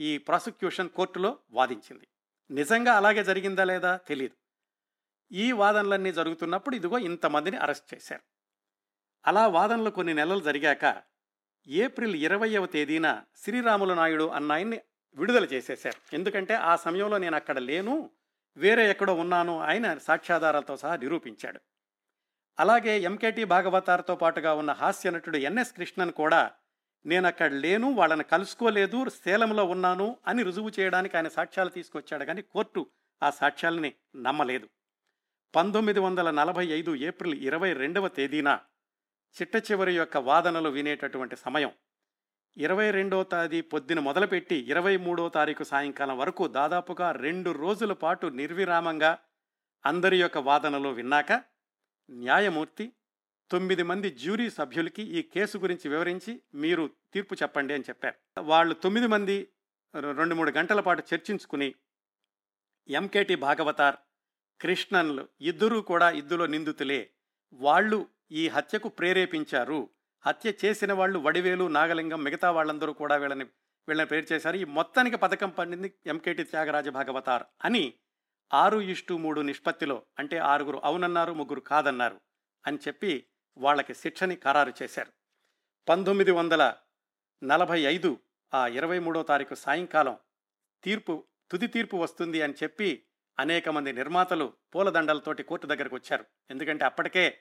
ఈ 0.00 0.18
ప్రాసిక్యూషన్ 0.18 0.90
కోర్టులో 0.90 1.38
వాదించింది. 1.50 2.08
నిజంగా 2.50 2.96
అలాగే 2.96 3.24
జరిగిందా 3.24 3.64
లేదా 3.64 3.96
తెలియదు 3.96 4.34
ఈ 5.32 5.52
వాదనలన్నీ 5.52 6.12
జరుగుతున్నప్పుడు 6.12 6.76
ఇదిగో 6.76 6.98
ఇంతమందిని 6.98 7.56
అరెస్ట్ 7.56 7.94
చేశారు. 7.94 8.22
అలా 9.26 9.46
వాదనలు 9.46 9.90
కొన్ని 9.90 10.14
నెలలు 10.14 10.40
జరిగాక 10.40 11.02
ఏప్రిల్ 11.66 12.14
ఇరవయవ 12.14 12.66
తేదీన 12.66 13.22
శ్రీరాములు 13.36 13.94
నాయుడు 13.94 14.28
అన్నాయన్ని 14.28 14.80
విడుదల 15.16 15.44
చేసేశారు. 15.44 16.14
ఎందుకంటే 16.14 16.54
ఆ 16.54 16.76
సమయంలో 16.76 17.18
నేను 17.18 17.36
అక్కడ 17.36 17.58
లేను 17.58 18.10
వేరే 18.56 18.90
ఎక్కడో 18.90 19.14
ఉన్నాను 19.14 19.60
ఆయన 19.60 19.98
సాక్ష్యాధారాలతో 19.98 20.76
సహా 20.76 20.96
నిరూపించాడు. 20.96 21.60
అలాగే 22.58 23.00
ఎంకేటి 23.00 23.44
భాగవతార్తో 23.44 24.16
పాటుగా 24.16 24.54
ఉన్న 24.54 24.72
హాస్య 24.72 25.10
నటుడు 25.10 25.36
ఎన్ఎస్ 25.36 25.72
కృష్ణన్ 25.72 26.12
కూడా 26.12 26.52
నేను 27.06 27.26
అక్కడ 27.26 27.52
లేను 27.52 27.92
వాళ్ళని 27.92 28.24
కలుసుకోలేదు 28.24 29.08
సేలంలో 29.08 29.64
ఉన్నాను 29.64 30.16
అని 30.26 30.42
రుజువు 30.42 30.70
చేయడానికి 30.80 31.16
ఆయన 31.16 31.28
సాక్ష్యాలు 31.28 31.70
తీసుకొచ్చాడు. 31.70 32.24
కానీ 32.24 32.42
కోర్టు 32.42 32.86
ఆ 33.22 33.30
సాక్ష్యాలని 33.30 33.94
నమ్మలేదు. 34.16 34.68
పంతొమ్మిది 35.54 36.00
వందల 36.00 36.30
నలభై 36.30 36.66
ఐదు 36.66 36.94
ఏప్రిల్ 36.94 37.34
ఇరవై 37.34 37.72
రెండవ 37.72 38.08
తేదీన 38.08 38.60
చిట్ట 39.36 39.56
చివరి 39.56 39.96
యొక్క 39.96 40.16
వాదనలు 40.16 40.68
వినేటటువంటి 40.68 41.36
సమయం. 41.36 41.72
ఇరవై 42.56 42.90
రెండవ 42.90 43.22
తేదీ 43.22 43.60
పొద్దున 43.60 44.00
మొదలుపెట్టి 44.00 44.56
ఇరవై 44.56 44.96
మూడో 44.96 45.28
తారీఖు 45.28 45.64
సాయంకాలం 45.64 46.18
వరకు 46.18 46.48
దాదాపుగా 46.48 47.12
రెండు 47.12 47.50
రోజుల 47.50 47.92
పాటు 47.92 48.26
నిర్విరామంగా 48.26 49.18
అందరి 49.86 50.20
యొక్క 50.20 50.38
వాదనలు 50.38 50.88
విన్నాక 50.88 51.32
న్యాయమూర్తి 52.10 52.92
తొమ్మిది 53.54 53.82
మంది 53.82 54.10
జ్యూరీ 54.10 54.50
సభ్యులకి 54.50 55.02
ఈ 55.02 55.22
కేసు 55.22 55.58
గురించి 55.58 55.88
వివరించి 55.88 56.40
మీరు 56.54 56.90
తీర్పు 57.14 57.34
చెప్పండి 57.34 57.74
అని 57.74 57.84
చెప్పారు. 57.88 58.14
వాళ్ళు 58.40 58.74
తొమ్మిది 58.74 59.06
మంది 59.06 59.48
రెండు 59.96 60.34
మూడు 60.34 60.50
గంటల 60.50 60.80
పాటు 60.80 61.02
చర్చించుకుని 61.14 61.74
ఎంకేటి 62.88 63.34
భాగవతార్ 63.34 63.96
కృష్ణన్లు 64.60 65.28
ఇద్దరూ 65.40 65.80
కూడా 65.80 66.10
ఇద్దులో 66.10 66.46
నిందితులే. 66.46 67.10
వాళ్ళు 67.52 68.08
ఈ 68.30 68.48
హత్యకు 68.48 68.88
ప్రేరేపించారు. 68.88 69.90
హత్య 70.20 70.52
చేసిన 70.64 70.92
వాళ్ళు 70.92 71.18
వడివేలు 71.18 71.68
నాగలింగం 71.68 72.24
మిగతా 72.24 72.50
వాళ్ళందరూ 72.50 72.92
కూడా 72.92 73.16
వీళ్ళని 73.16 73.44
వీళ్ళని 73.88 74.06
ప్రేరు 74.06 74.26
చేశారు. 74.32 74.56
ఈ 74.56 74.64
మొత్తానికి 74.64 75.16
పథకం 75.16 75.50
పండింది 75.50 75.92
ఎంకేటి 76.06 76.44
త్యాగరాజ 76.44 76.88
భాగవతార్ 76.88 77.42
అని 77.64 77.94
ఆరు 78.54 78.80
ఇష్టు 78.80 79.14
మూడు 79.14 79.40
నిష్పత్తిలో 79.40 80.02
అంటే 80.18 80.38
ఆరుగురు 80.38 80.80
అవునన్నారు 80.84 81.32
ముగ్గురు 81.32 81.60
కాదన్నారు 81.60 82.20
అని 82.66 82.78
చెప్పి 82.88 83.26
వాళ్ళకి 83.58 83.94
శిక్షని 83.94 84.36
ఖరారు 84.36 84.72
చేశారు. 84.82 85.12
పంతొమ్మిది 85.88 86.30
వందల 86.30 86.74
నలభై 87.44 87.80
ఐదు 87.80 88.18
ఆ 88.54 88.66
ఇరవై 88.66 88.98
మూడో 88.98 89.22
తారీఖు 89.22 89.54
సాయంకాలం 89.54 90.16
తీర్పు 90.84 91.24
తుది 91.50 91.66
తీర్పు 91.66 91.96
వస్తుంది 91.96 92.42
అని 92.42 92.54
చెప్పి 92.62 93.04
అనేక 93.38 93.68
మంది 93.68 93.92
నిర్మాతలు 93.92 94.52
పూలదండలతోటి 94.74 95.42
కోర్టు 95.42 95.66
దగ్గరకు 95.66 95.94
వచ్చారు. 95.94 96.24
ఎందుకంటే 96.50 96.84
అప్పటికే 96.84 97.38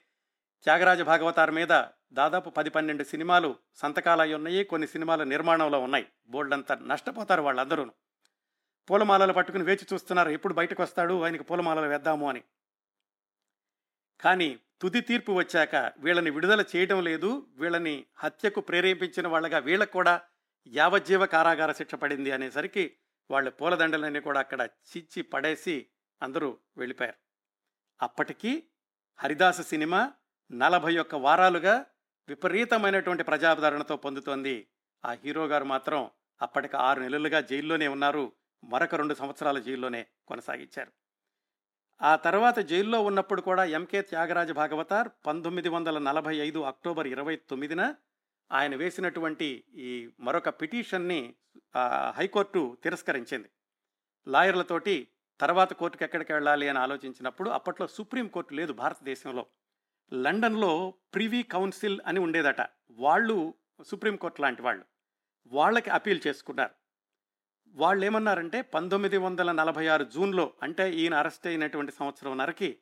త్యాగరాజ 0.64 1.02
భాగవతార్ 1.02 1.52
మీద 1.52 1.84
దాదాపు 2.14 2.50
పది 2.50 2.70
పన్నెండు 2.70 3.04
సినిమాలు 3.04 3.56
సంతకాలు 3.76 4.22
అయి 4.22 4.34
ఉన్నాయి. 4.34 4.64
కొన్ని 4.64 4.88
సినిమాలు 4.88 5.24
నిర్మాణంలో 5.24 5.80
ఉన్నాయి. 5.80 6.08
బోల్డంతా 6.28 6.76
నష్టపోతారు 6.76 7.42
వాళ్ళందరూ 7.42 7.92
పూలమాలలు 8.90 9.34
పట్టుకుని 9.34 9.64
వేచి 9.64 9.88
చూస్తున్నారు. 9.94 10.30
ఎప్పుడు 10.30 10.54
బయటకు 10.54 10.84
వస్తాడు? 10.84 11.24
ఆయనకి 11.24 11.44
పూలమాలలు 11.44 11.88
వేద్దాము 11.88 12.30
అని. 12.30 12.44
కానీ 14.24 14.60
తుది 14.82 15.02
తీర్పు 15.02 15.32
వచ్చాక 15.32 15.94
వీళ్ళని 15.98 16.30
విడుదల 16.30 16.64
చేయడం 16.76 17.04
లేదు. 17.04 17.48
వీళ్ళని 17.56 18.06
హత్యకు 18.18 18.62
ప్రేరేపించిన 18.62 19.28
వాళ్ళగా 19.28 19.58
వీళ్ళకు 19.58 19.92
కూడా 19.92 20.22
యావజ్జీవ 20.68 21.26
కారాగార 21.26 21.72
శిక్ష 21.72 21.96
పడింది 21.96 22.32
అనేసరికి 22.32 22.96
వాళ్ళ 23.32 23.50
పూలదండలన్నీ 23.50 24.20
కూడా 24.20 24.40
అక్కడ 24.40 24.62
చిచ్చి 24.62 25.24
పడేసి 25.24 25.88
అందరూ 26.22 26.58
వెళ్ళిపోయారు. 26.78 27.18
అప్పటికీ 28.02 28.64
హరిదాస 29.20 29.62
సినిమా 29.62 30.12
నలభై 30.52 30.98
ఒక్క 30.98 31.16
వారాలుగా 31.16 31.86
విపరీతమైనటువంటి 32.30 33.24
ప్రజాదరణతో 33.24 33.98
పొందుతోంది. 33.98 34.68
ఆ 35.06 35.12
హీరో 35.12 35.46
గారు 35.46 35.64
మాత్రం 35.64 36.12
అప్పటికి 36.42 36.78
ఆరు 36.78 37.00
నెలలుగా 37.00 37.42
జైల్లోనే 37.42 37.88
ఉన్నారు. 37.88 38.32
మరొక 38.64 38.96
రెండు 38.96 39.14
సంవత్సరాల 39.14 39.60
జైల్లోనే 39.60 40.06
కొనసాగించారు. 40.28 40.92
ఆ 42.02 42.16
తర్వాత 42.16 42.60
జైల్లో 42.60 43.02
ఉన్నప్పుడు 43.02 43.42
కూడా 43.42 43.64
ఎంకే 43.66 44.02
త్యాగరాజ 44.02 44.52
భాగవతార్ 44.52 45.10
పంతొమ్మిది 45.28 45.70
వందల 45.70 45.98
నలభై 45.98 46.36
ఐదు 46.36 46.60
అక్టోబర్ 46.60 47.08
ఇరవై 47.08 47.36
తొమ్మిదిన 47.36 47.96
ఆయన 48.52 48.76
వేసినటువంటి 48.76 49.64
ఈ 49.76 50.10
మరొక 50.20 50.50
పిటిషన్ని 50.50 51.34
హైకోర్టు 52.10 52.78
తిరస్కరించింది. 52.84 53.50
లాయర్లతోటి 54.28 55.08
తర్వాత 55.40 55.74
కోర్టుకు 55.74 56.04
ఎక్కడికి 56.04 56.34
వెళ్ళాలి 56.34 56.70
అని 56.70 56.80
ఆలోచించినప్పుడు 56.80 57.50
అప్పట్లో 57.50 57.88
సుప్రీంకోర్టు 57.88 58.54
లేదు 58.54 58.74
భారతదేశంలో. 58.74 59.46
లండన్లో 60.14 60.94
ప్రివీ 61.14 61.44
కౌన్సిల్ 61.44 62.00
అని 62.08 62.20
ఉండేదట. 62.20 62.62
వాళ్ళు 62.92 63.54
సుప్రీంకోర్టు 63.84 64.42
లాంటి 64.42 64.62
వాళ్ళు. 64.62 64.86
వాళ్ళకి 65.48 65.90
అపీల్ 65.90 66.22
చేసుకున్నారు. 66.28 66.83
వాళ్ళు 67.76 68.06
ఏమన్నారంటే 68.06 68.62
పంతొమ్మిది 68.62 69.18
వందల 69.18 69.52
నలభై 69.52 69.88
ఆరు 69.88 70.04
జూన్లో 70.04 70.54
అంటే 70.64 70.94
ఈయన 70.94 71.14
అరెస్ట్ 71.14 71.48
అయినటువంటి 71.48 71.92
సంవత్సరం 71.92 72.38
నరకి 72.38 72.80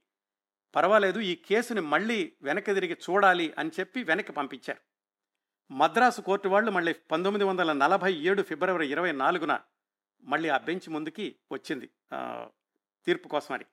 పర్వాలేదు 0.76 1.20
ఈ 1.20 1.36
కేసుని 1.36 1.82
మళ్ళీ 1.82 2.34
వెనక్కి 2.42 2.74
తిరిగి 2.74 2.98
చూడాలి 3.10 3.54
అని 3.58 3.72
చెప్పి 3.80 4.04
వెనక్కి 4.04 4.32
పంపించారు. 4.32 4.82
మద్రాసు 5.72 6.22
కోర్టు 6.22 6.50
వాళ్ళు 6.50 6.72
మళ్ళీ 6.72 6.94
పంతొమ్మిది 6.94 7.46
వందల 7.46 7.74
నలభై 7.74 8.14
ఏడు 8.14 8.42
ఫిబ్రవరి 8.42 8.88
ఇరవై 8.88 9.12
నాలుగున 9.12 9.60
మళ్ళీ 10.24 10.50
ఆ 10.50 10.58
బెంచ్ 10.58 10.90
ముందుకి 10.90 11.36
వచ్చింది 11.52 11.90
తీర్పు 13.06 13.28
కోసమని 13.28 13.66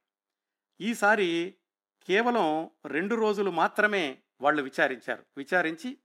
ఈసారి 0.81 1.57
కేవలం 2.03 2.71
రెండు 2.87 3.15
రోజులు 3.15 3.51
మాత్రమే 3.51 4.19
వాళ్ళు 4.41 4.63
విచారించారు. 4.63 5.27
విచారించి 5.37 5.99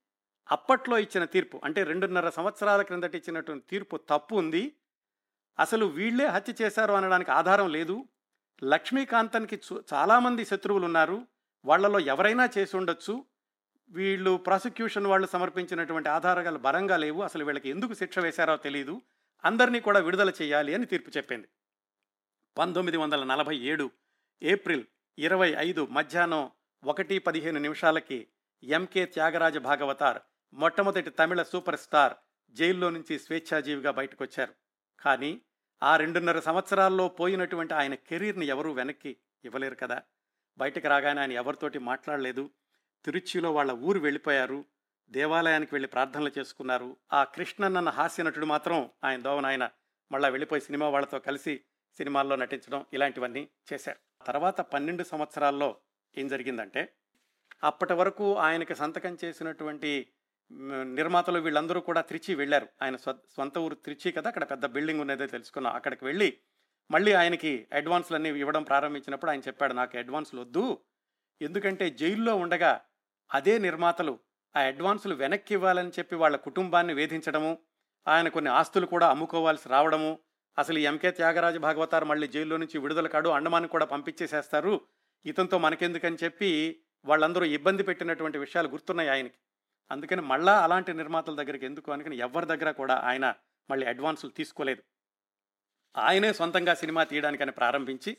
అప్పట్లో 0.51 0.99
ఇచ్చిన 0.99 1.25
తీర్పు 1.25 1.61
అంటే 1.63 1.83
రెండున్నర 1.83 2.29
సంవత్సరాల 2.29 2.81
క్రిందట 2.81 3.15
ఇచ్చినటువంటి 3.15 3.65
తీర్పు 3.69 3.97
తప్పు 3.97 4.35
ఉంది. 4.35 4.75
అసలు 5.59 5.85
వీళ్ళే 5.85 6.25
హత్య 6.25 6.53
చేశారు 6.61 6.93
అనడానికి 6.93 7.31
ఆధారం 7.31 7.69
లేదు. 7.69 8.05
లక్ష్మీకాంతన్కి 8.63 9.59
చాలామంది 9.93 10.45
శత్రువులు 10.45 10.85
ఉన్నారు 10.85 11.27
వాళ్ళలో 11.65 11.99
ఎవరైనా 11.99 12.49
చేసి 12.57 12.77
ఉండొచ్చు. 12.77 13.25
వీళ్ళు 13.89 14.37
ప్రాసిక్యూషన్ 14.37 15.07
వాళ్ళు 15.07 15.27
సమర్పించినటువంటి 15.27 16.09
ఆధారాలు 16.09 16.57
బలంగా 16.57 16.97
లేవు. 16.97 17.21
అసలు 17.21 17.45
వీళ్ళకి 17.45 17.69
ఎందుకు 17.69 17.93
శిక్ష 17.93 18.19
వేశారో 18.19 18.57
తెలియదు 18.57 19.01
అందరినీ 19.43 19.79
కూడా 19.79 19.99
విడుదల 19.99 20.31
చేయాలి 20.41 20.73
అని 20.73 20.85
తీర్పు 20.85 21.09
చెప్పింది. 21.17 21.47
పంతొమ్మిది 22.57 22.97
వందల 22.97 23.23
నలభై 23.23 23.57
ఏడు 23.57 23.91
ఏప్రిల్ 24.43 24.83
ఇరవై 25.17 25.53
ఐదు 25.57 25.85
మధ్యాహ్నం 25.85 26.51
ఒకటి 26.83 27.19
పదిహేను 27.19 27.59
నిమిషాలకి 27.59 28.27
ఎంకే 28.63 29.05
త్యాగరాజ 29.05 29.57
భాగవతార్ 29.57 30.21
మొట్టమొదటి 30.53 31.09
తమిళ 31.09 31.43
సూపర్ 31.43 31.79
స్టార్ 31.79 32.13
జైల్లో 32.51 32.89
నుంచి 32.89 33.19
స్వేచ్ఛాజీవిగా 33.19 33.91
బయటకొచ్చారు. 33.91 34.62
కానీ 35.03 35.41
ఆ 35.83 35.97
రెండున్నర 35.97 36.39
సంవత్సరాల్లో 36.39 37.07
పోయినటువంటి 37.07 37.73
ఆయన 37.73 37.95
కెరీర్ని 37.95 38.45
ఎవరూ 38.45 38.71
వెనక్కి 38.71 39.17
ఇవ్వలేరు 39.45 39.75
కదా. 39.75 40.01
బయటకు 40.57 40.87
రాగానే 40.87 41.21
ఆయన 41.21 41.31
ఎవరితోటి 41.31 41.79
మాట్లాడలేదు. 41.79 42.49
తిరుచిలో 43.05 43.53
వాళ్ళ 43.53 43.71
ఊరు 43.71 43.99
వెళ్ళిపోయారు. 43.99 44.65
దేవాలయానికి 45.09 45.75
వెళ్ళి 45.75 45.87
ప్రార్థనలు 45.87 46.31
చేసుకున్నారు. 46.37 46.97
ఆ 47.13 47.23
కృష్ణన్న 47.23 47.89
హాస్య 47.89 48.23
నటుడు 48.23 48.45
మాత్రం 48.45 48.89
ఆయన 49.03 49.21
దోవన 49.21 49.45
ఆయన 49.45 49.69
మళ్ళా 50.11 50.29
వెళ్ళిపోయి 50.29 50.61
సినిమా 50.61 50.89
వాళ్ళతో 50.89 51.19
కలిసి 51.19 51.61
సినిమాల్లో 51.97 52.35
నటించడం 52.35 52.85
ఇలాంటివన్నీ 52.93 53.49
చేశారు. 53.73 54.25
తర్వాత 54.25 54.61
పన్నెండు 54.61 55.03
సంవత్సరాల్లో 55.03 55.75
ఏం 56.17 56.27
జరిగిందంటే 56.27 56.93
అప్పటి 57.63 57.93
వరకు 57.93 58.37
ఆయనకి 58.37 58.75
సంతకం 58.75 59.17
చేసినటువంటి 59.25 60.07
నిర్మాతలు 60.83 61.39
వీళ్ళందరూ 61.39 61.79
కూడా 61.81 62.01
త్రిచి 62.01 62.35
వెళ్ళారు. 62.35 62.67
ఆయన 62.81 62.95
సొంత 62.95 63.57
ఊరు 63.57 63.75
త్రిచి 63.75 64.11
కదా 64.11 64.27
అక్కడ 64.27 64.43
పెద్ద 64.43 64.65
బిల్డింగ్ 64.65 64.99
ఉన్నదే 64.99 65.27
తెలుసుకున్నాం. 65.27 65.75
అక్కడికి 65.75 66.05
వెళ్ళి 66.05 66.37
మళ్ళీ 66.91 67.13
ఆయనకి 67.13 67.67
అడ్వాన్స్లు 67.73 68.15
అన్నీ 68.15 68.29
ఇవ్వడం 68.29 68.63
ప్రారంభించినప్పుడు 68.63 69.31
ఆయన 69.31 69.39
చెప్పాడు 69.39 69.73
నాకు 69.73 69.97
అడ్వాన్స్లు 69.97 70.41
వద్దు. 70.41 70.77
ఎందుకంటే 71.41 71.89
జైల్లో 71.89 72.35
ఉండగా 72.35 72.81
అదే 73.33 73.57
నిర్మాతలు 73.57 74.19
ఆ 74.55 74.59
అడ్వాన్సులు 74.59 75.15
వెనక్కి 75.15 75.53
ఇవ్వాలని 75.53 75.89
చెప్పి 75.89 76.15
వాళ్ళ 76.15 76.35
కుటుంబాన్ని 76.35 76.93
వేధించడము 76.93 77.57
ఆయన 78.07 78.27
కొన్ని 78.27 78.51
ఆస్తులు 78.51 78.85
కూడా 78.85 79.09
అమ్ముకోవాల్సి 79.09 79.69
రావడము 79.69 80.19
అసలు 80.59 80.79
ఎంకే 80.79 81.11
త్యాగరాజ 81.11 81.57
భాగవతారు 81.57 82.05
మళ్ళీ 82.05 82.27
జైల్లో 82.27 82.57
నుంచి 82.57 82.77
విడుదల 82.77 83.07
కాడు 83.07 83.29
అండమాన్ 83.29 83.67
కూడా 83.67 83.85
పంపించేసేస్తారు. 83.85 84.81
ఇతనితో 85.25 85.57
మనకెందుకని 85.57 86.17
చెప్పి 86.23 86.79
వాళ్ళందరూ 87.05 87.45
ఇబ్బంది 87.45 87.83
పెట్టినటువంటి 87.83 88.37
విషయాలు 88.37 88.67
గుర్తున్నాయి 88.67 89.09
ఆయనకి. 89.09 89.37
అందుకని 89.93 90.21
మళ్ళా 90.21 90.63
అలాంటి 90.63 90.93
నిర్మాతల 90.93 91.35
దగ్గరికి 91.35 91.65
ఎందుకు 91.65 91.91
అనుకుని 91.91 92.17
ఎవరి 92.17 92.45
దగ్గర 92.45 92.71
కూడా 92.71 92.95
ఆయన 92.95 93.33
మళ్ళీ 93.69 93.85
అడ్వాన్సులు 93.85 94.31
తీసుకోలేదు. 94.31 94.83
ఆయనే 95.97 96.33
సొంతంగా 96.33 96.73
సినిమా 96.73 97.03
తీయడానికని 97.03 97.51
ప్రారంభించి 97.51 98.17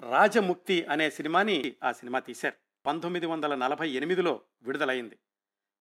రాజముక్తి 0.00 0.84
అనే 0.84 1.10
సినిమాని 1.10 1.76
ఆ 1.84 1.92
సినిమా 1.92 2.18
తీశారు. 2.18 2.54
పంతొమ్మిది 2.86 3.26
వందల 3.26 3.54
నలభై 3.54 3.90
ఎనిమిదిలో 3.90 4.42
విడుదలైంది. 4.62 5.18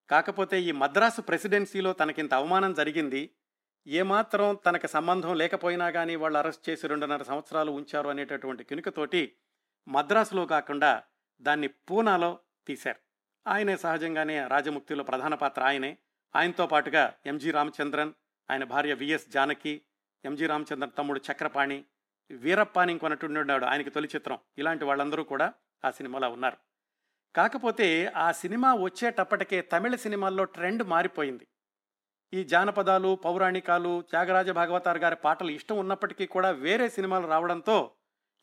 కాకపోతే 0.10 0.62
ఈ 0.62 0.72
మద్రాసు 0.72 1.22
ప్రెసిడెన్సీలో 1.22 1.94
తనకింత 1.94 2.34
అవమానం 2.34 2.74
జరిగింది. 2.74 3.36
ఏమాత్రం 3.88 4.60
తనకు 4.66 4.88
సంబంధం 4.88 5.36
లేకపోయినా 5.36 5.92
కానీ 5.92 6.16
వాళ్ళు 6.16 6.38
అరెస్ట్ 6.38 6.70
చేసి 6.70 6.88
రెండున్నర 6.88 7.24
సంవత్సరాలు 7.24 7.72
ఉంచారు 7.72 8.10
అనేటటువంటి 8.10 8.64
కినుకతోటి 8.64 9.36
మద్రాసులో 9.88 10.46
కాకుండా 10.46 11.04
దాన్ని 11.42 11.68
పూనాలో 11.68 12.40
తీశారు. 12.68 13.11
ఆయనే 13.48 13.78
సహజంగానే 13.78 14.48
రాజముక్తిలో 14.48 15.04
ప్రధాన 15.04 15.36
పాత్ర 15.36 15.64
ఆయనే. 15.64 15.98
ఆయనతో 16.36 16.68
పాటుగా 16.68 17.14
ఎంజి 17.26 17.52
రామచంద్రన్ 17.52 18.14
ఆయన 18.52 18.64
భార్య 18.64 18.94
విఎస్ 18.94 19.30
జానకి 19.30 19.82
ఎంజి 20.26 20.46
రామచంద్రన్ 20.46 20.92
తమ్ముడు 20.98 21.22
చక్రపాణి 21.32 21.86
వీరప్పాని 22.32 22.92
ఇంకొనట్టున్నాడు 22.92 23.66
ఆయనకి 23.66 23.90
తొలి 23.90 24.10
చిత్రం. 24.16 24.40
ఇలాంటి 24.58 24.86
వాళ్ళందరూ 24.86 25.24
కూడా 25.24 25.54
ఆ 25.86 25.92
సినిమాలో 25.92 26.30
ఉన్నారు. 26.30 26.58
కాకపోతే 27.36 28.06
ఆ 28.06 28.32
సినిమా 28.32 28.74
వచ్చేటప్పటికే 28.74 29.62
తమిళ 29.62 29.96
సినిమాల్లో 29.96 30.44
ట్రెండ్ 30.44 30.84
మారిపోయింది. 30.84 31.48
ఈ 32.34 32.44
జానపదాలు 32.44 33.16
పౌరాణికాలు 33.16 34.02
త్యాగరాజ 34.02 34.50
భాగవతార్ 34.50 34.98
గారి 34.98 35.16
పాటలు 35.16 35.52
ఇష్టం 35.52 35.78
ఉన్నప్పటికీ 35.78 36.26
కూడా 36.26 36.52
వేరే 36.52 36.90
సినిమాలు 36.90 37.28
రావడంతో 37.28 37.92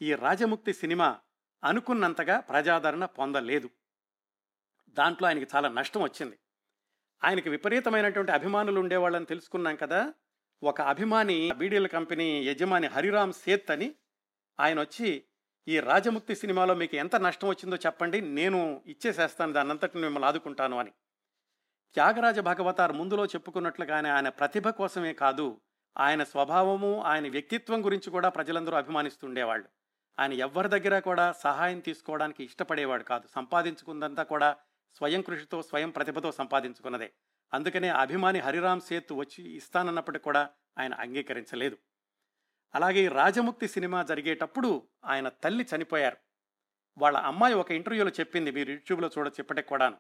ఈ 0.03 0.15
రాజముక్తి 0.15 0.73
సినిమా 0.73 1.19
అనుకున్నంతగా 1.65 2.41
ప్రజాదరణ 2.41 3.05
పొందలేదు. 3.05 3.71
దాంట్లో 4.99 5.29
ఆయనకి 5.29 5.47
చాలా 5.57 5.69
నష్టం 5.69 6.03
వచ్చింది. 6.03 6.39
ఆయనకి 7.25 7.49
విపరీతమైనటువంటి 7.49 8.33
అభిమానులు 8.33 8.81
ఉండేవాళ్ళని 8.81 9.27
తెలుసుకున్నాం 9.27 9.77
కదా. 9.77 10.15
ఒక 10.63 10.81
అభిమాని 10.81 11.53
బీడీల 11.57 11.87
కంపెనీ 11.87 12.45
యజమాని 12.45 12.87
హరిరామ్ 12.87 13.33
సేత్ 13.33 13.71
అని 13.71 13.95
ఆయన 14.61 14.81
వచ్చి 14.81 15.25
ఈ 15.69 15.81
రాజముక్తి 15.81 16.37
సినిమాలో 16.37 16.75
మీకు 16.75 16.97
ఎంత 16.97 17.17
నష్టం 17.17 17.49
వచ్చిందో 17.49 17.77
చెప్పండి 17.77 18.21
నేను 18.21 18.83
ఇచ్చేసేస్తాను 18.87 19.53
దాన్నంతటిని 19.53 20.03
మిమ్మల్ని 20.03 20.29
ఆదుకుంటాను 20.29 20.79
అని. 20.79 20.91
త్యాగరాజ 21.95 22.41
భగవతార్ 22.41 22.93
ముందులో 22.93 23.27
చెప్పుకున్నట్లుగానే 23.27 24.11
ఆయన 24.11 24.29
ప్రతిభ 24.29 24.69
కోసమే 24.69 25.13
కాదు 25.13 25.61
ఆయన 25.99 26.25
స్వభావము 26.25 27.03
ఆయన 27.03 27.31
వ్యక్తిత్వం 27.31 27.85
గురించి 27.85 28.11
కూడా 28.11 28.29
ప్రజలందరూ 28.29 28.77
అభిమానిస్తుండేవాళ్ళు. 28.77 29.69
ఆయన 30.19 30.33
ఎవరి 30.33 30.69
దగ్గర 30.69 30.99
కూడా 30.99 31.33
సహాయం 31.33 31.81
తీసుకోవడానికి 31.81 32.45
ఇష్టపడేవాడు 32.45 33.03
కాదు. 33.03 33.29
సంపాదించుకుందంతా 33.35 34.23
కూడా 34.23 34.57
స్వయం 34.95 35.23
కృషితో 35.23 35.63
స్వయం 35.63 35.91
ప్రతిభతో 35.91 36.33
సంపాదించుకున్నదే. 36.33 37.13
అందుకనే 37.55 37.89
అభిమాని 37.89 38.39
హరిరామ్ 38.39 38.81
సేత్ 38.81 39.13
వచ్చి 39.13 39.57
ఇస్తానన్నప్పటికీ 39.57 40.23
కూడా 40.23 40.51
ఆయన 40.79 40.95
అంగీకరించలేదు. 40.95 41.79
అలాగే 42.75 43.09
రాజముక్తి 43.09 43.69
సినిమా 43.69 44.03
జరిగేటప్పుడు 44.03 44.89
ఆయన 45.05 45.29
తల్లి 45.29 45.67
చనిపోయారు. 45.77 46.17
వాళ్ళ 46.99 47.19
అమ్మాయి 47.19 47.55
ఒక 47.55 47.71
ఇంటర్వ్యూలో 47.71 48.11
చెప్పింది 48.11 48.51
మీరు 48.51 48.71
యూట్యూబ్లో 48.71 49.11
చూడొచ్చు 49.19 49.37
ఇప్పటికి 49.39 49.69
కూడాను. 49.69 49.97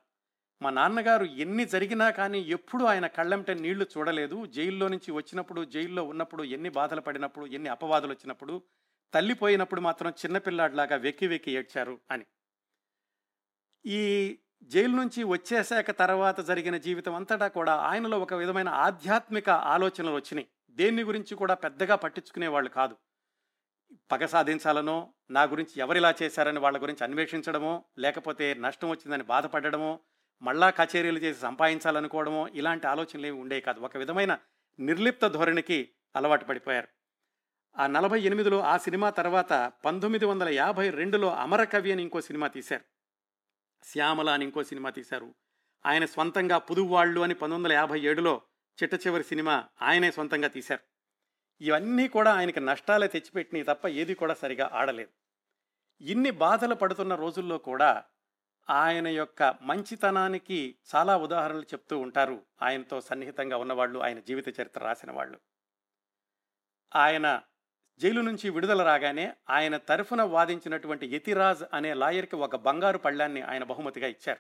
మా 0.62 0.70
నాన్నగారు 0.70 1.24
ఎన్ని 1.24 1.64
జరిగినా 1.64 2.10
కానీ 2.10 2.40
ఎప్పుడు 2.40 2.84
ఆయన 2.84 3.06
కళ్ళెంట 3.06 3.50
నీళ్ళు 3.50 3.86
చూడలేదు. 3.98 4.46
జైల్లో 4.46 4.88
నుంచి 4.88 5.10
వచ్చినప్పుడు 5.10 5.64
జైల్లో 5.64 6.04
ఉన్నప్పుడు 6.04 6.42
ఎన్ని 6.42 6.68
బాధలు 6.68 7.00
పడినప్పుడు 7.00 7.46
ఎన్ని 7.46 7.68
అపవాదులు 7.68 8.12
వచ్చినప్పుడు 8.12 8.62
తల్లి 9.14 9.34
పోయినప్పుడు 9.34 9.80
మాత్రం 9.80 10.10
చిన్నపిల్లాడిలాగా 10.10 10.96
వెక్కి 10.96 11.26
వెక్కి 11.26 11.50
ఏడ్చారు 11.50 12.00
అని. 12.10 12.26
ఈ 13.86 14.38
జైలు 14.62 14.96
నుంచి 14.96 15.24
వచ్చేశాక 15.24 15.90
తర్వాత 15.90 16.40
జరిగిన 16.40 16.76
జీవితం 16.76 17.14
అంతటా 17.14 17.48
కూడా 17.48 17.74
ఆయనలో 17.74 18.18
ఒక 18.18 18.34
విధమైన 18.34 18.68
ఆధ్యాత్మిక 18.68 19.50
ఆలోచనలు 19.50 20.14
వచ్చినాయి. 20.14 20.48
దేన్ని 20.70 21.02
గురించి 21.02 21.36
కూడా 21.36 21.54
పెద్దగా 21.54 21.94
పట్టించుకునేవాళ్ళు 21.94 22.70
కాదు. 22.70 22.96
పగ 24.12 24.26
సాధించాలనో 24.26 25.08
నా 25.30 25.42
గురించి 25.42 25.80
ఎవరిలా 25.80 26.14
చేశారని 26.22 26.58
వాళ్ళ 26.58 26.82
గురించి 26.82 27.04
అన్వేషించడమో 27.04 27.84
లేకపోతే 27.98 28.54
నష్టం 28.54 28.88
వచ్చిందని 28.88 29.22
బాధపడడమో 29.22 30.00
మళ్ళా 30.42 30.70
కచేరీలు 30.70 31.18
చేసి 31.18 31.40
సంపాదించాలనుకోవడమో 31.40 32.48
ఇలాంటి 32.48 32.86
ఆలోచనలు 32.86 33.26
ఏమి 33.26 33.40
ఉండేవి 33.40 33.60
కాదు. 33.60 33.80
ఒక 33.80 33.96
విధమైన 33.96 34.38
నిర్లిప్త 34.78 35.26
ధోరణికి 35.26 35.88
అలవాటు 36.16 36.44
పడిపోయారు. 36.44 36.88
ఆ 37.78 37.86
నలభై 37.86 38.20
ఎనిమిదిలో 38.20 38.60
ఆ 38.60 38.76
సినిమా 38.76 39.10
తర్వాత 39.10 39.72
పంతొమ్మిది 39.84 40.24
వందల 40.24 40.48
యాభై 40.48 40.90
రెండులో 40.90 41.34
అమరకవి 41.34 41.92
అని 41.92 42.02
ఇంకో 42.02 42.20
సినిమా 42.20 42.46
తీశారు. 42.46 42.97
శ్యామల 43.82 44.30
అని 44.30 44.44
ఇంకో 44.44 44.64
సినిమా 44.64 44.90
తీశారు. 44.90 45.34
ఆయన 45.86 46.04
స్వంతంగా 46.04 46.58
పుదువాళ్ళు 46.58 47.20
అని 47.20 47.34
పంతొమ్మిది 47.34 47.62
వందల 47.62 47.72
యాభై 47.72 48.00
ఏడులో 48.00 48.42
చిట్ట 48.82 49.06
చివరి 49.06 49.24
సినిమా 49.24 49.64
ఆయనే 49.82 50.10
సొంతంగా 50.10 50.48
తీశారు. 50.48 50.80
ఇవన్నీ 51.60 52.08
కూడా 52.08 52.34
ఆయనకి 52.34 52.60
నష్టాలే 52.60 53.08
తెచ్చిపెట్టినాయి 53.08 53.64
తప్ప 53.64 53.88
ఏది 53.88 54.14
కూడా 54.14 54.34
సరిగా 54.34 54.70
ఆడలేదు. 54.72 55.10
ఇన్ని 56.00 56.30
బాధలు 56.30 56.74
పడుతున్న 56.74 57.14
రోజుల్లో 57.14 57.58
కూడా 57.58 58.04
ఆయన 58.70 59.08
యొక్క 59.08 59.54
మంచితనానికి 59.62 60.78
చాలా 60.94 61.16
ఉదాహరణలు 61.16 61.62
చెప్తూ 61.62 61.98
ఉంటారు. 61.98 62.46
ఆయనతో 62.62 63.00
సన్నిహితంగా 63.00 63.56
ఉన్నవాళ్ళు 63.56 63.98
ఆయన 63.98 64.20
జీవిత 64.20 64.60
చరిత్ర 64.60 64.84
రాసిన 64.84 65.12
వాళ్ళు. 65.12 65.40
ఆయన 66.96 67.42
జైలు 67.98 68.20
నుంచి 68.20 68.50
విడుదల 68.50 68.82
రాగానే 68.82 69.34
ఆయన 69.50 69.76
తరఫున 69.76 70.22
వాదించినటువంటి 70.22 71.06
యతిరాజ్ 71.06 71.64
అనే 71.72 71.94
లాయర్కి 71.94 72.36
ఒక 72.36 72.56
బంగారు 72.56 72.98
పళ్ళాన్ని 72.98 73.42
ఆయన 73.42 73.64
బహుమతిగా 73.64 74.06
ఇచ్చారు. 74.06 74.38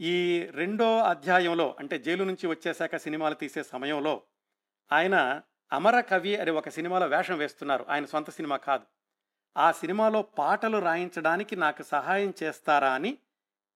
ఈ 0.00 0.46
రెండో 0.50 0.98
అధ్యాయంలో 0.98 1.76
అంటే 1.78 1.98
జైలు 1.98 2.24
నుంచి 2.24 2.46
వచ్చేశాక 2.46 2.96
సినిమాలు 2.96 3.34
తీసే 3.34 3.62
సమయంలో 3.62 4.22
ఆయన 4.92 5.42
అమర 5.72 6.00
కవి 6.00 6.36
అనే 6.36 6.50
ఒక 6.50 6.68
సినిమాలో 6.68 7.06
వేషం 7.06 7.38
వేస్తున్నారు. 7.38 7.86
ఆయన 7.88 8.04
సొంత 8.04 8.30
సినిమా 8.30 8.56
కాదు. 8.56 8.84
ఆ 9.56 9.72
సినిమాలో 9.72 10.22
పాటలు 10.22 10.78
రాయించడానికి 10.78 11.56
నాకు 11.56 11.82
సహాయం 11.82 12.34
చేస్తారా 12.42 12.92
అని 12.92 13.18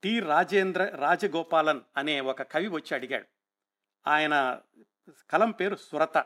టి 0.03 0.21
రాజేంద్ర 0.21 0.85
రాజగోపాలన్ 0.85 1.81
అనే 1.97 2.21
ఒక 2.21 2.43
కవి 2.43 2.69
వచ్చి 2.69 2.95
అడిగాడు. 2.95 3.25
ఆయన 4.07 4.61
కలం 5.31 5.51
పేరు 5.51 5.77
సురత. 5.77 6.25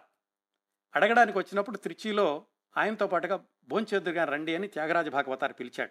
అడగడానికి 0.94 1.38
వచ్చినప్పుడు 1.38 1.76
త్రిచిలో 1.76 2.46
ఆయనతో 2.76 3.06
పాటుగా 3.06 3.44
భోంచేద్దురుగా 3.68 4.24
రండి 4.24 4.54
అని 4.54 4.68
త్యాగరాజ 4.68 5.08
భాగవతారు 5.08 5.54
పిలిచాడు. 5.54 5.90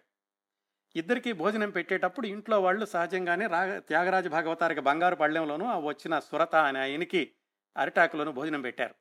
ఇద్దరికి 0.95 1.31
భోజనం 1.33 1.69
పెట్టేటప్పుడు 1.69 2.27
ఇంట్లో 2.27 2.61
వాళ్ళు 2.61 2.85
సహజంగానే 2.85 3.47
రా 3.47 3.79
త్యాగరాజ 3.79 4.27
భాగవతారికి 4.27 4.81
బంగారు 4.81 5.15
పళ్ళెంలోనూ 5.15 5.65
ఆ 5.65 5.79
వచ్చిన 5.79 6.19
సురత 6.19 6.55
అనే 6.55 6.79
ఆయనకి 6.79 7.31
అరిటాకులోనూ 7.77 8.31
భోజనం 8.31 8.61
పెట్టారు. 8.61 8.95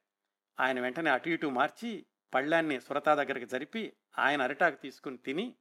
ఆయన 0.61 0.81
వెంటనే 0.81 1.11
అటు 1.11 1.29
ఇటు 1.29 1.47
మార్చి 1.47 2.07
పళ్ళాన్ని 2.35 2.81
సురత 2.81 3.09
దగ్గరికి 3.09 3.47
జరిపి 3.47 3.93
ఆయన 4.19 4.43
అరిటాకు 4.43 4.77
తీసుకుని 4.77 5.17
తిని 5.17 5.55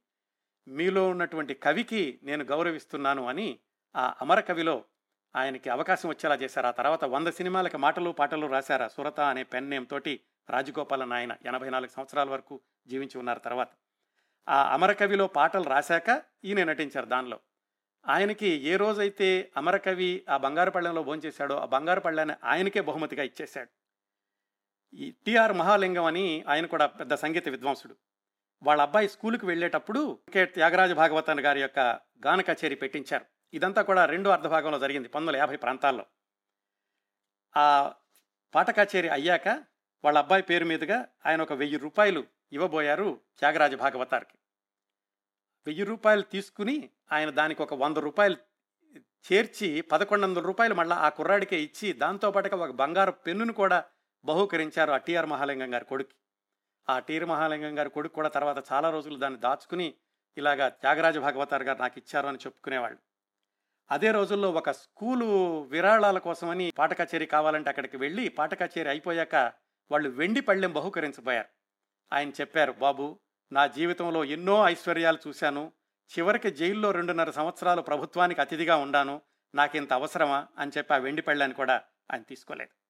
మీలో 0.68 1.08
ఉన్నటువంటి 1.08 1.54
కవికి 1.54 2.20
నేను 2.22 2.44
గౌరవిస్తున్నాను 2.44 3.26
అని 3.26 3.58
ఆ 3.96 4.14
అమర 4.20 4.40
కవిలో 4.40 4.84
ఆయనకి 5.36 5.70
అవకాశం 5.70 6.08
వచ్చేలా 6.08 6.34
చేశారు. 6.34 6.66
ఆ 6.66 6.70
తర్వాత 6.70 7.04
వంద 7.04 7.28
సినిమాలకి 7.28 7.76
మాటలు 7.76 8.10
పాటలు 8.10 8.46
రాశారా. 8.46 8.88
సురత 8.88 9.20
అనే 9.20 9.42
పెన్ 9.42 9.70
నేమ్ 9.70 9.86
తోటి 9.86 10.20
రాజగోపాలన్ 10.50 11.12
ఆయన 11.12 11.36
ఎనభై 11.46 11.70
నాలుగు 11.70 11.90
సంవత్సరాల 11.90 12.30
వరకు 12.30 12.60
జీవించి 12.86 13.18
ఉన్నారు 13.18 13.38
తర్వాత. 13.38 13.68
ఆ 14.48 14.74
అమరకవిలో 14.74 15.26
పాటలు 15.26 15.62
రాశాక 15.62 16.22
ఈయన 16.44 16.64
నటించారు 16.64 17.06
దానిలో. 17.06 17.40
ఆయనకి 18.06 18.48
ఏ 18.48 18.76
రోజైతే 18.76 19.50
అమరకవి 19.56 20.24
ఆ 20.30 20.36
బంగారుపళ్ళెంలో 20.36 21.02
భోంచేశాడో 21.02 21.56
ఆ 21.56 21.64
బంగారుపళ్ళని 21.64 22.32
ఆయనకే 22.44 22.80
బహుమతిగా 22.80 23.22
ఇచ్చేశాడు. 23.22 23.68
ఈ 24.96 25.10
టిఆర్ 25.26 25.52
మహాలింగం 25.52 26.04
అని 26.04 26.44
ఆయన 26.48 26.66
కూడా 26.66 26.86
పెద్ద 26.86 27.14
సంగీత 27.14 27.48
విద్వాంసుడు. 27.48 27.96
వాళ్ళ 28.62 28.82
అబ్బాయి 28.82 29.08
స్కూల్కి 29.08 29.46
వెళ్ళేటప్పుడు 29.46 30.18
కే. 30.34 30.44
త్యాగరాజ 30.44 30.92
భాగవతన్ 30.92 31.40
గారి 31.40 31.60
యొక్క 31.60 31.78
గాన 32.26 32.40
కచేరీ 32.40 32.74
పెట్టించారు. 32.74 33.33
ఇదంతా 33.54 33.82
కూడా 33.82 34.04
రెండో 34.04 34.30
అర్ధభాగంలో 34.30 34.78
జరిగింది 34.78 35.08
పంతొమ్మిది 35.08 35.38
యాభై 35.38 35.56
ప్రాంతాల్లో. 35.56 36.06
ఆ 37.56 37.94
పాట 38.54 38.70
కచేరీ 38.76 39.08
అయ్యాక 39.08 39.48
వాళ్ళ 40.04 40.18
అబ్బాయి 40.18 40.42
పేరు 40.42 40.64
మీదుగా 40.64 41.08
ఆయన 41.26 41.42
ఒక 41.42 41.52
వెయ్యి 41.52 41.76
రూపాయలు 41.76 42.24
ఇవ్వబోయారు 42.52 43.20
త్యాగరాజ 43.38 43.74
భాగవతార్కి. 43.74 44.38
వెయ్యి 45.66 45.84
రూపాయలు 45.84 46.22
తీసుకుని 46.22 46.90
ఆయన 47.12 47.30
దానికి 47.30 47.62
ఒక 47.62 47.74
వంద 47.74 47.96
రూపాయలు 47.96 48.36
చేర్చి 49.32 49.80
పదకొండు 49.80 50.26
వందల 50.26 50.40
రూపాయలు 50.40 50.74
మళ్ళీ 50.74 50.96
ఆ 50.96 51.08
కుర్రాడికే 51.08 51.60
ఇచ్చి 51.62 51.92
దాంతోపాటుగా 51.92 52.56
ఒక 52.56 52.70
బంగారు 52.70 53.12
పెన్నును 53.12 53.52
కూడా 53.52 53.84
బహుకరించారు 54.24 54.92
ఆ 54.92 54.96
టిఆర్ 54.96 55.26
మహాలింగం 55.26 55.74
గారి 55.74 55.84
కొడుకు 55.84 56.10
ఆ 56.88 56.98
టీఆర్ 56.98 57.24
మహాలింగం 57.24 57.78
గారి 57.78 57.90
కొడుకు 57.90 58.14
కూడా 58.14 58.28
తర్వాత 58.28 58.72
చాలా 58.72 58.90
రోజులు 58.90 59.18
దాన్ని 59.18 59.40
దాచుకుని 59.40 59.94
ఇలాగా 60.36 60.68
త్యాగరాజ 60.68 61.18
భాగవతారు 61.18 61.62
గారు 61.62 61.78
నాకు 61.78 61.98
ఇచ్చారు 61.98 62.26
అని 62.26 62.38
చెప్పుకునేవాళ్ళు. 62.38 63.13
అదే 63.90 64.10
రోజుల్లో 64.10 64.50
ఒక 64.50 64.70
స్కూలు 64.70 65.60
విరాళాల 65.62 66.18
కోసమని 66.18 66.72
పాట 66.78 67.02
కచేరీ 67.02 67.26
కావాలంటే 67.26 67.68
అక్కడికి 67.68 67.96
వెళ్ళి 67.96 68.28
పాట 68.28 68.62
కచేరీ 68.62 68.88
అయిపోయాక 68.88 69.34
వాళ్ళు 69.90 70.08
వెండి 70.08 70.40
పళ్ళెం 70.40 70.72
బహుకరించబోయారు. 70.72 71.48
ఆయన 72.12 72.28
చెప్పారు 72.28 72.72
బాబు 72.72 73.18
నా 73.52 73.66
జీవితంలో 73.66 74.24
ఎన్నో 74.24 74.68
ఐశ్వర్యాలు 74.68 75.18
చూశాను. 75.28 75.72
చివరికి 76.18 76.50
జైల్లో 76.50 76.90
రెండున్నర 76.90 77.30
సంవత్సరాలు 77.30 77.82
ప్రభుత్వానికి 77.82 78.40
అతిథిగా 78.40 78.76
ఉండాను. 78.76 79.20
నాకింత 79.54 79.92
అవసరమా? 79.92 80.46
అని 80.58 80.72
చెప్పి 80.78 80.94
ఆ 80.94 80.96
వెండి 80.96 81.22
పళ్ళాన్ని 81.22 81.54
కూడా 81.54 81.82
ఆయన 82.12 82.22
తీసుకోలేదు. 82.22 82.84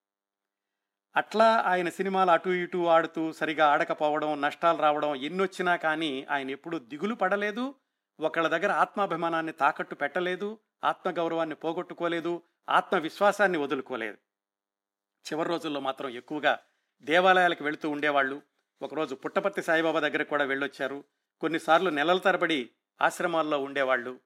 అట్లా 1.17 1.63
ఆయన 1.67 1.89
సినిమాలు 1.89 2.31
అటు 2.31 2.49
ఇటు 2.49 2.87
ఆడుతూ 2.87 3.33
సరిగా 3.33 3.67
ఆడకపోవడం 3.67 4.41
నష్టాలు 4.41 4.79
రావడం 4.79 5.15
ఎన్నొచ్చినా 5.15 5.77
కానీ 5.77 6.27
ఆయన 6.31 6.51
ఎప్పుడూ 6.51 6.79
దిగులు 6.79 7.15
పడలేదు. 7.15 7.75
ఒకళ్ళ 8.21 8.49
దగ్గర 8.49 8.71
ఆత్మాభిమానాన్ని 8.71 9.53
తాకట్టు 9.53 9.95
పెట్టలేదు. 9.95 10.59
ఆత్మగౌరవాన్ని 10.85 11.55
పోగొట్టుకోలేదు 11.55 12.43
ఆత్మవిశ్వాసాన్ని 12.69 13.59
వదులుకోలేదు. 13.59 14.19
చివరి 15.25 15.49
రోజుల్లో 15.49 15.81
మాత్రం 15.81 16.11
ఎక్కువగా 16.11 16.59
దేవాలయాలకు 17.03 17.65
వెళుతూ 17.65 17.91
ఉండేవాళ్ళు. 17.91 18.43
ఒకరోజు 18.83 19.15
పుట్టపర్తి 19.15 19.63
సాయిబాబా 19.63 20.01
దగ్గరకు 20.01 20.31
కూడా 20.31 20.45
వెళ్ళొచ్చారు. 20.45 21.05
కొన్నిసార్లు 21.41 21.91
నెలల 21.91 22.19
తరబడి 22.19 22.71
ఆశ్రమాల్లో 23.01 23.59
ఉండేవాళ్ళు. 23.59 24.21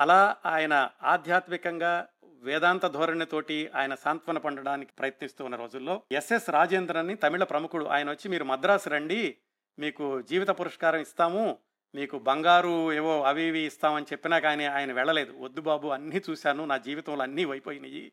అలా 0.00 0.36
ఆయన 0.46 0.90
ఆధ్యాత్మికంగా 1.02 2.08
వేదాంత 2.22 2.86
ధోరణితోటి 2.86 3.70
ఆయన 3.74 3.94
సాంత్వన 3.94 4.38
పండడానికి 4.38 4.92
ప్రయత్నిస్తూ 4.92 5.44
ఉన్న 5.44 5.56
రోజుల్లో 5.56 6.02
ఎస్ఎస్ 6.12 6.50
రాజేంద్రన్ 6.50 7.16
తమిళ 7.16 7.44
ప్రముఖుడు 7.44 7.84
ఆయన 7.84 8.10
వచ్చి 8.10 8.28
మీరు 8.28 8.44
మద్రాసు 8.44 8.88
రండి 8.88 9.36
మీకు 9.78 10.22
జీవిత 10.22 10.48
పురస్కారం 10.48 11.00
ఇస్తాము 11.00 11.58
మీకు 11.96 12.18
బంగారు 12.18 12.92
ఏవో 12.92 13.22
అవి 13.22 13.42
ఇవి 13.42 13.60
ఇస్తామని 13.60 14.04
చెప్పినా 14.04 14.38
కానీ 14.38 14.64
ఆయన 14.64 14.92
వెళ్ళలేదు. 14.92 15.34
వద్దు 15.38 15.60
బాబు 15.60 15.88
అన్నీ 15.88 16.20
చూశాను. 16.30 16.64
నా 16.64 16.76
జీవితంలో 16.76 17.22
అన్నీ 17.22 17.44
అయిపోయినాయి. 17.44 18.12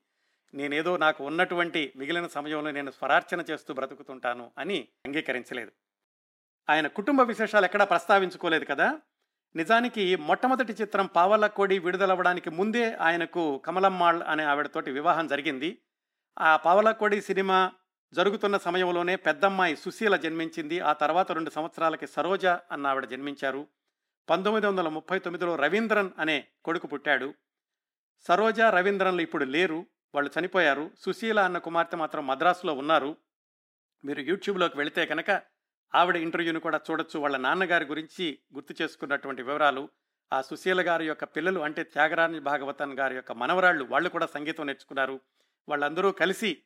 నేనేదో 0.54 0.98
నాకు 0.98 1.24
ఉన్నటువంటి 1.24 1.94
మిగిలిన 1.96 2.28
సమయంలో 2.28 2.72
నేను 2.72 2.92
స్వరార్చన 2.92 3.44
చేస్తూ 3.52 3.74
బ్రతుకుతుంటాను 3.74 4.52
అని 4.58 4.88
అంగీకరించలేదు. 5.06 5.72
ఆయన 6.70 6.88
కుటుంబ 6.88 7.22
విశేషాలు 7.22 7.66
ఎక్కడా 7.66 7.86
ప్రస్తావించుకోలేదు 7.86 8.66
కదా? 8.66 9.00
నిజానికి 9.56 10.16
మొట్టమొదటి 10.16 10.74
చిత్రం 10.74 11.06
పావలకోడి 11.06 11.80
విడుదలవ్వడానికి 11.80 12.50
ముందే 12.50 12.94
ఆయనకు 12.94 13.62
కమలమ్మాళ్ 13.66 14.24
అనే 14.28 14.44
ఆవిడతోటి 14.44 14.92
వివాహం 14.92 15.28
జరిగింది. 15.28 15.78
ఆ 16.40 16.58
పావలకోడి 16.58 17.22
సినిమా 17.22 17.72
జరుగుతున్న 18.14 18.58
సమయంలోనే 18.58 19.16
పెద్దమ్మాయి 19.16 19.76
సుశీల 19.76 20.16
జన్మించింది. 20.16 20.80
ఆ 20.80 20.94
తర్వాత 20.94 21.32
రెండు 21.32 21.50
సంవత్సరాలకి 21.50 22.08
సరోజ 22.08 22.46
అన్న 22.46 22.88
ఆవిడ 22.88 23.06
జన్మించారు. 23.06 23.68
పంతొమ్మిది 24.30 24.68
వందల 24.68 24.88
ముప్పై 24.88 25.20
తొమ్మిదిలో 25.20 25.56
రవీంద్రన్ 25.56 26.10
అనే 26.20 26.48
కొడుకు 26.66 26.88
పుట్టాడు. 26.88 27.34
సరోజ 28.20 28.62
రవీంద్రన్లు 28.62 29.22
ఇప్పుడు 29.22 29.44
లేరు. 29.44 29.86
వాళ్ళు 30.16 30.32
చనిపోయారు. 30.40 30.92
సుశీల 31.00 31.40
అన్న 31.40 31.58
కుమార్తె 31.58 31.98
మాత్రం 31.98 32.28
మద్రాసులో 32.28 32.74
ఉన్నారు. 32.74 33.18
మీరు 34.06 34.22
యూట్యూబ్లోకి 34.22 34.78
వెళితే 34.78 35.06
కనుక 35.06 35.42
ఆవిడ 35.96 36.16
ఇంటర్వ్యూని 36.16 36.60
కూడా 36.60 36.80
చూడొచ్చు. 36.92 37.20
వాళ్ళ 37.20 37.38
నాన్నగారి 37.38 37.86
గురించి 37.86 38.40
గుర్తు 38.56 38.84
చేసుకున్నటువంటి 38.84 39.42
వివరాలు. 39.42 39.90
ఆ 40.34 40.42
సుశీల 40.42 40.88
గారి 40.88 41.08
యొక్క 41.08 41.24
పిల్లలు 41.24 41.60
అంటే 41.60 41.84
త్యాగరాజ 41.84 42.38
భాగవతన్ 42.38 42.94
గారి 42.94 43.16
యొక్క 43.16 43.32
మనవరాళ్ళు 43.32 43.84
వాళ్ళు 43.84 44.10
కూడా 44.10 44.26
సంగీతం 44.26 44.66
నేర్చుకున్నారు. 44.66 45.20
వాళ్ళందరూ 45.70 46.12
కలిసి 46.12 46.58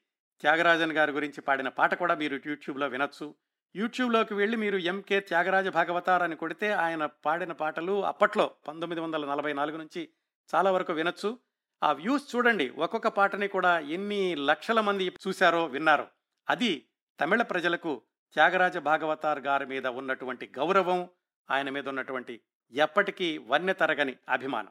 త్యాగరాజన్ 0.41 0.91
గారి 0.91 1.11
గురించి 1.11 1.41
పాడిన 1.41 1.67
పాట 1.67 1.93
కూడా 1.93 2.15
మీరు 2.15 2.39
యూట్యూబ్లో 2.45 2.87
వినొచ్చు. 2.87 3.35
యూట్యూబ్లోకి 3.75 4.33
వెళ్ళి 4.33 4.57
మీరు 4.57 4.77
ఎంకే 4.77 5.19
త్యాగరాజ 5.19 5.67
భాగవతార్ 5.67 6.23
అని 6.23 6.35
కొడితే 6.35 6.71
ఆయన 6.71 7.05
పాడిన 7.05 7.51
పాటలు 7.51 8.05
అప్పట్లో 8.05 8.51
పంతొమ్మిది 8.67 9.01
వందల 9.01 9.29
నలభై 9.29 9.53
నాలుగు 9.53 9.77
నుంచి 9.77 10.09
చాలా 10.55 10.71
వరకు 10.71 10.93
వినొచ్చు. 10.93 11.39
ఆ 11.83 11.91
వ్యూస్ 11.91 12.35
చూడండి. 12.35 12.69
ఒక్కొక్క 12.69 13.07
పాటని 13.07 13.47
కూడా 13.47 13.79
ఎన్ని 13.79 14.35
లక్షల 14.35 14.79
మంది 14.79 15.11
చూశారో 15.27 15.65
విన్నారో. 15.65 16.07
అది 16.49 16.85
తమిళ 17.19 17.41
ప్రజలకు 17.41 18.01
త్యాగరాజ 18.33 18.77
భాగవతార్ 18.77 19.39
గారి 19.39 19.65
మీద 19.65 19.87
ఉన్నటువంటి 19.87 20.51
గౌరవం 20.57 21.09
ఆయన 21.51 21.69
మీద 21.69 21.89
ఉన్నటువంటి 21.89 22.41
ఎప్పటికీ 22.71 23.37
వన్యతరగని 23.37 24.15
అభిమానం. 24.29 24.69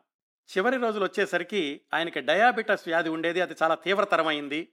చివరి 0.57 0.77
రోజులు 0.77 1.05
వచ్చేసరికి 1.05 1.81
ఆయనకి 1.95 2.21
డయాబెటస్ 2.21 2.83
వ్యాధి 2.87 3.09
ఉండేది. 3.09 3.41
అది 3.41 3.55
చాలా 3.63 3.75
తీవ్రతరమైంది. 3.75 4.69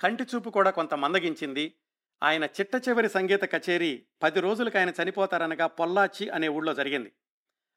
కంటి 0.00 0.22
చూపు 0.22 0.50
కూడా 0.50 0.70
కొంత 0.70 0.94
మందగించింది. 0.94 1.74
ఆయన 2.22 2.44
చిట్ట 2.44 2.88
చివరి 2.88 3.08
సంగీత 3.08 3.44
కచేరీ 3.44 4.06
పది 4.22 4.40
రోజులకు 4.40 4.78
ఆయన 4.78 4.92
చనిపోతారనగా 5.02 5.66
పొల్లాచి 5.66 6.28
అనే 6.28 6.48
ఊళ్ళో 6.48 6.74
జరిగింది. 6.74 7.12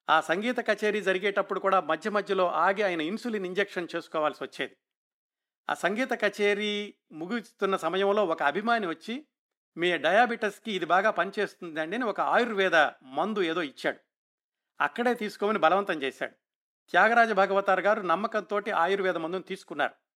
ఆ 0.09 0.21
సంగీత 0.21 0.59
కచేరీ 0.59 1.01
జరిగేటప్పుడు 1.01 1.59
కూడా 1.59 1.79
మధ్య 1.79 2.09
మధ్యలో 2.09 2.51
ఆగి 2.51 2.83
ఆయన 2.83 3.01
ఇన్సులిన్ 3.01 3.45
ఇంజెక్షన్ 3.45 3.87
చేసుకోవాల్సి 3.95 4.43
వచ్చేది. 4.43 4.77
ఆ 5.69 5.73
సంగీత 5.73 6.13
కచేరీ 6.13 6.93
ముగుస్తున్న 7.11 7.75
సమయంలో 7.75 8.25
ఒక 8.25 8.43
అభిమాని 8.43 8.87
వచ్చి 8.87 9.25
మీ 9.77 9.97
డయాబెటస్కి 9.97 10.71
ఇది 10.71 10.85
బాగా 10.85 11.11
పనిచేస్తుందండి 11.11 11.95
అని 11.95 12.05
ఒక 12.05 12.21
ఆయుర్వేద 12.21 12.75
మందు 13.03 13.41
ఏదో 13.41 13.61
ఇచ్చాడు. 13.61 13.97
అక్కడే 14.81 15.13
తీసుకోమని 15.13 15.59
బలవంతం 15.59 16.01
చేశాడు. 16.01 16.33
త్యాగరాజ 16.89 17.31
భగవతార్ 17.31 17.79
గారు 17.79 18.01
నమ్మకంతో 18.01 18.61
ఆయుర్వేద 18.75 19.17
మందును 19.17 19.43
తీసుకున్నారు. 19.43 20.10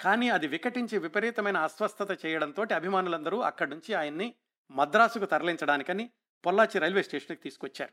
కానీ 0.00 0.28
అది 0.28 0.46
వికటించి 0.46 0.98
విపరీతమైన 0.98 1.56
అస్వస్థత 1.56 2.26
చేయడంతో 2.26 2.66
అభిమానులందరూ 2.74 3.40
అక్కడి 3.40 3.70
నుంచి 3.70 3.94
ఆయన్ని 3.94 4.34
మద్రాసుకు 4.70 5.24
తరలించడానికని 5.24 6.10
పొల్లాచి 6.46 6.78
రైల్వే 6.78 7.02
స్టేషన్కి 7.02 7.42
తీసుకొచ్చారు. 7.42 7.92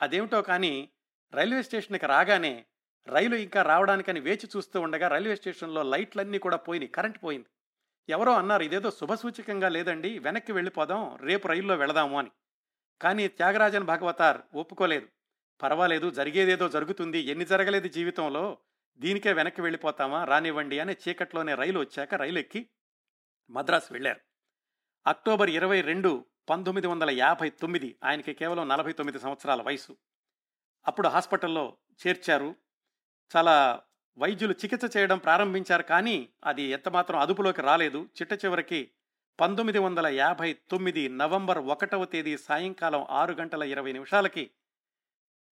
అదేమిటో 0.00 0.42
కానీ 0.42 0.90
రైల్వే 1.32 1.62
స్టేషన్కి 1.62 2.06
రాగానే 2.06 2.66
రైలు 3.06 3.36
ఇంకా 3.36 3.62
రావడానికని 3.62 4.20
వేచి 4.20 4.48
చూస్తూ 4.56 4.80
ఉండగా 4.80 5.08
రైల్వే 5.08 5.36
స్టేషన్లో 5.36 5.82
లైట్లన్నీ 5.82 6.38
కూడా 6.38 6.56
పోయినాయి 6.56 6.90
కరెంట్ 6.90 7.22
పోయింది. 7.24 7.46
ఎవరో 8.08 8.32
అన్నారు 8.32 8.62
ఇదేదో 8.62 8.90
శుభసూచకంగా 8.90 9.68
లేదండి 9.68 10.18
వెనక్కి 10.18 10.52
వెళ్ళిపోదాం 10.52 11.16
రేపు 11.16 11.48
రైల్లో 11.48 11.76
వెళదాము 11.76 12.18
అని. 12.18 12.30
కానీ 13.00 13.28
త్యాగరాజన్ 13.28 13.84
భాగవతార్ 13.84 14.40
ఒప్పుకోలేదు. 14.54 15.08
పర్వాలేదు 15.62 16.10
జరిగేదేదో 16.10 16.68
జరుగుతుంది 16.68 17.18
ఎన్ని 17.18 17.44
జరగలేదు 17.44 17.88
జీవితంలో 17.88 18.58
దీనికే 18.98 19.32
వెనక్కి 19.32 19.60
వెళ్ళిపోతామా? 19.60 20.24
రానివ్వండి 20.24 20.78
అని 20.78 20.96
చీకట్లోనే 21.08 21.54
రైలు 21.54 21.80
వచ్చాక 21.80 22.14
రైలు 22.14 22.38
ఎక్కి 22.38 22.68
మద్రాసు 23.50 23.92
వెళ్ళారు. 23.92 24.20
అక్టోబర్ 25.06 25.50
ఇరవై 25.50 25.80
రెండు 25.80 26.24
పంతొమ్మిది 26.48 26.86
వందల 26.86 27.10
యాభై 27.10 27.50
తొమ్మిది 27.50 27.96
ఆయనకి 28.04 28.34
కేవలం 28.34 28.68
నలభై 28.68 28.92
తొమ్మిది 28.92 29.20
సంవత్సరాల 29.20 29.62
వయసు. 29.62 29.96
అప్పుడు 30.86 31.08
హాస్పిటల్లో 31.08 31.76
చేర్చారు. 32.06 32.54
చాలా 33.36 33.82
వైద్యులు 34.18 34.52
చికిత్స 34.52 34.96
చేయడం 34.96 35.18
ప్రారంభించారు 35.18 35.82
కానీ 35.82 36.28
అది 36.44 36.62
ఎంతమాత్రం 36.62 37.18
అదుపులోకి 37.18 37.62
రాలేదు. 37.62 38.08
చిట్ట 38.22 38.44
చివరికి 38.44 38.90
పంతొమ్మిది 39.40 39.78
వందల 39.78 40.06
యాభై 40.06 40.52
తొమ్మిది 40.52 41.08
నవంబర్ 41.08 41.58
ఒకటవ 41.58 42.04
తేదీ 42.04 42.38
సాయంకాలం 42.38 43.06
ఆరు 43.10 43.32
గంటల 43.32 43.62
ఇరవై 43.62 43.92
నిమిషాలకి 43.92 44.50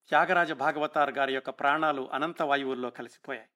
త్యాగరాజ 0.09 0.53
భాగవతార్ 0.53 1.11
గారి 1.11 1.35
యొక్క 1.35 1.51
ప్రాణాలు 1.51 2.11
అనంత 2.13 2.43
వాయువుల్లో 2.43 2.91
కలిసిపోయాయి. 2.91 3.49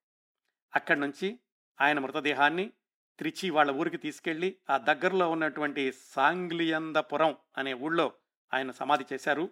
అక్కడి 0.75 1.01
నుంచి 1.01 1.41
ఆయన 1.81 1.99
మృతదేహాన్ని 1.99 2.73
త్రిచి 3.19 3.51
వాళ్ళ 3.51 3.71
ఊరికి 3.71 3.97
తీసుకెళ్ళి 3.97 4.57
ఆ 4.71 4.79
దగ్గరలో 4.79 5.31
ఉన్నటువంటి 5.31 5.93
సాంగ్లియందపురం 5.93 7.37
అనే 7.59 7.73
ఊళ్ళో 7.75 8.13
ఆయన 8.55 8.71
సమాధి 8.71 9.05
చేశారు. 9.13 9.49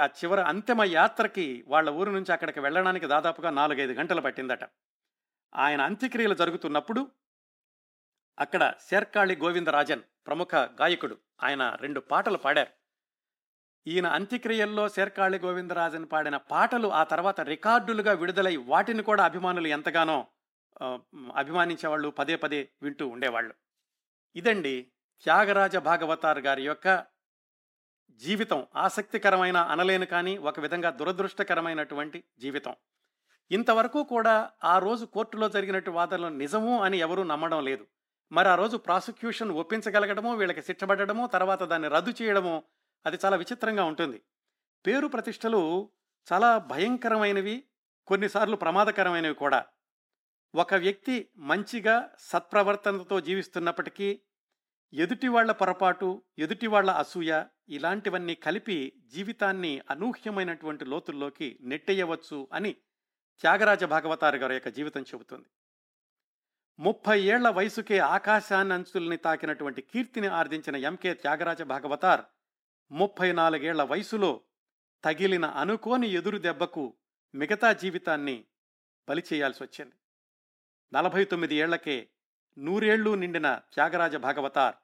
ఆ 0.00 0.06
చివరి 0.06 0.40
అంతిమ 0.40 0.82
యాత్రకి 0.82 1.64
వాళ్ళ 1.66 1.90
ఊరు 1.90 2.10
నుంచి 2.10 2.32
అక్కడికి 2.32 2.60
వెళ్ళడానికి 2.60 3.06
దాదాపుగా 3.06 3.50
నాలుగైదు 3.50 3.92
గంటలు 3.92 4.20
పట్టిందట. 4.20 4.64
ఆయన 5.54 5.80
అంత్యక్రియలు 5.80 6.34
జరుగుతున్నప్పుడు 6.34 7.10
అక్కడ 8.38 8.74
శేర్కాళి 8.80 9.36
గోవిందరాజన్ 9.36 10.02
ప్రముఖ 10.26 10.54
గాయకుడు 10.54 11.18
ఆయన 11.42 11.74
రెండు 11.80 12.00
పాటలు 12.00 12.38
పాడారు. 12.38 12.85
ఈయన 13.86 14.06
అంత్యక్రియల్లో 14.06 14.88
శేర్కాళి 14.88 15.38
గోవిందరాజన్ 15.38 16.06
పాడిన 16.12 16.36
పాటలు 16.36 16.88
ఆ 16.88 17.04
తర్వాత 17.04 17.40
రికార్డులుగా 17.40 18.12
విడుదలై 18.12 18.56
వాటిని 18.56 19.02
కూడా 19.02 19.24
అభిమానులు 19.24 19.66
ఎంతగానో 19.66 20.26
అభిమానించేవాళ్ళు 21.36 22.08
పదే 22.08 22.36
పదే 22.36 22.68
వింటూ 22.82 23.08
ఉండేవాళ్ళు. 23.08 23.54
ఇదండి 24.36 24.86
త్యాగరాజ 25.24 25.76
భాగవతార్ 25.76 26.38
గారి 26.38 26.64
యొక్క 26.64 27.04
జీవితం. 28.10 28.66
ఆసక్తికరమైన 28.76 29.56
అనలేను 29.56 30.06
కానీ 30.06 30.36
ఒక 30.36 30.60
విధంగా 30.60 30.90
దురదృష్టకరమైనటువంటి 30.90 32.24
జీవితం. 32.38 32.74
ఇంతవరకు 33.50 34.04
కూడా 34.04 34.50
ఆ 34.64 34.78
రోజు 34.78 35.04
కోర్టులో 35.04 35.48
జరిగినట్టు 35.48 35.90
వాదనలు 35.90 36.28
నిజము 36.28 36.82
అని 36.82 36.98
ఎవరూ 36.98 37.22
నమ్మడం 37.22 37.64
లేదు. 37.64 37.86
మరి 38.32 38.48
ఆ 38.48 38.54
రోజు 38.54 38.76
ప్రాసిక్యూషన్ 38.76 39.50
ఒప్పించగలగడము 39.50 40.34
వీళ్ళకి 40.34 40.62
శిక్షపడడము 40.62 41.26
తర్వాత 41.26 41.62
దాన్ని 41.62 41.88
రద్దు 41.88 42.14
చేయడము 42.22 42.62
అది 43.06 43.18
చాలా 43.24 43.36
విచిత్రంగా 43.36 43.84
ఉంటుంది. 43.84 44.22
పేరు 44.86 45.06
ప్రతిష్టలు 45.06 45.90
చాలా 46.32 46.58
భయంకరమైనవి 46.58 47.64
కొన్నిసార్లు 48.06 48.56
ప్రమాదకరమైనవి 48.56 49.34
కూడా. 49.34 49.66
ఒక 50.54 50.74
వ్యక్తి 50.74 51.28
మంచిగా 51.36 52.10
సత్ప్రవర్తనతో 52.18 53.20
జీవిస్తున్నప్పటికీ 53.20 54.20
ఎదుటి 54.92 55.28
వాళ్ళ 55.28 55.52
పొరపాటు 55.52 56.22
ఎదుటి 56.38 56.66
వాళ్ళ 56.66 56.90
అసూయ 56.90 57.44
ఇలాంటివన్నీ 57.68 58.34
కలిపి 58.34 59.02
జీవితాన్ని 59.06 59.80
అనూహ్యమైనటువంటి 59.90 60.84
లోతుల్లోకి 60.84 61.58
నెట్టేయవచ్చు 61.60 62.48
అని 62.52 62.72
త్యాగరాజ 63.40 63.84
భాగవతారు 63.84 64.36
గారి 64.36 64.54
యొక్క 64.54 64.68
జీవితం 64.68 65.02
చెబుతుంది. 65.02 65.46
ముప్పై 66.78 67.20
ఏళ్ళ 67.20 67.48
వయసుకే 67.48 67.98
ఆకాశాన్ని 67.98 68.74
అంచుల్ని 68.74 69.16
తాకినటువంటి 69.16 69.82
కీర్తిని 69.82 70.26
ఆర్జించిన 70.26 70.76
ఎంకే 70.76 71.14
త్యాగరాజ 71.14 71.62
భాగవతార్ 71.62 72.20
ముప్పై 72.90 73.32
నాలుగేళ్ళ 73.32 73.82
వయసులో 73.82 74.40
తగిలిన 75.04 75.44
అనుకోని 75.44 76.06
ఎదురు 76.08 76.38
దెబ్బకు 76.38 76.94
మిగతా 77.34 77.72
జీవితాన్ని 77.72 78.44
బలి 79.08 79.22
చేయాల్సి 79.32 79.62
వచ్చింది. 79.62 79.94
నలభై 80.92 81.24
తొమ్మిది 81.24 81.54
ఏళ్ళకే 81.54 82.08
నూరేళ్ళు 82.58 83.14
నిండిన 83.14 83.54
త్యాగరాజ 83.54 84.16
భాగవతార్ 84.16 84.74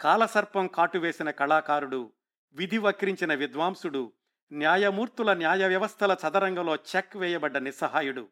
కాలసర్పం 0.00 0.66
కాటువేసిన 0.66 1.30
కళాకారుడు 1.30 2.12
విధి 2.52 2.78
వక్రించిన 2.78 3.34
విద్వాంసుడు 3.34 4.12
న్యాయమూర్తుల 4.52 5.32
న్యాయ 5.32 5.68
వ్యవస్థల 5.68 6.16
చదరంగంలో 6.28 6.76
చెక్ 6.76 7.16
వేయబడ్డ 7.16 7.56
నిస్సహాయుడు. 7.56 8.28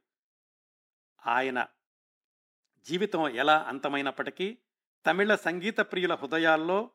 ఆయన 1.27 1.67
జీవితం 2.87 3.29
ఎలా 3.29 3.63
అంతమైనప్పటికీ 3.63 4.59
తమిళ 5.07 5.35
సంగీత 5.35 5.79
ప్రియుల 5.79 6.15
హృదయాల్లో 6.15 6.91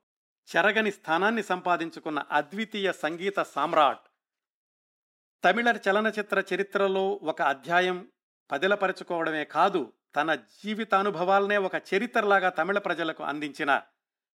చెరగని 0.49 0.91
స్థానాన్ని 0.91 1.43
సంపాదించుకున్న 1.43 2.25
అద్వితీయ 2.31 2.91
సంగీత 2.91 3.39
సామ్రాట్. 3.39 3.99
తమిళ 5.43 5.79
చలనచిత్ర 5.89 6.43
చరిత్రలో 6.53 7.09
ఒక 7.09 7.41
అధ్యాయం 7.41 8.11
పదిలపరచుకోవడమే 8.51 9.45
కాదు 9.45 9.93
తన 10.15 10.35
జీవితానుభవాలనే 10.35 11.57
ఒక 11.57 11.75
చరిత్రలాగా 11.75 12.49
తమిళ 12.49 12.77
ప్రజలకు 12.77 13.23
అందించిన 13.23 13.81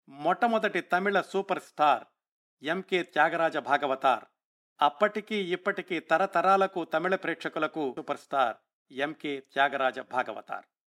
మొట్టమొదటి 0.08 0.80
తమిళ 0.80 1.20
super 1.20 1.62
star 1.62 2.04
MK 2.62 3.02
Thyagaraja 3.02 3.56
Bhagavathar. 3.56 4.24
అప్పటికీ 4.82 5.52
ఇప్పటికీ 5.52 6.00
తరతరాలకు 6.00 6.84
తమిళ 6.84 7.14
ప్రేక్షకులకు 7.14 7.92
super 7.96 8.18
star 8.18 8.56
MK 8.90 9.40
Thyagaraja 9.40 9.98
Bhagavathar. 9.98 10.64